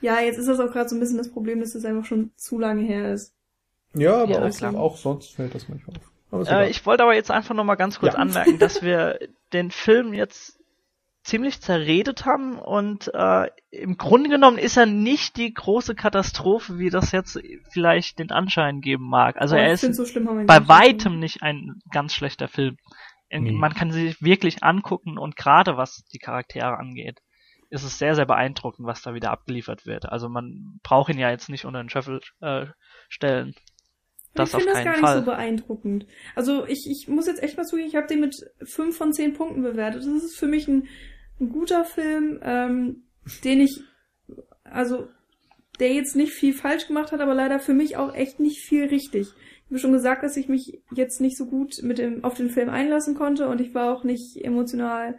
Ja, 0.00 0.20
jetzt 0.20 0.38
ist 0.38 0.48
das 0.48 0.60
auch 0.60 0.72
gerade 0.72 0.88
so 0.88 0.96
ein 0.96 1.00
bisschen 1.00 1.18
das 1.18 1.30
Problem, 1.30 1.60
dass 1.60 1.74
es 1.74 1.84
einfach 1.84 2.04
schon 2.06 2.30
zu 2.36 2.58
lange 2.58 2.82
her 2.82 3.12
ist. 3.12 3.32
Ja, 3.94 4.22
aber 4.22 4.32
Ja, 4.32 4.70
auch, 4.70 4.74
auch 4.74 4.96
sonst 4.96 5.34
fällt 5.34 5.54
das 5.54 5.68
manchmal 5.68 5.96
auf. 5.96 6.10
Äh, 6.32 6.70
ich 6.70 6.84
wollte 6.86 7.02
aber 7.02 7.14
jetzt 7.14 7.30
einfach 7.30 7.54
nochmal 7.54 7.76
ganz 7.76 8.00
kurz 8.00 8.14
Ja. 8.14 8.20
anmerken, 8.20 8.58
dass 8.58 8.82
wir 8.82 9.18
den 9.52 9.70
Film 9.70 10.12
jetzt 10.12 10.58
ziemlich 11.22 11.60
zerredet 11.60 12.24
haben 12.24 12.56
und 12.58 13.12
äh, 13.12 13.48
im 13.72 13.96
Grunde 13.96 14.30
genommen 14.30 14.58
ist 14.58 14.76
er 14.76 14.86
nicht 14.86 15.36
die 15.36 15.52
große 15.52 15.96
Katastrophe, 15.96 16.78
wie 16.78 16.88
das 16.88 17.10
jetzt 17.10 17.40
vielleicht 17.70 18.20
den 18.20 18.30
Anschein 18.30 18.80
geben 18.80 19.08
mag. 19.08 19.36
Also 19.36 19.56
Aber 19.56 19.64
er 19.64 19.72
ist 19.72 19.94
so 19.94 20.04
bei 20.46 20.68
weitem 20.68 21.18
nicht 21.18 21.42
ein 21.42 21.80
ganz 21.90 22.14
schlechter 22.14 22.46
Film. 22.46 22.76
Nee. 23.28 23.50
Man 23.50 23.74
kann 23.74 23.90
sie 23.90 24.06
sich 24.06 24.22
wirklich 24.22 24.62
angucken 24.62 25.18
und 25.18 25.34
gerade 25.34 25.76
was 25.76 26.04
die 26.12 26.18
Charaktere 26.20 26.78
angeht, 26.78 27.20
ist 27.70 27.82
es 27.82 27.98
sehr, 27.98 28.14
sehr 28.14 28.26
beeindruckend, 28.26 28.86
was 28.86 29.02
da 29.02 29.14
wieder 29.14 29.32
abgeliefert 29.32 29.84
wird. 29.84 30.08
Also 30.08 30.28
man 30.28 30.78
braucht 30.84 31.10
ihn 31.12 31.18
ja 31.18 31.30
jetzt 31.30 31.48
nicht 31.48 31.64
unter 31.64 31.82
den 31.82 31.90
Schöffel 31.90 32.20
äh, 32.40 32.66
stellen. 33.08 33.54
Das 34.38 34.50
ich 34.50 34.56
finde 34.56 34.72
das 34.72 34.84
gar 34.84 34.94
Fall. 34.94 35.16
nicht 35.16 35.24
so 35.24 35.30
beeindruckend. 35.30 36.06
Also 36.34 36.66
ich, 36.66 36.86
ich 36.90 37.08
muss 37.08 37.26
jetzt 37.26 37.42
echt 37.42 37.56
mal 37.56 37.64
zugeben, 37.64 37.88
ich 37.88 37.96
habe 37.96 38.06
den 38.06 38.20
mit 38.20 38.36
fünf 38.64 38.96
von 38.96 39.12
zehn 39.12 39.34
Punkten 39.34 39.62
bewertet. 39.62 40.02
Das 40.02 40.22
ist 40.22 40.36
für 40.36 40.46
mich 40.46 40.68
ein, 40.68 40.88
ein 41.40 41.50
guter 41.50 41.84
Film, 41.84 42.38
ähm, 42.42 43.04
den 43.44 43.60
ich, 43.60 43.80
also 44.64 45.08
der 45.78 45.92
jetzt 45.92 46.16
nicht 46.16 46.32
viel 46.32 46.54
falsch 46.54 46.86
gemacht 46.86 47.12
hat, 47.12 47.20
aber 47.20 47.34
leider 47.34 47.58
für 47.58 47.74
mich 47.74 47.96
auch 47.96 48.14
echt 48.14 48.40
nicht 48.40 48.60
viel 48.60 48.84
richtig. 48.84 49.28
Ich 49.66 49.70
habe 49.70 49.78
schon 49.78 49.92
gesagt, 49.92 50.22
dass 50.22 50.36
ich 50.36 50.48
mich 50.48 50.80
jetzt 50.94 51.20
nicht 51.20 51.36
so 51.36 51.46
gut 51.46 51.82
mit 51.82 51.98
dem, 51.98 52.24
auf 52.24 52.34
den 52.34 52.50
Film 52.50 52.70
einlassen 52.70 53.14
konnte 53.14 53.48
und 53.48 53.60
ich 53.60 53.74
war 53.74 53.94
auch 53.94 54.04
nicht 54.04 54.36
emotional 54.44 55.18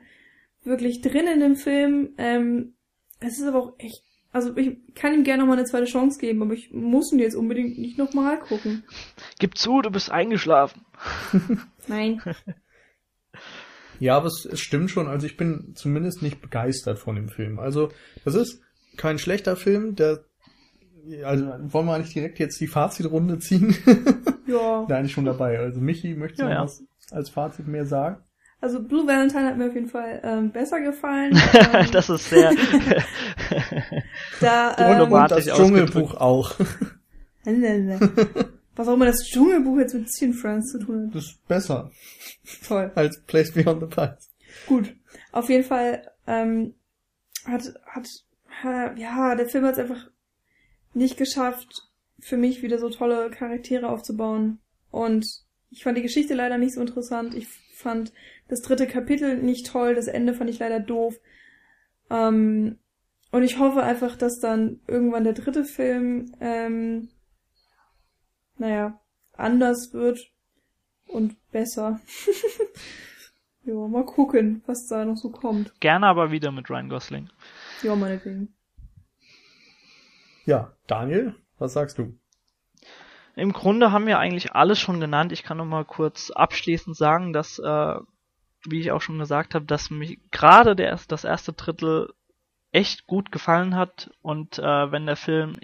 wirklich 0.63 1.01
drin 1.01 1.27
in 1.27 1.39
dem 1.39 1.55
Film. 1.55 2.13
Ähm, 2.17 2.75
es 3.19 3.39
ist 3.39 3.45
aber 3.45 3.59
auch 3.61 3.73
echt, 3.77 4.03
also 4.37 4.55
ich 4.55 4.77
kann 4.93 5.13
ihm 5.13 5.23
gerne 5.23 5.41
noch 5.41 5.47
mal 5.47 5.57
eine 5.57 5.65
zweite 5.65 5.85
Chance 5.85 6.19
geben, 6.19 6.41
aber 6.43 6.53
ich 6.53 6.71
muss 6.71 7.11
ihn 7.11 7.19
jetzt 7.19 7.35
unbedingt 7.35 7.77
nicht 7.79 7.97
noch 7.97 8.13
mal 8.13 8.39
gucken. 8.39 8.83
Gib 9.39 9.57
zu, 9.57 9.81
du 9.81 9.89
bist 9.89 10.11
eingeschlafen. 10.11 10.85
Nein. 11.87 12.21
Ja, 13.99 14.15
aber 14.15 14.27
es, 14.27 14.45
es 14.45 14.59
stimmt 14.59 14.91
schon. 14.91 15.07
Also 15.07 15.25
ich 15.25 15.37
bin 15.37 15.73
zumindest 15.75 16.21
nicht 16.21 16.39
begeistert 16.39 16.99
von 16.99 17.15
dem 17.15 17.29
Film. 17.29 17.57
Also 17.57 17.89
das 18.25 18.35
ist 18.35 18.61
kein 18.95 19.17
schlechter 19.17 19.55
Film. 19.55 19.95
Der, 19.95 20.23
also 21.23 21.45
wollen 21.73 21.87
wir 21.87 21.95
eigentlich 21.95 22.13
direkt 22.13 22.37
jetzt 22.37 22.59
die 22.61 22.67
Fazitrunde 22.67 23.39
ziehen? 23.39 23.75
Ja. 24.47 24.85
da 24.87 24.95
eigentlich 24.95 25.11
schon 25.11 25.25
dabei. 25.25 25.59
Also 25.59 25.81
Michi, 25.81 26.13
möchtest 26.15 26.41
du 26.41 26.45
Ja, 26.45 26.63
was 26.63 26.81
als 27.11 27.29
Fazit 27.29 27.67
mehr 27.67 27.85
sagen? 27.85 28.23
Also 28.59 28.81
Blue 28.81 29.05
Valentine 29.05 29.45
hat 29.45 29.57
mir 29.57 29.67
auf 29.67 29.75
jeden 29.75 29.89
Fall 29.89 30.19
ähm, 30.23 30.51
besser 30.51 30.79
gefallen. 30.79 31.37
Das 31.91 32.09
ist 32.09 32.29
sehr. 32.29 32.53
Da, 34.39 34.69
Und, 35.01 35.07
ähm, 35.07 35.11
und 35.11 35.31
das 35.31 35.45
Dschungelbuch 35.45 36.15
auch. 36.15 36.55
was 38.75 38.87
auch 38.87 38.93
immer 38.93 39.05
das 39.05 39.23
Dschungelbuch 39.23 39.77
jetzt 39.79 39.93
mit 39.93 40.09
Teen 40.11 40.33
Friends 40.33 40.71
zu 40.71 40.79
tun 40.79 41.07
hat. 41.07 41.15
Das 41.15 41.25
ist 41.25 41.47
besser 41.47 41.91
Toll. 42.67 42.91
als 42.95 43.21
Place 43.21 43.51
Beyond 43.51 43.81
the 43.81 43.87
Pines. 43.87 44.29
Gut. 44.67 44.95
Auf 45.31 45.49
jeden 45.49 45.63
Fall 45.63 46.11
ähm, 46.27 46.75
hat, 47.45 47.63
hat, 47.85 48.07
äh, 48.63 48.99
ja, 48.99 49.35
der 49.35 49.49
Film 49.49 49.65
hat 49.65 49.73
es 49.73 49.79
einfach 49.79 50.09
nicht 50.93 51.17
geschafft, 51.17 51.67
für 52.19 52.37
mich 52.37 52.61
wieder 52.63 52.79
so 52.79 52.89
tolle 52.89 53.29
Charaktere 53.29 53.89
aufzubauen. 53.89 54.59
Und 54.91 55.25
ich 55.69 55.83
fand 55.83 55.97
die 55.97 56.03
Geschichte 56.03 56.33
leider 56.33 56.57
nicht 56.57 56.73
so 56.73 56.81
interessant. 56.81 57.35
Ich 57.35 57.47
fand 57.75 58.11
das 58.47 58.61
dritte 58.61 58.87
Kapitel 58.87 59.37
nicht 59.37 59.67
toll. 59.67 59.95
Das 59.95 60.07
Ende 60.07 60.33
fand 60.33 60.49
ich 60.49 60.59
leider 60.59 60.79
doof. 60.79 61.19
Ähm, 62.09 62.77
und 63.31 63.43
ich 63.43 63.59
hoffe 63.59 63.83
einfach, 63.83 64.15
dass 64.15 64.39
dann 64.39 64.79
irgendwann 64.87 65.23
der 65.23 65.33
dritte 65.33 65.65
Film, 65.65 66.33
ähm, 66.39 67.09
naja, 68.57 68.99
anders 69.33 69.93
wird 69.93 70.19
und 71.07 71.35
besser. 71.51 71.99
ja, 73.63 73.73
mal 73.73 74.05
gucken, 74.05 74.63
was 74.65 74.87
da 74.87 75.05
noch 75.05 75.17
so 75.17 75.29
kommt. 75.29 75.79
Gerne 75.79 76.07
aber 76.07 76.31
wieder 76.31 76.51
mit 76.51 76.69
Ryan 76.69 76.89
Gosling. 76.89 77.29
Ja, 77.83 77.95
meinetwegen. 77.95 78.53
Ja, 80.45 80.73
Daniel, 80.87 81.35
was 81.59 81.73
sagst 81.73 81.97
du? 81.97 82.17
Im 83.35 83.53
Grunde 83.53 83.91
haben 83.91 84.07
wir 84.07 84.17
eigentlich 84.17 84.53
alles 84.53 84.79
schon 84.79 84.99
genannt. 84.99 85.31
Ich 85.31 85.43
kann 85.43 85.57
noch 85.57 85.65
mal 85.65 85.85
kurz 85.85 86.31
abschließend 86.31 86.95
sagen, 86.95 87.33
dass, 87.33 87.59
äh, 87.59 87.95
wie 88.63 88.79
ich 88.79 88.91
auch 88.91 89.01
schon 89.01 89.19
gesagt 89.19 89.53
habe, 89.53 89.65
dass 89.65 89.91
mich 89.91 90.19
gerade 90.31 90.75
der, 90.75 90.97
das 91.07 91.23
erste 91.23 91.53
Drittel 91.53 92.13
echt 92.71 93.07
gut 93.07 93.31
gefallen 93.31 93.75
hat 93.75 94.11
und 94.21 94.59
äh, 94.59 94.91
wenn 94.91 95.05
der 95.05 95.15
Film 95.15 95.55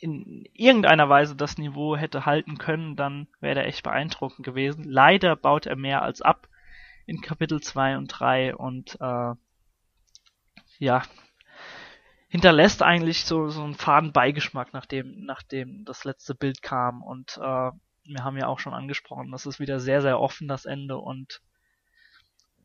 in 0.00 0.46
irgendeiner 0.54 1.08
Weise 1.08 1.36
das 1.36 1.58
Niveau 1.58 1.96
hätte 1.96 2.24
halten 2.24 2.58
können, 2.58 2.96
dann 2.96 3.28
wäre 3.40 3.56
der 3.56 3.66
echt 3.66 3.82
beeindruckend 3.82 4.44
gewesen. 4.44 4.84
Leider 4.84 5.36
baut 5.36 5.66
er 5.66 5.76
mehr 5.76 6.02
als 6.02 6.22
ab 6.22 6.48
in 7.06 7.20
Kapitel 7.20 7.60
2 7.60 7.98
und 7.98 8.06
3 8.08 8.56
und 8.56 8.96
äh, 9.00 9.34
ja, 10.78 11.02
hinterlässt 12.28 12.82
eigentlich 12.82 13.24
so, 13.24 13.48
so 13.48 13.62
einen 13.62 13.74
faden 13.74 14.12
Beigeschmack, 14.12 14.72
nachdem, 14.72 15.24
nachdem 15.24 15.84
das 15.84 16.04
letzte 16.04 16.34
Bild 16.34 16.62
kam. 16.62 17.02
Und 17.02 17.36
äh, 17.36 17.40
wir 18.04 18.24
haben 18.24 18.38
ja 18.38 18.46
auch 18.46 18.60
schon 18.60 18.72
angesprochen, 18.72 19.30
das 19.32 19.46
ist 19.46 19.60
wieder 19.60 19.80
sehr, 19.80 20.00
sehr 20.00 20.18
offen, 20.18 20.48
das 20.48 20.64
Ende, 20.64 20.96
und 20.96 21.42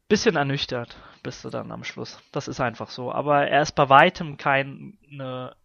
bisschen 0.08 0.36
ernüchtert 0.36 0.98
bist 1.24 1.44
du 1.44 1.50
dann 1.50 1.72
am 1.72 1.84
Schluss. 1.84 2.20
Das 2.32 2.48
ist 2.48 2.60
einfach 2.60 2.90
so. 2.90 3.12
Aber 3.12 3.48
er 3.48 3.62
ist 3.62 3.74
bei 3.74 3.90
weitem 3.90 4.38
keine 4.38 5.56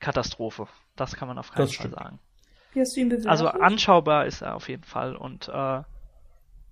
Katastrophe. 0.00 0.66
Das 0.96 1.14
kann 1.14 1.28
man 1.28 1.38
auf 1.38 1.52
keinen 1.52 1.68
Fall 1.68 1.90
sagen. 1.90 2.18
Wie 2.72 2.80
hast 2.80 2.96
du 2.96 3.00
ihn 3.00 3.08
bewertet? 3.08 3.30
Also 3.30 3.48
anschaubar 3.48 4.26
ist 4.26 4.42
er 4.42 4.54
auf 4.54 4.68
jeden 4.68 4.84
Fall. 4.84 5.16
Und 5.16 5.48
äh, 5.48 5.82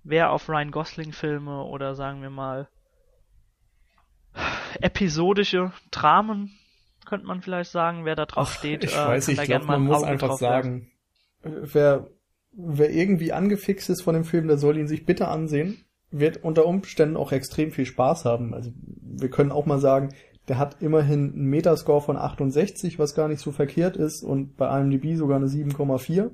wer 0.03 0.31
auf 0.31 0.49
Ryan 0.49 0.71
Gosling 0.71 1.13
Filme 1.13 1.63
oder 1.63 1.95
sagen 1.95 2.21
wir 2.21 2.29
mal 2.29 2.67
episodische 4.81 5.71
Dramen, 5.91 6.51
könnte 7.05 7.25
man 7.25 7.41
vielleicht 7.41 7.71
sagen, 7.71 8.05
wer 8.05 8.15
da 8.15 8.25
drauf 8.25 8.49
Ach, 8.51 8.57
steht. 8.57 8.83
Ich 8.83 8.93
äh, 8.93 9.07
weiß, 9.07 9.27
ich 9.29 9.41
glaube, 9.41 9.65
man 9.65 9.83
muss 9.83 10.03
einfach 10.03 10.37
sagen, 10.37 10.91
wer, 11.41 12.07
wer 12.51 12.91
irgendwie 12.91 13.31
angefixt 13.31 13.89
ist 13.89 14.01
von 14.01 14.15
dem 14.15 14.25
Film, 14.25 14.47
der 14.47 14.57
soll 14.57 14.77
ihn 14.77 14.87
sich 14.87 15.05
bitte 15.05 15.27
ansehen. 15.27 15.85
Wird 16.17 16.43
unter 16.43 16.65
Umständen 16.65 17.17
auch 17.17 17.31
extrem 17.31 17.71
viel 17.71 17.85
Spaß 17.85 18.23
haben. 18.25 18.53
Also 18.53 18.71
wir 19.01 19.29
können 19.29 19.51
auch 19.51 19.65
mal 19.65 19.79
sagen, 19.79 20.13
der 20.47 20.59
hat 20.59 20.81
immerhin 20.81 21.33
einen 21.33 21.49
Metascore 21.49 22.01
von 22.01 22.17
68, 22.17 22.99
was 22.99 23.15
gar 23.15 23.27
nicht 23.27 23.41
so 23.41 23.51
verkehrt 23.51 23.97
ist, 23.97 24.23
und 24.23 24.55
bei 24.55 24.79
IMDb 24.79 25.17
sogar 25.17 25.37
eine 25.37 25.47
7,4. 25.47 26.31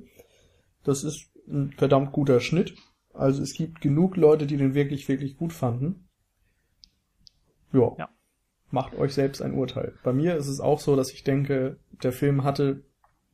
Das 0.84 1.02
ist 1.02 1.30
ein 1.48 1.72
verdammt 1.76 2.12
guter 2.12 2.40
Schnitt. 2.40 2.74
Also 3.12 3.42
es 3.42 3.54
gibt 3.54 3.80
genug 3.80 4.16
Leute, 4.16 4.46
die 4.46 4.56
den 4.56 4.74
wirklich, 4.74 5.08
wirklich 5.08 5.36
gut 5.36 5.52
fanden. 5.52 6.08
Jo. 7.72 7.96
Ja. 7.98 8.08
Macht 8.70 8.94
euch 8.94 9.14
selbst 9.14 9.42
ein 9.42 9.54
Urteil. 9.54 9.94
Bei 10.02 10.12
mir 10.12 10.36
ist 10.36 10.48
es 10.48 10.60
auch 10.60 10.80
so, 10.80 10.96
dass 10.96 11.12
ich 11.12 11.24
denke, 11.24 11.78
der 12.02 12.12
Film 12.12 12.44
hatte 12.44 12.84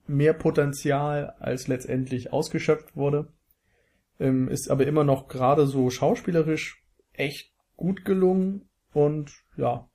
mehr 0.06 0.32
Potenzial, 0.32 1.34
als 1.38 1.68
letztendlich 1.68 2.32
ausgeschöpft 2.32 2.96
wurde. 2.96 3.28
Ähm, 4.20 4.48
ist 4.48 4.70
aber 4.70 4.86
immer 4.86 5.04
noch 5.04 5.28
gerade 5.28 5.66
so 5.66 5.90
schauspielerisch 5.90 6.82
echt 7.12 7.52
gut 7.76 8.04
gelungen 8.04 8.68
und 8.92 9.30
ja, 9.56 9.88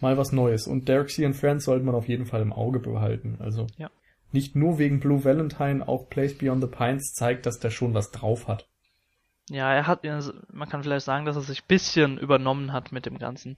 mal 0.00 0.16
was 0.16 0.32
Neues. 0.32 0.66
Und 0.66 0.88
Derek 0.88 1.10
C. 1.10 1.24
and 1.26 1.36
Friends 1.36 1.64
sollte 1.64 1.84
man 1.84 1.94
auf 1.94 2.08
jeden 2.08 2.26
Fall 2.26 2.40
im 2.42 2.52
Auge 2.52 2.78
behalten. 2.80 3.36
Also 3.40 3.66
Ja. 3.76 3.90
nicht 4.32 4.56
nur 4.56 4.78
wegen 4.78 5.00
Blue 5.00 5.24
Valentine, 5.24 5.86
auch 5.86 6.08
Place 6.08 6.36
Beyond 6.36 6.62
the 6.62 6.68
Pines 6.70 7.12
zeigt, 7.12 7.46
dass 7.46 7.58
der 7.58 7.70
schon 7.70 7.94
was 7.94 8.10
drauf 8.10 8.48
hat. 8.48 8.68
Ja, 9.48 9.72
er 9.72 9.86
hat, 9.86 10.02
man 10.52 10.68
kann 10.68 10.82
vielleicht 10.82 11.06
sagen, 11.06 11.24
dass 11.24 11.36
er 11.36 11.42
sich 11.42 11.64
bisschen 11.64 12.18
übernommen 12.18 12.72
hat 12.72 12.90
mit 12.90 13.06
dem 13.06 13.18
ganzen 13.18 13.56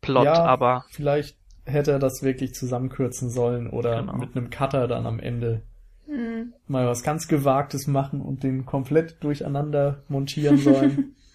Plot, 0.00 0.24
ja, 0.24 0.44
aber 0.44 0.84
vielleicht 0.90 1.36
hätte 1.64 1.90
er 1.92 1.98
das 1.98 2.22
wirklich 2.22 2.54
zusammenkürzen 2.54 3.28
sollen 3.28 3.68
oder 3.68 4.00
Genau. 4.00 4.14
mit 4.16 4.36
einem 4.36 4.50
Cutter 4.50 4.86
dann 4.88 5.04
am 5.04 5.18
Ende 5.20 5.62
Hm. 6.06 6.54
mal 6.68 6.86
was 6.86 7.02
ganz 7.02 7.26
Gewagtes 7.26 7.86
machen 7.86 8.20
und 8.20 8.44
den 8.44 8.64
komplett 8.64 9.16
durcheinander 9.22 10.04
montieren 10.08 10.58
sollen. 10.58 11.16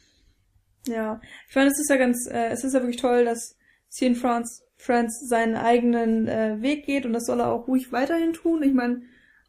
Ja, 0.87 1.21
ich 1.47 1.55
meine, 1.55 1.69
es 1.69 1.79
ist 1.79 1.89
ja 1.89 1.97
ganz, 1.97 2.27
äh, 2.27 2.49
es 2.49 2.63
ist 2.63 2.73
ja 2.73 2.79
wirklich 2.81 2.97
toll, 2.97 3.25
dass 3.25 3.55
Cien 3.89 4.15
France, 4.15 4.63
France 4.77 5.27
seinen 5.27 5.55
eigenen 5.55 6.27
äh, 6.27 6.61
Weg 6.61 6.85
geht 6.85 7.05
und 7.05 7.13
das 7.13 7.25
soll 7.25 7.39
er 7.39 7.51
auch 7.51 7.67
ruhig 7.67 7.91
weiterhin 7.91 8.33
tun. 8.33 8.63
Ich 8.63 8.73
meine, 8.73 9.03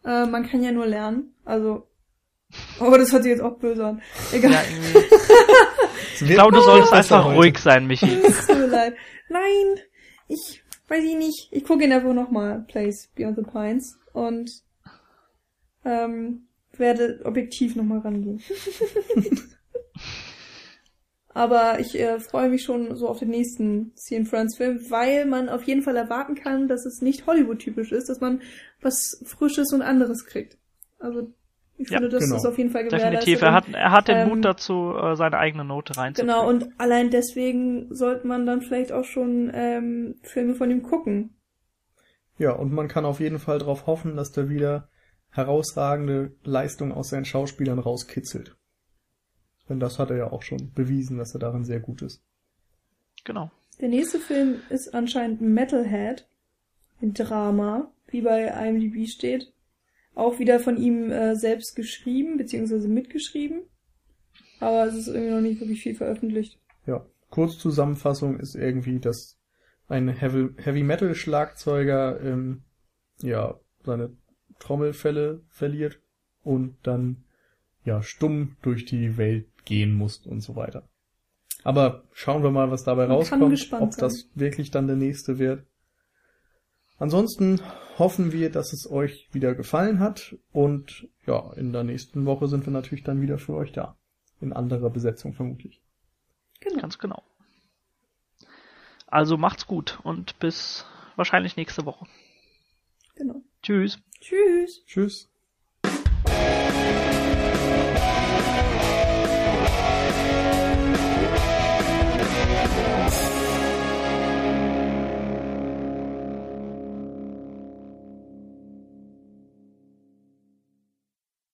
äh, 0.04 0.26
man 0.26 0.46
kann 0.46 0.62
ja 0.62 0.72
nur 0.72 0.86
lernen. 0.86 1.34
Also, 1.44 1.88
oh, 2.80 2.94
das 2.96 3.12
hört 3.12 3.22
sich 3.22 3.30
jetzt 3.30 3.40
auch 3.40 3.58
böse 3.58 3.86
an. 3.86 4.02
Egal. 4.32 4.52
ja, 4.52 5.00
ich 6.20 6.34
glaube, 6.34 6.54
du 6.54 6.60
solltest 6.60 6.90
besser 6.90 7.16
einfach 7.16 7.30
heute. 7.30 7.38
ruhig 7.38 7.58
sein, 7.58 7.86
Michi. 7.86 8.14
Es 8.22 8.46
tut 8.46 8.58
mir 8.58 8.66
leid. 8.66 8.94
Nein, 9.30 9.80
ich 10.28 10.62
weiß 10.88 11.02
ich 11.02 11.16
nicht. 11.16 11.48
Ich 11.50 11.64
gucke 11.64 11.84
ihn 11.84 11.92
einfach 11.92 12.12
nochmal, 12.12 12.66
Place 12.68 13.08
Beyond 13.14 13.36
the 13.36 13.50
Pines 13.50 13.98
und 14.12 14.50
ähm, 15.84 16.48
werde 16.76 17.20
objektiv 17.24 17.76
nochmal 17.76 18.00
rangehen. 18.00 18.40
Aber 21.34 21.80
ich 21.80 21.98
äh, 21.98 22.20
freue 22.20 22.50
mich 22.50 22.62
schon 22.62 22.94
so 22.94 23.08
auf 23.08 23.18
den 23.18 23.30
nächsten 23.30 23.92
Cien 23.96 24.26
Friends 24.26 24.56
Film, 24.56 24.80
weil 24.90 25.24
man 25.24 25.48
auf 25.48 25.62
jeden 25.62 25.82
Fall 25.82 25.96
erwarten 25.96 26.34
kann, 26.34 26.68
dass 26.68 26.84
es 26.84 27.00
nicht 27.00 27.26
Hollywood-typisch 27.26 27.90
ist, 27.90 28.08
dass 28.10 28.20
man 28.20 28.42
was 28.82 29.22
Frisches 29.24 29.72
und 29.72 29.80
anderes 29.82 30.26
kriegt. 30.26 30.58
Also 30.98 31.32
ich 31.78 31.88
Ja, 31.88 31.98
finde, 31.98 32.10
das 32.10 32.24
genau. 32.24 32.36
ist 32.36 32.44
auf 32.46 32.58
jeden 32.58 32.70
Fall 32.70 32.84
gewährleistet. 32.84 33.40
Definitiv. 33.40 33.42
Er 33.42 33.52
hat, 33.52 33.68
er 33.72 33.90
hat 33.92 34.08
den 34.08 34.18
ähm, 34.18 34.28
Mut 34.28 34.44
dazu, 34.44 34.94
äh, 34.94 35.16
seine 35.16 35.38
eigene 35.38 35.64
Note 35.64 35.96
reinzubringen. 35.96 36.36
Genau, 36.36 36.48
und 36.48 36.68
allein 36.78 37.10
deswegen 37.10 37.94
sollte 37.94 38.26
man 38.26 38.44
dann 38.44 38.60
vielleicht 38.60 38.92
auch 38.92 39.04
schon 39.04 39.50
ähm, 39.54 40.16
Filme 40.22 40.54
von 40.54 40.70
ihm 40.70 40.82
gucken. 40.82 41.34
Ja, 42.38 42.52
und 42.52 42.72
man 42.72 42.88
kann 42.88 43.04
auf 43.06 43.20
jeden 43.20 43.38
Fall 43.38 43.58
darauf 43.58 43.86
hoffen, 43.86 44.16
dass 44.16 44.32
der 44.32 44.48
wieder 44.50 44.88
herausragende 45.32 46.36
Leistung 46.44 46.92
aus 46.92 47.08
seinen 47.08 47.24
Schauspielern 47.24 47.78
rauskitzelt. 47.78 48.56
Denn 49.68 49.80
das 49.80 49.98
hat 49.98 50.10
er 50.10 50.16
ja 50.16 50.30
auch 50.30 50.42
schon 50.42 50.72
bewiesen, 50.72 51.18
dass 51.18 51.34
er 51.34 51.40
darin 51.40 51.64
sehr 51.64 51.80
gut 51.80 52.02
ist. 52.02 52.22
Genau. 53.24 53.50
Der 53.80 53.88
nächste 53.88 54.18
Film 54.18 54.56
ist 54.68 54.94
anscheinend 54.94 55.40
Metalhead, 55.40 56.28
ein 57.00 57.14
Drama, 57.14 57.90
wie 58.08 58.22
bei 58.22 58.46
IMDb 58.46 59.08
steht. 59.08 59.52
Auch 60.14 60.38
wieder 60.38 60.60
von 60.60 60.76
ihm 60.76 61.10
äh, 61.10 61.34
selbst 61.34 61.74
geschrieben, 61.74 62.36
beziehungsweise 62.36 62.88
mitgeschrieben. 62.88 63.62
Aber 64.60 64.86
es 64.86 64.94
ist 64.94 65.08
irgendwie 65.08 65.30
noch 65.30 65.40
nicht 65.40 65.60
wirklich 65.60 65.82
viel 65.82 65.94
veröffentlicht. 65.94 66.60
Ja, 66.86 67.06
Kurzzusammenfassung 67.30 68.38
ist 68.38 68.54
irgendwie, 68.54 69.00
dass 69.00 69.38
ein 69.88 70.08
Heavy, 70.08 70.82
Metal 70.82 71.14
Schlagzeuger 71.14 72.20
ähm, 72.20 72.62
ja 73.22 73.58
seine 73.84 74.16
Trommelfälle 74.62 75.42
verliert 75.48 75.98
und 76.44 76.76
dann 76.82 77.24
ja 77.84 78.02
stumm 78.02 78.56
durch 78.62 78.84
die 78.84 79.16
Welt 79.16 79.46
gehen 79.64 79.92
muss 79.94 80.18
und 80.26 80.40
so 80.40 80.54
weiter. 80.56 80.88
Aber 81.64 82.04
schauen 82.12 82.42
wir 82.42 82.50
mal, 82.50 82.70
was 82.70 82.84
dabei 82.84 83.06
Man 83.06 83.20
kann 83.24 83.40
rauskommt, 83.40 83.50
gespannt 83.50 83.82
ob 83.82 83.92
sein. 83.92 84.00
das 84.02 84.28
wirklich 84.34 84.70
dann 84.70 84.86
der 84.86 84.96
nächste 84.96 85.38
wird. 85.38 85.64
Ansonsten 86.98 87.60
hoffen 87.98 88.32
wir, 88.32 88.50
dass 88.50 88.72
es 88.72 88.88
euch 88.90 89.28
wieder 89.32 89.54
gefallen 89.54 89.98
hat 89.98 90.36
und 90.52 91.08
ja, 91.26 91.52
in 91.54 91.72
der 91.72 91.84
nächsten 91.84 92.24
Woche 92.26 92.46
sind 92.48 92.64
wir 92.66 92.72
natürlich 92.72 93.04
dann 93.04 93.20
wieder 93.20 93.38
für 93.38 93.54
euch 93.54 93.72
da. 93.72 93.96
In 94.40 94.52
anderer 94.52 94.90
Besetzung 94.90 95.34
vermutlich. 95.34 95.80
Genau. 96.60 96.80
Ganz 96.80 96.98
genau. 96.98 97.22
Also 99.06 99.36
macht's 99.36 99.66
gut 99.66 99.98
und 100.04 100.38
bis 100.38 100.84
wahrscheinlich 101.16 101.56
nächste 101.56 101.84
Woche. 101.84 102.06
genau. 103.14 103.42
Tschüss. 103.62 103.98
Tschüss. 104.22 104.84
Tschüss. 104.86 105.28